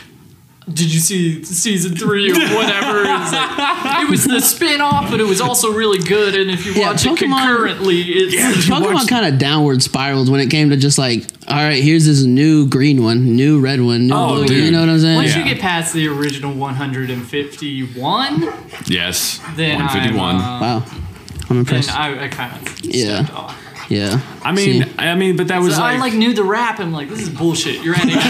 Did 0.74 0.94
you 0.94 1.00
see 1.00 1.44
season 1.44 1.96
three 1.96 2.32
or 2.32 2.36
whatever? 2.36 3.02
It's 3.06 3.32
like, 3.32 4.04
it 4.04 4.10
was 4.10 4.24
the 4.26 4.40
spin 4.40 4.82
off, 4.82 5.10
but 5.12 5.20
it 5.20 5.26
was 5.26 5.42
also 5.42 5.72
really 5.74 6.00
good. 6.00 6.36
And 6.36 6.50
if 6.52 6.66
you 6.66 6.74
Yeah, 6.74 6.92
watch 6.92 7.06
it 7.06 7.18
concurrently, 7.18 8.02
it's 8.02 8.36
Pokemon 8.70 9.08
kind 9.08 9.26
of 9.32 9.38
downward 9.40 9.82
spiraled 9.84 10.30
when 10.30 10.40
it 10.40 10.48
came 10.50 10.70
to 10.70 10.78
just 10.78 10.98
like, 10.98 11.26
all 11.48 11.56
right, 11.58 11.84
here's 11.84 12.06
this 12.06 12.24
new 12.24 12.68
green 12.68 13.04
one, 13.04 13.36
new 13.36 13.60
red 13.60 13.82
one, 13.82 14.08
new 14.08 14.14
Oh, 14.16 14.36
blue, 14.36 14.48
dude. 14.48 14.66
you 14.66 14.72
know 14.72 14.80
what 14.82 14.90
I'm 14.90 15.00
saying? 15.00 15.16
Once 15.16 15.30
Yeah. 15.36 15.40
you 15.40 15.54
get 15.54 15.60
past 15.62 15.94
the 15.94 16.08
original 16.08 16.54
151, 16.54 18.42
yes. 18.88 19.40
then 19.56 19.76
151. 19.78 20.36
I'm, 20.36 20.42
uh, 20.42 20.60
Wow, 20.62 20.84
I'm 20.88 21.48
then 21.50 21.58
impressed. 21.58 21.96
I, 21.98 22.26
I 22.26 22.28
kind 22.28 22.54
of 22.68 22.80
Yeah. 22.86 23.54
Stepped 23.92 24.14
off. 24.16 24.22
yeah, 24.42 24.48
I 24.48 24.52
mean, 24.52 24.84
See? 24.84 24.94
I 24.98 25.16
mean, 25.16 25.36
but 25.38 25.48
that 25.50 25.60
was 25.62 25.76
So 25.76 25.82
like, 25.82 25.98
I 25.98 26.00
like 26.00 26.14
knew 26.14 26.34
the 26.34 26.44
rap. 26.44 26.80
I'm 26.80 26.92
like, 26.92 27.10
this 27.10 27.22
is 27.22 27.30
bullshit. 27.30 27.84
You're 27.84 27.96
ending. 27.96 28.18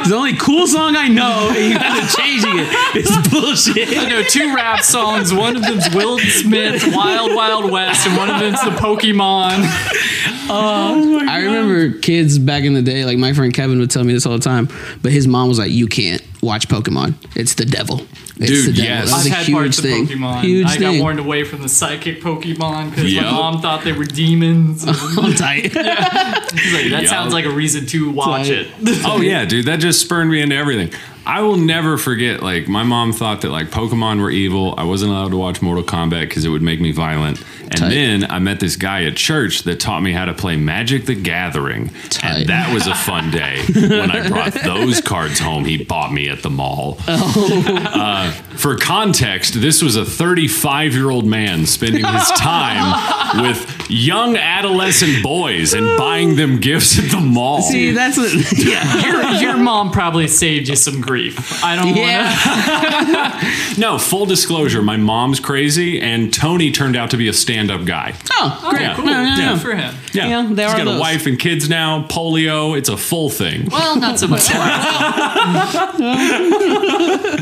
It's 0.00 0.08
the 0.08 0.14
only 0.14 0.36
cool 0.36 0.66
song 0.66 0.96
I 0.96 1.08
know, 1.08 1.52
and 1.54 1.72
you 1.72 1.78
guys 1.78 1.98
are 2.04 2.16
changing 2.16 2.58
it. 2.58 2.68
It's 2.94 3.28
bullshit. 3.28 3.96
I 3.98 4.08
know 4.08 4.22
two 4.22 4.54
rap 4.54 4.80
songs. 4.80 5.32
One 5.32 5.56
of 5.56 5.62
them's 5.62 5.92
Will 5.94 6.18
Smith, 6.18 6.84
Wild 6.94 7.34
Wild 7.34 7.70
West, 7.70 8.06
and 8.06 8.16
one 8.16 8.30
of 8.30 8.40
them's 8.40 8.60
the 8.62 8.70
Pokemon. 8.70 9.66
Oh 10.50 11.26
I 11.28 11.42
remember 11.42 11.98
kids 11.98 12.38
back 12.38 12.64
in 12.64 12.72
the 12.72 12.80
day, 12.80 13.04
like 13.04 13.18
my 13.18 13.34
friend 13.34 13.52
Kevin 13.52 13.78
would 13.80 13.90
tell 13.90 14.02
me 14.02 14.14
this 14.14 14.24
all 14.24 14.32
the 14.32 14.42
time, 14.42 14.66
but 15.02 15.12
his 15.12 15.28
mom 15.28 15.46
was 15.48 15.58
like, 15.58 15.70
"You 15.70 15.86
can't 15.86 16.22
watch 16.42 16.68
Pokemon. 16.68 17.12
It's 17.36 17.52
the 17.52 17.66
devil." 17.66 18.06
It's 18.40 18.66
Dude, 18.66 18.78
yes. 18.78 19.10
That 19.10 19.16
was 19.16 19.26
I've 19.26 19.32
a 19.32 19.34
had 19.34 19.46
huge 19.46 19.56
parts 19.56 19.80
thing. 19.80 20.02
of 20.04 20.08
Pokemon. 20.10 20.40
Huge 20.42 20.66
I 20.66 20.70
got 20.76 20.78
thing. 20.78 21.00
warned 21.02 21.18
away 21.18 21.44
from 21.44 21.62
the 21.62 21.68
psychic 21.68 22.22
Pokemon 22.22 22.90
because 22.90 23.12
Yep. 23.12 23.24
my 23.24 23.30
mom 23.32 23.60
thought 23.60 23.82
they 23.84 23.92
were 23.92 24.04
demons. 24.04 24.84
And 24.84 24.96
I'm 24.96 25.34
tight. 25.34 25.62
she's 25.64 25.74
like, 25.74 26.90
that 26.90 26.98
Yep. 27.02 27.06
sounds 27.08 27.32
like 27.32 27.44
a 27.46 27.50
reason 27.50 27.86
to 27.86 28.10
watch 28.10 28.48
Tight. 28.48 28.66
it. 28.80 29.04
Oh 29.04 29.20
yeah, 29.20 29.44
dude, 29.44 29.66
that 29.66 29.80
just 29.80 30.00
spurned 30.00 30.30
me 30.30 30.40
into 30.40 30.54
everything. 30.56 30.92
I 31.26 31.42
will 31.42 31.56
never 31.56 31.98
forget. 31.98 32.42
Like 32.42 32.68
my 32.68 32.84
mom 32.84 33.12
thought 33.12 33.40
that 33.42 33.50
like 33.50 33.70
Pokemon 33.70 34.20
were 34.20 34.30
evil. 34.30 34.74
I 34.78 34.84
wasn't 34.84 35.12
allowed 35.12 35.30
to 35.32 35.36
watch 35.36 35.60
Mortal 35.60 35.84
Kombat 35.84 36.20
because 36.28 36.44
it 36.44 36.48
would 36.48 36.62
make 36.62 36.80
me 36.80 36.90
violent. 36.92 37.42
And 37.70 37.78
Tight. 37.80 37.88
then 37.90 38.30
I 38.30 38.38
met 38.38 38.60
this 38.60 38.76
guy 38.76 39.04
at 39.04 39.16
church 39.16 39.64
that 39.64 39.78
taught 39.78 40.02
me 40.02 40.12
how 40.12 40.24
to 40.24 40.32
play 40.34 40.56
Magic 40.56 41.04
the 41.06 41.14
Gathering, 41.14 41.90
Tight. 42.08 42.24
and 42.40 42.48
that 42.48 42.72
was 42.72 42.86
a 42.86 42.94
fun 42.94 43.30
day 43.30 43.62
when 43.74 44.10
I 44.10 44.26
brought 44.28 44.52
those 44.64 45.00
cards 45.02 45.38
home. 45.38 45.64
He 45.66 45.82
bought 45.84 46.12
me 46.12 46.28
at 46.28 46.42
the 46.42 46.50
mall. 46.50 46.98
Uh, 47.06 48.30
for 48.56 48.76
context, 48.76 49.60
this 49.60 49.82
was 49.82 49.96
a 49.96 50.04
35 50.04 50.94
year 50.94 51.10
old 51.10 51.26
man 51.26 51.66
spending 51.66 52.04
his 52.04 52.28
time 52.36 53.42
with 53.42 53.86
young 53.90 54.36
adolescent 54.36 55.22
boys 55.22 55.74
and 55.74 55.96
buying 55.98 56.36
them 56.36 56.58
gifts 56.60 56.98
at 56.98 57.10
the 57.10 57.20
mall. 57.20 57.62
See, 57.62 57.90
that's 57.92 58.16
what. 58.16 58.28
Yeah. 58.58 59.06
your, 59.40 59.40
your 59.40 59.56
mom 59.56 59.90
probably 59.92 60.26
saved 60.26 60.68
you 60.68 60.76
some 60.76 61.00
grief. 61.00 61.62
I 61.64 61.76
don't 61.76 61.94
Yeah. 61.96 63.74
No, 63.78 63.98
full 63.98 64.26
disclosure, 64.26 64.82
my 64.82 64.96
mom's 64.96 65.38
crazy, 65.40 66.00
and 66.00 66.32
Tony 66.32 66.70
turned 66.72 66.96
out 66.96 67.10
to 67.10 67.16
be 67.16 67.28
a 67.28 67.32
stand-up 67.66 67.84
guy. 67.86 68.14
Oh, 68.32 68.68
great. 68.70 68.82
Yeah. 68.82 68.94
Cool. 68.94 69.06
No, 69.06 69.24
no, 69.24 69.36
no. 69.36 69.56
For 69.58 69.74
him. 69.74 69.94
Yeah, 70.12 70.28
Yeah, 70.28 70.42
they 70.52 70.62
he's 70.64 70.72
are 70.72 70.76
got 70.78 70.84
those. 70.84 70.96
a 70.96 71.00
wife 71.00 71.26
and 71.26 71.38
kids 71.38 71.68
now. 71.68 72.06
Polio, 72.08 72.76
it's 72.78 72.88
a 72.88 72.96
full 72.96 73.30
thing. 73.30 73.68
Well, 73.70 73.96
not 73.98 74.18
so 74.18 74.28
much. 74.28 74.46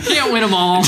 Can't 0.07 0.33
win 0.33 0.43
them 0.43 0.55
all. 0.55 0.77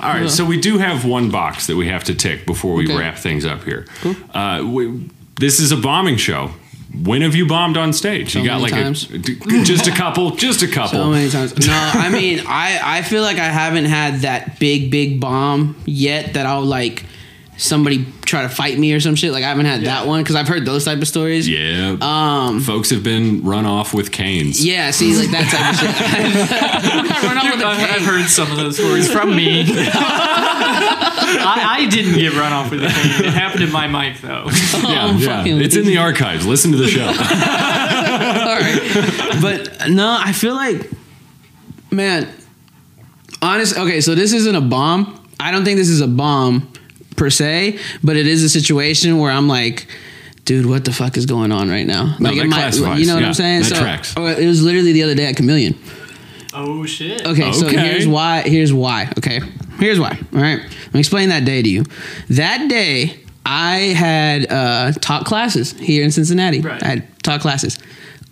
All 0.00 0.12
right, 0.14 0.28
so 0.30 0.44
we 0.44 0.60
do 0.60 0.78
have 0.78 1.04
one 1.04 1.30
box 1.30 1.66
that 1.68 1.76
we 1.76 1.88
have 1.88 2.04
to 2.04 2.14
tick 2.14 2.44
before 2.46 2.74
we 2.74 2.84
Okay. 2.84 2.96
wrap 2.98 3.16
things 3.18 3.44
up 3.46 3.64
here. 3.64 3.86
Uh, 4.34 4.62
we, 4.66 5.08
this 5.38 5.60
is 5.60 5.72
a 5.72 5.76
bombing 5.76 6.16
show. 6.16 6.50
When 7.04 7.22
have 7.22 7.36
you 7.36 7.46
bombed 7.46 7.76
on 7.76 7.92
stage? 7.92 8.34
you 8.34 8.44
got 8.44 8.60
many 8.60 8.72
like 8.72 8.82
times. 8.82 9.08
a 9.10 9.18
d- 9.18 9.38
just 9.62 9.86
a 9.86 9.92
couple, 9.92 10.32
just 10.32 10.62
a 10.62 10.66
couple. 10.66 10.98
So 10.98 11.10
many 11.10 11.30
times. 11.30 11.56
No, 11.64 11.72
I 11.72 12.08
mean, 12.08 12.40
I 12.48 12.80
I 12.98 13.02
feel 13.02 13.22
like 13.22 13.38
I 13.38 13.44
haven't 13.48 13.84
had 13.84 14.22
that 14.22 14.58
big 14.58 14.90
big 14.90 15.20
bomb 15.20 15.76
yet 15.86 16.34
that 16.34 16.46
I'll 16.46 16.64
like 16.64 17.04
somebody 17.60 18.06
try 18.24 18.40
to 18.42 18.48
fight 18.48 18.78
me 18.78 18.92
or 18.94 19.00
some 19.00 19.14
shit. 19.14 19.32
Like 19.32 19.44
I 19.44 19.48
haven't 19.48 19.66
had 19.66 19.82
that 19.82 20.06
one 20.06 20.22
because 20.22 20.34
I've 20.34 20.48
heard 20.48 20.64
those 20.64 20.84
type 20.86 20.98
of 21.02 21.06
stories. 21.08 21.46
yeah, 21.48 21.96
Um. 22.00 22.60
folks 22.60 22.88
have 22.90 23.02
been 23.02 23.42
run 23.44 23.66
off 23.66 23.92
with 23.92 24.10
canes. 24.12 24.64
Yeah. 24.64 24.90
See, 24.92 25.14
like 25.14 25.30
that 25.30 25.50
type 25.50 25.74
of 25.74 25.78
shit. 25.78 25.94
I 27.12 27.26
run 27.26 27.36
off 27.36 27.52
with 27.52 27.62
a 27.62 27.66
I've, 27.66 27.96
I've 28.00 28.06
heard 28.06 28.28
some 28.28 28.50
of 28.50 28.56
those 28.56 28.76
stories 28.76 29.10
from 29.12 29.36
me. 29.36 29.64
I, 30.42 31.78
I 31.80 31.86
didn't 31.90 32.14
get 32.18 32.32
run 32.34 32.52
off 32.52 32.70
with 32.70 32.82
a 32.82 32.88
cane. 32.88 33.24
It 33.26 33.32
happened 33.34 33.62
in 33.64 33.70
my 33.72 33.86
mic 33.86 34.20
though. 34.20 34.46
yeah, 34.88 35.04
I'm 35.06 35.18
yeah. 35.18 35.44
It's 35.46 35.76
in 35.76 35.84
the 35.84 35.98
archives. 35.98 36.46
Listen 36.46 36.72
to 36.72 36.78
the 36.78 36.88
show. 36.88 37.06
All 37.06 37.12
right. 38.58 39.38
But 39.40 39.90
no, 39.90 40.16
I 40.20 40.32
feel 40.32 40.54
like, 40.54 40.90
man, 41.90 42.28
honest. 43.42 43.76
Okay, 43.76 44.00
so 44.00 44.14
this 44.14 44.32
isn't 44.32 44.54
a 44.54 44.60
bomb. 44.60 45.16
I 45.38 45.50
don't 45.52 45.64
think 45.64 45.76
this 45.78 45.88
is 45.88 46.00
a 46.00 46.08
bomb 46.08 46.69
per 47.20 47.28
se, 47.28 47.78
but 48.02 48.16
it 48.16 48.26
is 48.26 48.42
a 48.42 48.48
situation 48.48 49.18
where 49.18 49.30
I'm 49.30 49.46
like, 49.46 49.86
dude, 50.46 50.64
what 50.64 50.86
the 50.86 50.92
fuck 50.92 51.18
is 51.18 51.26
going 51.26 51.52
on 51.52 51.68
right 51.68 51.86
now? 51.86 52.16
No, 52.18 52.30
like, 52.30 52.48
that 52.48 52.74
am 52.78 52.98
you 52.98 53.06
know 53.06 53.14
what 53.14 53.20
Yeah, 53.20 53.28
I'm 53.28 53.34
saying? 53.34 53.62
that 53.64 53.74
tracks. 53.74 54.14
oh, 54.16 54.24
it 54.24 54.46
was 54.46 54.62
literally 54.62 54.92
the 54.92 55.02
other 55.02 55.14
day 55.14 55.26
at 55.26 55.36
Chameleon. 55.36 55.78
Oh 56.54 56.86
shit. 56.86 57.26
Okay, 57.26 57.52
so 57.52 57.66
here's 57.68 58.08
why. 58.08 58.40
Here's 58.40 58.72
why. 58.72 59.12
Okay, 59.18 59.40
here's 59.78 60.00
why. 60.00 60.18
All 60.34 60.40
right, 60.40 60.60
let 60.62 60.94
me 60.94 61.00
explain 61.00 61.28
that 61.28 61.44
day 61.44 61.60
to 61.60 61.68
you. 61.68 61.84
That 62.30 62.68
day, 62.70 63.20
I 63.44 63.76
had 63.76 64.50
uh, 64.50 64.92
taught 64.92 65.26
classes 65.26 65.72
here 65.72 66.02
in 66.02 66.10
Cincinnati. 66.10 66.62
Right. 66.62 66.82
I 66.82 66.86
had 66.86 67.22
taught 67.22 67.42
classes. 67.42 67.78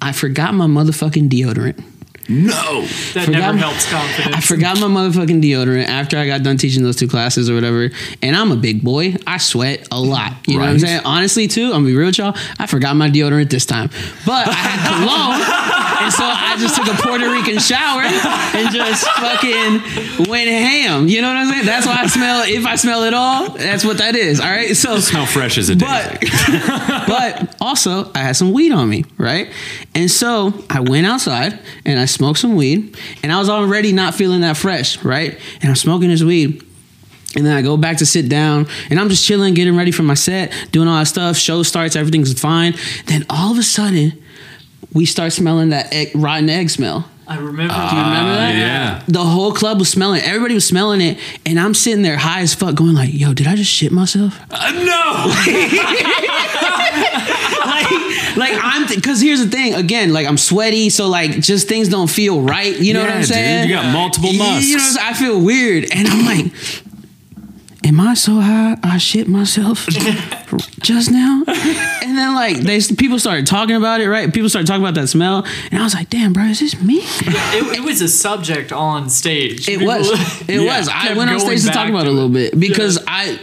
I 0.00 0.12
forgot 0.12 0.54
my 0.54 0.66
motherfucking 0.66 1.28
deodorant. 1.28 1.84
No. 2.28 2.82
That 2.82 3.24
Forgot 3.24 3.28
never 3.32 3.52
my- 3.54 3.58
helps 3.60 3.90
confidence. 3.90 4.36
I 4.36 4.40
forgot 4.40 4.78
my 4.80 4.86
motherfucking 4.86 5.42
deodorant 5.42 5.86
after 5.86 6.18
I 6.18 6.26
got 6.26 6.42
done 6.42 6.58
teaching 6.58 6.82
those 6.82 6.96
two 6.96 7.08
classes 7.08 7.48
or 7.48 7.54
whatever. 7.54 7.90
And 8.22 8.36
I'm 8.36 8.52
a 8.52 8.56
big 8.56 8.82
boy. 8.84 9.16
I 9.26 9.38
sweat 9.38 9.88
a 9.90 9.98
lot. 10.00 10.34
You 10.46 10.54
know 10.54 10.60
what 10.60 10.68
I'm 10.70 10.78
saying? 10.78 11.02
Honestly, 11.04 11.48
too, 11.48 11.66
I'm 11.66 11.70
gonna 11.82 11.86
be 11.86 11.96
real 11.96 12.08
with 12.08 12.18
y'all. 12.18 12.36
I 12.58 12.66
forgot 12.66 12.96
my 12.96 13.08
deodorant 13.10 13.48
this 13.50 13.64
time. 13.64 13.88
But 14.26 14.46
I 14.48 14.52
had 14.52 14.98
cologne. 14.98 15.84
and 16.00 16.12
so 16.12 16.24
I 16.24 16.56
just 16.58 16.76
took 16.76 16.86
a 16.86 17.02
Puerto 17.02 17.30
Rican 17.30 17.58
shower 17.58 18.02
and 18.02 18.72
just 18.74 19.06
fucking 19.06 20.28
went 20.28 20.48
ham. 20.48 21.08
You 21.08 21.22
know 21.22 21.28
what 21.28 21.36
I'm 21.36 21.48
saying? 21.48 21.66
That's 21.66 21.86
why 21.86 21.98
I 22.00 22.06
smell 22.06 22.44
if 22.46 22.66
I 22.66 22.76
smell 22.76 23.04
at 23.04 23.14
all, 23.14 23.50
that's 23.50 23.84
what 23.84 23.98
that 23.98 24.14
is. 24.16 24.40
All 24.40 24.46
right. 24.46 24.76
So 24.76 25.00
How 25.00 25.26
fresh 25.26 25.58
is 25.58 25.70
it? 25.70 25.78
but 25.78 26.20
but 27.06 27.56
also 27.60 28.10
I 28.14 28.18
had 28.18 28.36
some 28.36 28.52
weed 28.52 28.72
on 28.72 28.88
me, 28.88 29.04
right? 29.16 29.52
And 29.94 30.10
so 30.10 30.52
I 30.70 30.80
went 30.80 31.06
outside 31.06 31.58
and 31.84 31.98
I 31.98 32.04
smoked 32.04 32.38
some 32.38 32.56
weed, 32.56 32.96
and 33.22 33.32
I 33.32 33.38
was 33.38 33.48
already 33.48 33.92
not 33.92 34.14
feeling 34.14 34.42
that 34.42 34.56
fresh, 34.56 35.02
right? 35.04 35.38
And 35.60 35.70
I'm 35.70 35.76
smoking 35.76 36.08
this 36.08 36.22
weed. 36.22 36.64
And 37.36 37.44
then 37.44 37.54
I 37.54 37.60
go 37.62 37.76
back 37.76 37.98
to 37.98 38.06
sit 38.06 38.28
down 38.28 38.66
and 38.90 38.98
I'm 38.98 39.10
just 39.10 39.24
chilling, 39.24 39.52
getting 39.52 39.76
ready 39.76 39.90
for 39.90 40.02
my 40.02 40.14
set, 40.14 40.50
doing 40.72 40.88
all 40.88 40.98
that 40.98 41.06
stuff. 41.06 41.36
Show 41.36 41.62
starts, 41.62 41.94
everything's 41.94 42.32
fine. 42.40 42.74
Then 43.06 43.26
all 43.28 43.52
of 43.52 43.58
a 43.58 43.62
sudden, 43.62 44.12
we 44.92 45.04
start 45.06 45.32
smelling 45.32 45.70
that 45.70 45.92
egg, 45.92 46.12
rotten 46.14 46.48
egg 46.48 46.70
smell. 46.70 47.08
I 47.26 47.36
remember. 47.36 47.74
Do 47.74 47.80
you 47.96 48.02
remember 48.02 48.34
that? 48.36 48.54
yeah. 48.56 49.02
The 49.06 49.22
whole 49.22 49.52
club 49.52 49.78
was 49.78 49.90
smelling. 49.90 50.20
it. 50.22 50.26
Everybody 50.26 50.54
was 50.54 50.66
smelling 50.66 51.02
it, 51.02 51.18
and 51.44 51.60
I'm 51.60 51.74
sitting 51.74 52.00
there 52.02 52.16
high 52.16 52.40
as 52.40 52.54
fuck, 52.54 52.74
going 52.74 52.94
like, 52.94 53.10
"Yo, 53.12 53.34
did 53.34 53.46
I 53.46 53.54
just 53.54 53.70
shit 53.70 53.92
myself?" 53.92 54.38
Uh, 54.50 54.72
no. 54.72 54.82
like, 57.66 57.90
like 58.36 58.58
I'm 58.62 58.86
because 58.88 59.20
here's 59.20 59.44
the 59.44 59.50
thing. 59.50 59.74
Again, 59.74 60.12
like 60.14 60.26
I'm 60.26 60.38
sweaty, 60.38 60.88
so 60.90 61.08
like 61.08 61.40
just 61.40 61.68
things 61.68 61.88
don't 61.88 62.08
feel 62.08 62.40
right. 62.40 62.78
You 62.78 62.94
know 62.94 63.00
what 63.02 63.10
I'm 63.10 63.20
dude, 63.20 63.28
saying? 63.28 63.68
you 63.68 63.74
got 63.74 63.92
multiple 63.92 64.30
You- 64.30 64.38
musks. 64.38 64.66
You 64.66 64.76
know, 64.78 64.82
what 64.84 65.00
I 65.02 65.12
feel 65.14 65.38
weird, 65.40 65.86
and 65.92 66.08
I'm 66.08 66.24
like. 66.24 66.52
Am 67.88 68.00
I 68.00 68.12
so 68.12 68.34
high? 68.34 68.76
I 68.82 68.98
shit 68.98 69.28
myself 69.28 69.86
just 70.80 71.10
now, 71.10 71.42
and 71.46 72.18
then 72.18 72.34
like 72.34 72.58
they 72.58 72.80
people 72.82 73.18
started 73.18 73.46
talking 73.46 73.76
about 73.76 74.02
it, 74.02 74.10
right? 74.10 74.30
People 74.32 74.50
started 74.50 74.66
talking 74.66 74.82
about 74.82 74.92
that 74.96 75.08
smell, 75.08 75.46
and 75.70 75.80
I 75.80 75.84
was 75.84 75.94
like, 75.94 76.10
"Damn, 76.10 76.34
bro, 76.34 76.44
is 76.44 76.60
this 76.60 76.78
me?" 76.82 76.98
it, 77.00 77.78
it 77.78 77.82
was 77.82 78.02
a 78.02 78.08
subject 78.08 78.72
on 78.72 79.08
stage. 79.08 79.66
It 79.70 79.78
People- 79.78 79.86
was. 79.86 80.10
It 80.42 80.60
Yeah. 80.60 80.78
was. 80.78 80.90
I 80.92 81.14
went 81.14 81.30
on 81.30 81.40
stage 81.40 81.62
to 81.64 81.70
talk 81.70 81.88
about 81.88 82.04
it 82.06 82.08
a 82.10 82.12
little 82.12 82.28
bit 82.28 82.60
because 82.60 83.02
I 83.06 83.38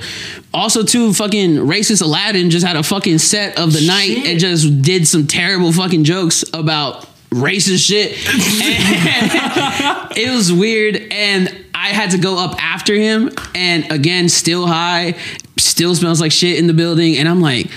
also 0.54 0.84
too 0.84 1.12
fucking 1.16 1.56
racist 1.56 2.04
Aladdin 2.04 2.52
just 2.52 2.66
had 2.68 2.76
a 2.78 2.84
fucking 2.84 3.18
set 3.18 3.58
of 3.58 3.74
the 3.74 3.82
night 3.88 4.28
and 4.28 4.40
just 4.40 4.84
did 4.84 5.08
some 5.08 5.26
terrible 5.26 5.72
fucking 5.72 6.04
jokes 6.04 6.46
about 6.54 7.08
racist 7.32 7.88
shit. 7.88 8.12
It 10.18 10.34
was 10.34 10.54
weird 10.54 10.96
and 11.12 11.65
I 11.86 11.90
had 11.90 12.12
to 12.12 12.18
go 12.18 12.40
up 12.44 12.56
after 12.60 12.96
him 12.96 13.30
and 13.54 13.92
again 13.92 14.28
still 14.28 14.66
high, 14.66 15.14
still 15.58 15.94
smells 15.94 16.20
like 16.20 16.32
shit 16.32 16.58
in 16.58 16.66
the 16.66 16.74
building 16.74 17.16
and 17.16 17.30
I'm 17.30 17.42
like 17.42 17.70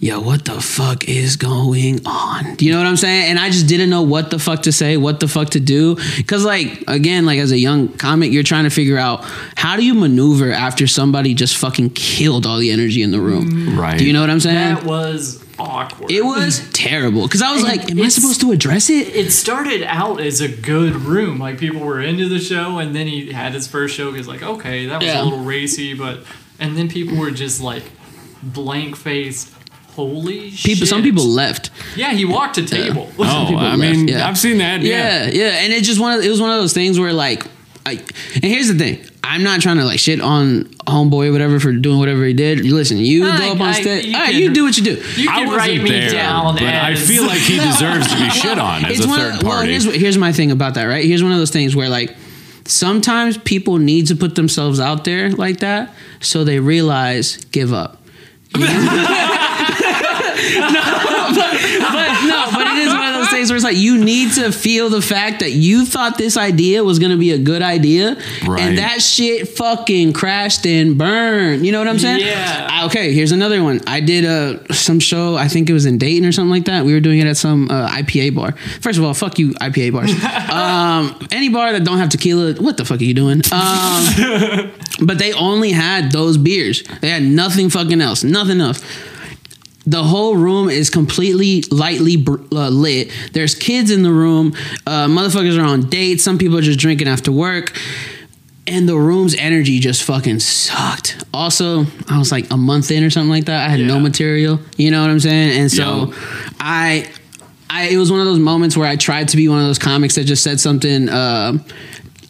Yo, 0.00 0.20
what 0.20 0.44
the 0.44 0.60
fuck 0.60 1.08
is 1.08 1.36
going 1.36 2.06
on? 2.06 2.56
Do 2.56 2.66
you 2.66 2.72
know 2.72 2.78
what 2.78 2.86
I'm 2.86 2.96
saying? 2.96 3.30
And 3.30 3.38
I 3.38 3.48
just 3.48 3.66
didn't 3.68 3.88
know 3.88 4.02
what 4.02 4.30
the 4.30 4.38
fuck 4.38 4.62
to 4.64 4.72
say, 4.72 4.98
what 4.98 5.18
the 5.18 5.28
fuck 5.28 5.50
to 5.50 5.60
do. 5.60 5.96
Cause 6.26 6.44
like 6.44 6.84
again, 6.88 7.24
like 7.24 7.38
as 7.38 7.52
a 7.52 7.58
young 7.58 7.88
comic, 7.88 8.32
you're 8.32 8.42
trying 8.42 8.64
to 8.64 8.70
figure 8.70 8.98
out 8.98 9.24
how 9.56 9.76
do 9.76 9.84
you 9.84 9.94
maneuver 9.94 10.50
after 10.50 10.86
somebody 10.86 11.32
just 11.32 11.56
fucking 11.56 11.90
killed 11.90 12.44
all 12.44 12.58
the 12.58 12.70
energy 12.70 13.02
in 13.02 13.12
the 13.12 13.20
room. 13.20 13.50
Mm. 13.50 13.78
Right. 13.78 13.98
Do 13.98 14.04
you 14.04 14.12
know 14.12 14.20
what 14.20 14.30
I'm 14.30 14.40
saying? 14.40 14.74
That 14.74 14.84
was 14.84 15.43
awkward. 15.58 16.10
It 16.10 16.24
was 16.24 16.68
terrible. 16.72 17.28
Cause 17.28 17.42
I 17.42 17.52
was 17.52 17.62
And 17.64 17.76
like, 17.78 17.90
am 17.90 18.00
I 18.00 18.08
supposed 18.08 18.40
to 18.42 18.52
address 18.52 18.90
it? 18.90 19.08
It 19.14 19.30
started 19.32 19.82
out 19.84 20.20
as 20.20 20.40
a 20.40 20.48
good 20.48 20.94
room. 20.96 21.38
Like 21.38 21.58
people 21.58 21.80
were 21.82 22.00
into 22.00 22.28
the 22.28 22.38
show, 22.38 22.78
and 22.78 22.94
then 22.94 23.06
he 23.06 23.32
had 23.32 23.52
his 23.54 23.66
first 23.66 23.94
show. 23.94 24.12
He's 24.12 24.26
like, 24.28 24.42
okay, 24.42 24.86
that 24.86 24.98
was 25.00 25.06
Yeah. 25.06 25.22
a 25.22 25.24
little 25.24 25.40
racy, 25.44 25.94
but 25.94 26.20
and 26.58 26.76
then 26.76 26.88
people 26.88 27.16
were 27.18 27.30
just 27.30 27.60
like 27.60 27.84
blank 28.42 28.96
faced. 28.96 29.52
Holy 29.92 30.50
People 30.50 30.74
shit! 30.80 30.88
some 30.88 31.02
people 31.04 31.24
left. 31.24 31.70
Yeah, 31.94 32.12
he 32.12 32.24
walked 32.24 32.58
a 32.58 32.64
table. 32.66 33.08
Oh, 33.18 33.44
people 33.48 33.58
I 33.60 33.76
left, 33.76 33.78
mean, 33.78 34.08
yeah. 34.08 34.26
I've 34.28 34.36
seen 34.36 34.58
that. 34.58 34.82
Yeah. 34.82 35.26
Yeah, 35.26 35.30
yeah, 35.32 35.44
and 35.62 35.72
it 35.72 35.84
just 35.84 36.00
one 36.00 36.18
of 36.18 36.24
it 36.24 36.28
was 36.28 36.40
one 36.40 36.50
of 36.50 36.56
those 36.60 36.72
things 36.72 36.98
where 36.98 37.12
like, 37.12 37.44
I 37.86 37.92
and 38.34 38.44
here's 38.44 38.66
the 38.66 38.74
thing. 38.74 39.06
I'm 39.26 39.42
not 39.42 39.60
trying 39.60 39.78
to 39.78 39.84
like 39.84 39.98
shit 39.98 40.20
on 40.20 40.64
homeboy 40.86 41.28
or 41.28 41.32
whatever 41.32 41.58
for 41.58 41.72
doing 41.72 41.98
whatever 41.98 42.24
he 42.24 42.32
did. 42.34 42.60
Listen, 42.64 42.98
you 42.98 43.26
I- 43.26 43.38
go 43.38 43.52
up 43.52 43.60
on 43.60 43.74
stage. 43.74 44.04
you 44.06 44.14
All 44.14 44.20
right, 44.20 44.30
can- 44.32 44.40
you 44.42 44.52
do 44.54 44.64
what 44.64 44.76
you 44.76 44.84
do. 44.84 45.02
You 45.16 45.28
I 45.30 45.34
can 45.38 45.46
wasn't 45.46 45.56
write 45.58 45.82
me 45.82 45.90
there, 45.90 46.10
down, 46.10 46.54
but 46.54 46.62
I 46.62 46.94
feel 46.94 47.26
like 47.26 47.38
he 47.38 47.56
deserves 47.70 48.06
to 48.08 48.16
be 48.16 48.30
shit 48.30 48.58
on 48.58 48.84
as 48.84 48.98
It's 48.98 49.06
a 49.06 49.08
one 49.08 49.18
third 49.20 49.34
of, 49.36 49.42
well, 49.42 49.62
here's 49.62 49.84
here's 49.84 50.18
my 50.18 50.32
thing 50.32 50.50
about 50.50 50.74
that. 50.74 50.84
Right, 50.84 51.04
here's 51.04 51.22
one 51.22 51.32
of 51.32 51.38
those 51.38 51.50
things 51.50 51.74
where 51.74 51.88
like 51.88 52.14
sometimes 52.66 53.36
people 53.38 53.78
need 53.78 54.06
to 54.08 54.16
put 54.16 54.34
themselves 54.36 54.80
out 54.80 55.04
there 55.04 55.30
like 55.30 55.58
that 55.60 55.92
so 56.20 56.44
they 56.44 56.58
realize 56.60 57.36
give 57.46 57.72
up. 57.72 58.00
but 58.54 58.60
no, 62.26 62.48
but 62.52 62.66
it 62.66 62.78
is 62.86 62.92
one 62.92 63.13
of 63.44 63.48
things 63.48 63.50
where 63.50 63.56
it's 63.56 63.64
like 63.64 63.76
you 63.76 64.02
need 64.04 64.32
to 64.32 64.50
feel 64.52 64.88
the 64.88 65.02
fact 65.02 65.40
that 65.40 65.52
you 65.52 65.84
thought 65.84 66.18
this 66.18 66.36
idea 66.36 66.82
was 66.82 66.98
gonna 66.98 67.16
be 67.16 67.32
a 67.32 67.38
good 67.38 67.62
idea, 67.62 68.16
Right. 68.46 68.60
and 68.62 68.78
that 68.78 69.02
shit 69.02 69.48
fucking 69.48 70.12
crashed 70.12 70.66
and 70.66 70.96
burned. 70.98 71.64
You 71.66 71.72
know 71.72 71.78
what 71.78 71.88
I'm 71.88 71.98
saying? 71.98 72.20
Yeah. 72.20 72.66
Ah, 72.70 72.84
Okay, 72.86 73.14
here's 73.14 73.32
another 73.32 73.62
one. 73.62 73.80
I 73.86 74.00
did 74.00 74.24
uh, 74.26 74.58
some 74.74 75.00
show. 75.00 75.36
I 75.36 75.48
think 75.48 75.70
it 75.70 75.72
was 75.72 75.86
in 75.86 75.96
Dayton 75.96 76.28
or 76.28 76.32
something 76.32 76.50
like 76.50 76.66
that. 76.66 76.84
We 76.84 76.92
were 76.92 77.00
doing 77.00 77.18
it 77.18 77.26
at 77.26 77.36
some 77.38 77.70
uh, 77.70 77.88
IPA 77.88 78.34
bar. 78.34 78.52
First 78.82 78.98
of 78.98 79.04
all, 79.04 79.14
fuck 79.14 79.38
you, 79.38 79.52
IPA 79.54 79.92
bars. 79.92 80.10
um, 80.52 81.18
any 81.30 81.48
bar 81.48 81.72
that 81.72 81.82
don't 81.84 81.96
have 81.98 82.10
tequila, 82.10 82.54
what 82.54 82.76
the 82.76 82.84
fuck 82.84 83.00
are 83.00 83.04
you 83.04 83.14
doing? 83.14 83.40
Um, 83.52 84.70
but 85.06 85.18
they 85.18 85.32
only 85.32 85.70
had 85.72 86.12
those 86.12 86.36
beers. 86.36 86.82
They 87.00 87.08
had 87.08 87.22
nothing 87.22 87.70
fucking 87.70 88.00
else. 88.00 88.22
Nothing 88.22 88.60
else. 88.60 88.82
The 89.86 90.02
whole 90.02 90.36
room 90.36 90.70
is 90.70 90.88
completely 90.88 91.62
lightly 91.70 92.16
br- 92.16 92.40
uh, 92.52 92.68
lit. 92.70 93.10
There's 93.32 93.54
kids 93.54 93.90
in 93.90 94.02
the 94.02 94.12
room. 94.12 94.54
Uh, 94.86 95.06
motherfuckers 95.06 95.58
are 95.58 95.64
on 95.64 95.88
dates. 95.90 96.24
Some 96.24 96.38
people 96.38 96.56
are 96.58 96.62
just 96.62 96.78
drinking 96.78 97.08
after 97.08 97.30
work. 97.30 97.76
And 98.66 98.88
the 98.88 98.96
room's 98.96 99.34
energy 99.34 99.78
just 99.78 100.04
fucking 100.04 100.40
sucked. 100.40 101.22
Also, 101.34 101.84
I 102.08 102.18
was 102.18 102.32
like 102.32 102.50
a 102.50 102.56
month 102.56 102.90
in 102.90 103.04
or 103.04 103.10
something 103.10 103.28
like 103.28 103.44
that. 103.44 103.66
I 103.66 103.68
had 103.68 103.80
no 103.80 104.00
material. 104.00 104.58
You 104.78 104.90
know 104.90 105.02
what 105.02 105.10
I'm 105.10 105.20
saying? 105.20 105.60
And 105.60 105.70
so 105.70 106.06
Yo. 106.06 106.12
I 106.60 107.10
I 107.68 107.88
it 107.88 107.98
was 107.98 108.10
one 108.10 108.20
of 108.20 108.26
those 108.26 108.38
moments 108.38 108.74
where 108.74 108.88
I 108.88 108.96
tried 108.96 109.28
to 109.28 109.36
be 109.36 109.48
one 109.48 109.58
of 109.58 109.66
those 109.66 109.78
comics 109.78 110.14
that 110.14 110.24
just 110.24 110.42
said 110.42 110.60
something 110.60 111.10
uh, 111.10 111.58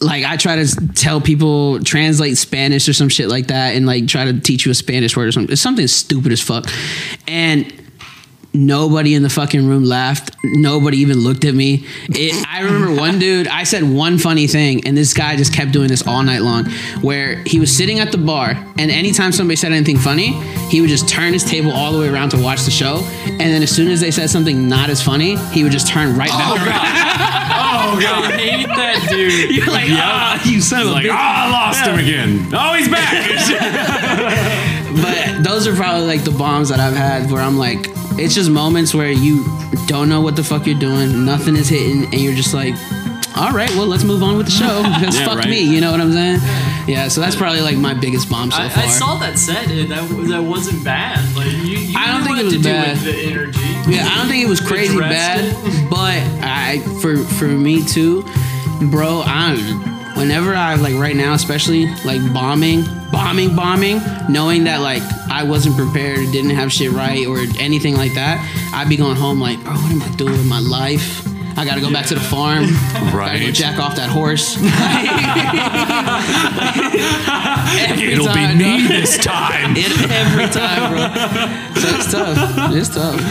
like 0.01 0.25
I 0.25 0.37
try 0.37 0.63
to 0.63 0.87
tell 0.93 1.21
people 1.21 1.81
translate 1.83 2.37
Spanish 2.37 2.87
or 2.89 2.93
some 2.93 3.09
shit 3.09 3.29
like 3.29 3.47
that 3.47 3.75
and 3.75 3.85
like 3.85 4.07
try 4.07 4.25
to 4.25 4.39
teach 4.39 4.65
you 4.65 4.71
a 4.71 4.75
Spanish 4.75 5.15
word 5.15 5.27
or 5.27 5.31
something. 5.31 5.53
It's 5.53 5.61
something 5.61 5.87
stupid 5.87 6.31
as 6.31 6.41
fuck. 6.41 6.67
And 7.27 7.84
nobody 8.55 9.13
in 9.13 9.23
the 9.23 9.29
fucking 9.29 9.67
room 9.67 9.83
laughed. 9.83 10.35
Nobody 10.43 10.97
even 10.97 11.17
looked 11.17 11.45
at 11.45 11.53
me. 11.53 11.85
It, 12.09 12.45
I 12.47 12.61
remember 12.61 12.99
one 12.99 13.19
dude, 13.19 13.47
I 13.47 13.63
said 13.63 13.83
one 13.83 14.17
funny 14.17 14.47
thing, 14.47 14.87
and 14.87 14.95
this 14.97 15.13
guy 15.13 15.35
just 15.35 15.53
kept 15.53 15.71
doing 15.71 15.87
this 15.87 16.05
all 16.07 16.23
night 16.23 16.41
long. 16.41 16.65
Where 17.01 17.43
he 17.45 17.59
was 17.59 17.75
sitting 17.75 17.99
at 17.99 18.11
the 18.11 18.17
bar, 18.17 18.51
and 18.77 18.91
anytime 18.91 19.31
somebody 19.31 19.55
said 19.55 19.71
anything 19.71 19.97
funny, 19.97 20.31
he 20.69 20.81
would 20.81 20.89
just 20.89 21.07
turn 21.07 21.33
his 21.33 21.43
table 21.43 21.71
all 21.71 21.91
the 21.91 21.99
way 21.99 22.09
around 22.09 22.29
to 22.29 22.41
watch 22.41 22.63
the 22.63 22.71
show. 22.71 22.97
And 23.25 23.39
then 23.39 23.61
as 23.61 23.71
soon 23.75 23.89
as 23.91 23.99
they 24.01 24.11
said 24.11 24.29
something 24.29 24.67
not 24.67 24.89
as 24.89 25.01
funny, 25.01 25.35
he 25.51 25.63
would 25.63 25.71
just 25.71 25.87
turn 25.87 26.17
right 26.17 26.29
back 26.29 26.57
around. 26.57 27.25
Oh 27.57 27.99
god, 28.01 28.31
I 28.33 28.37
hate 28.37 28.67
that 28.67 29.07
dude. 29.09 29.55
You're 29.55 29.67
like, 29.67 29.89
ah, 29.89 30.41
you 30.45 30.59
son 30.61 30.81
of 30.81 30.87
a 30.87 30.91
like, 30.91 31.05
bitch. 31.05 31.09
oh, 31.09 31.15
I 31.15 31.51
lost 31.51 31.85
him 31.85 31.99
again. 31.99 32.49
Oh, 32.53 32.73
he's 32.73 32.89
back. 32.89 34.71
But 34.95 35.43
those 35.43 35.67
are 35.67 35.75
probably 35.75 36.07
like 36.07 36.23
the 36.23 36.31
bombs 36.31 36.69
that 36.69 36.79
I've 36.79 36.95
had 36.95 37.29
where 37.29 37.41
I'm 37.41 37.57
like, 37.57 37.89
it's 38.17 38.33
just 38.35 38.49
moments 38.49 38.93
where 38.93 39.11
you 39.11 39.43
don't 39.87 40.09
know 40.09 40.21
what 40.21 40.35
the 40.35 40.43
fuck 40.43 40.65
you're 40.65 40.79
doing, 40.79 41.25
nothing 41.25 41.55
is 41.55 41.67
hitting, 41.69 42.03
and 42.05 42.15
you're 42.15 42.33
just 42.35 42.53
like, 42.53 42.75
all 43.37 43.51
right, 43.51 43.69
well, 43.71 43.85
let's 43.87 44.03
move 44.05 44.23
on 44.23 44.37
with 44.37 44.45
the 44.45 44.51
show 44.51 44.81
because 44.99 45.19
Yeah, 45.19 45.25
fuck 45.25 45.39
right. 45.39 45.49
me, 45.49 45.59
you 45.61 45.81
know 45.81 45.91
what 45.91 45.99
I'm 45.99 46.13
saying? 46.13 46.39
Yeah, 46.87 47.07
so 47.09 47.19
that's 47.19 47.35
probably 47.35 47.61
like 47.61 47.77
my 47.77 47.93
biggest 47.93 48.29
bomb 48.29 48.51
so 48.51 48.57
I, 48.61 48.69
far. 48.69 48.83
I 48.83 48.87
saw 48.87 49.15
that 49.17 49.37
set. 49.37 49.69
and 49.69 49.91
uh, 49.91 50.05
That 50.05 50.27
that 50.29 50.43
wasn't 50.43 50.83
bad. 50.83 51.19
Like 51.35 51.51
you, 51.51 51.77
you 51.79 51.97
I 51.97 52.11
don't 52.11 52.23
think 52.23 52.37
it 52.39 52.43
was 52.45 52.57
bad. 52.63 52.97
the 52.97 53.11
energy. 53.25 53.59
Yeah, 53.91 54.05
I 54.07 54.17
don't 54.19 54.27
think 54.27 54.43
it 54.45 54.49
was 54.49 54.61
crazy 54.61 54.97
bad, 54.97 55.53
but 55.89 56.21
I 56.43 56.79
for 57.01 57.17
for 57.17 57.47
me 57.47 57.83
too, 57.83 58.23
bro. 58.91 59.23
I 59.25 59.55
whenever 60.15 60.55
I 60.55 60.75
like 60.75 60.95
right 60.95 61.15
now, 61.15 61.33
especially 61.33 61.87
like 62.03 62.21
bombing, 62.33 62.83
bombing, 63.11 63.55
bombing, 63.55 64.01
knowing 64.29 64.63
that 64.65 64.81
like 64.81 65.03
I 65.29 65.43
wasn't 65.43 65.75
prepared, 65.75 66.31
didn't 66.31 66.51
have 66.51 66.71
shit 66.71 66.91
right, 66.91 67.25
or 67.27 67.39
anything 67.59 67.95
like 67.95 68.13
that, 68.15 68.39
I'd 68.73 68.89
be 68.89 68.97
going 68.97 69.15
home 69.15 69.39
like, 69.39 69.61
bro, 69.63 69.73
what 69.73 69.91
am 69.91 70.01
I 70.01 70.09
doing 70.15 70.33
with 70.33 70.47
my 70.47 70.59
life? 70.59 71.25
I 71.57 71.63
gotta 71.63 71.79
go 71.79 71.91
back 71.91 72.07
to 72.07 72.15
the 72.15 72.19
farm. 72.19 72.65
Right. 73.15 73.39
Gotta 73.39 73.39
go 73.39 73.51
jack 73.51 73.79
off 73.79 73.95
that 73.95 74.09
horse. 74.09 74.57
It'll 78.11 78.25
time, 78.25 78.57
be 78.57 78.63
me 78.65 78.81
dog. 78.81 78.89
this 78.89 79.17
time. 79.17 79.73
It, 79.77 79.87
every 80.11 80.49
time, 80.49 80.91
bro. 80.91 81.07
So 81.79 81.87
it's 81.95 82.11
tough. 82.11 82.73
It's 82.73 82.89
tough. 82.93 83.21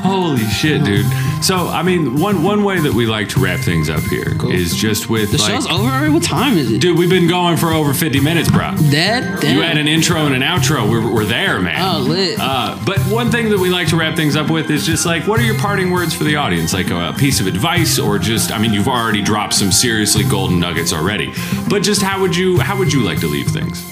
Holy 0.00 0.44
shit, 0.44 0.84
dude. 0.84 1.04
So, 1.42 1.68
I 1.68 1.82
mean, 1.82 2.18
one 2.18 2.42
one 2.42 2.64
way 2.64 2.80
that 2.80 2.92
we 2.92 3.06
like 3.06 3.28
to 3.30 3.40
wrap 3.40 3.60
things 3.60 3.88
up 3.88 4.00
here 4.04 4.30
is 4.30 4.36
Cool. 4.38 4.50
just 4.78 5.08
with 5.08 5.30
The 5.30 5.38
like, 5.38 5.52
show's 5.52 5.66
over 5.68 5.88
already? 5.88 6.12
What 6.12 6.24
time 6.24 6.56
is 6.58 6.72
it? 6.72 6.80
dude, 6.80 6.98
we've 6.98 7.10
been 7.10 7.28
going 7.28 7.56
for 7.56 7.72
over 7.72 7.94
50 7.94 8.18
minutes, 8.20 8.50
bro. 8.50 8.74
Dead? 8.90 9.40
Damn. 9.40 9.54
You 9.56 9.62
had 9.62 9.76
an 9.78 9.86
intro 9.86 10.26
and 10.26 10.34
an 10.34 10.42
outro. 10.42 10.90
We're, 10.90 11.08
we're 11.12 11.24
there, 11.24 11.60
man. 11.60 11.80
Oh, 11.80 12.00
lit. 12.00 12.38
Uh, 12.40 12.76
but 12.84 12.98
one 13.02 13.30
thing 13.30 13.50
that 13.50 13.58
we 13.58 13.70
like 13.70 13.86
to 13.88 13.96
wrap 13.96 14.16
things 14.16 14.34
up 14.34 14.50
with 14.50 14.70
is 14.70 14.84
just 14.86 15.06
like, 15.06 15.26
what 15.28 15.38
are 15.38 15.44
your 15.44 15.58
parting 15.58 15.90
words 15.92 16.14
for 16.14 16.24
the 16.24 16.34
audience? 16.36 16.72
Like 16.72 16.90
a 16.90 17.14
piece 17.16 17.38
of 17.38 17.46
advice, 17.46 17.98
or 17.98 18.18
just, 18.18 18.50
I 18.50 18.58
mean, 18.58 18.72
you've 18.72 18.88
already 18.88 19.22
dropped 19.22 19.54
some 19.54 19.70
seriously 19.70 20.24
golden 20.24 20.58
nuggets 20.58 20.92
already. 20.92 21.32
But 21.68 21.82
just 21.84 22.02
how 22.02 22.20
would 22.20 22.34
you, 22.34 22.58
how 22.58 22.76
would 22.76 22.92
you 22.92 23.02
like 23.02 23.20
to 23.20 23.28
leave 23.28 23.46
things? 23.48 23.84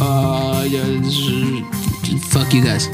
Uh, 0.00 0.64
yeah, 0.66 0.82
this 0.82 1.18
is- 1.18 2.24
fuck 2.32 2.52
you 2.52 2.64
guys. 2.64 2.88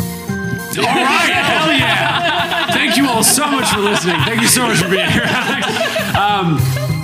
All 0.78 0.84
right, 0.84 1.32
hell 1.32 1.72
yeah! 1.72 2.66
Thank 2.72 2.96
you 2.96 3.08
all 3.08 3.22
so 3.24 3.50
much 3.50 3.68
for 3.70 3.80
listening. 3.80 4.16
Thank 4.22 4.40
you 4.40 4.46
so 4.48 4.66
much 4.66 4.78
for 4.78 4.88
being 4.88 5.08
here, 5.10 5.24
Alex. 5.24 5.66
Um, 6.18 6.58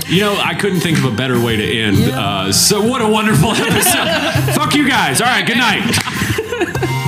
you 0.09 0.21
know, 0.21 0.37
I 0.43 0.55
couldn't 0.55 0.81
think 0.81 0.99
of 0.99 1.05
a 1.05 1.11
better 1.11 1.41
way 1.41 1.57
to 1.57 1.65
end. 1.65 1.97
Uh, 2.11 2.51
so, 2.53 2.83
what 2.85 3.01
a 3.01 3.07
wonderful 3.09 3.51
episode. 3.55 4.09
Fuck 4.55 4.75
you 4.75 4.89
guys. 4.89 5.21
All 5.21 5.29
right, 5.29 5.47
good 5.47 5.57
night. 5.59 7.01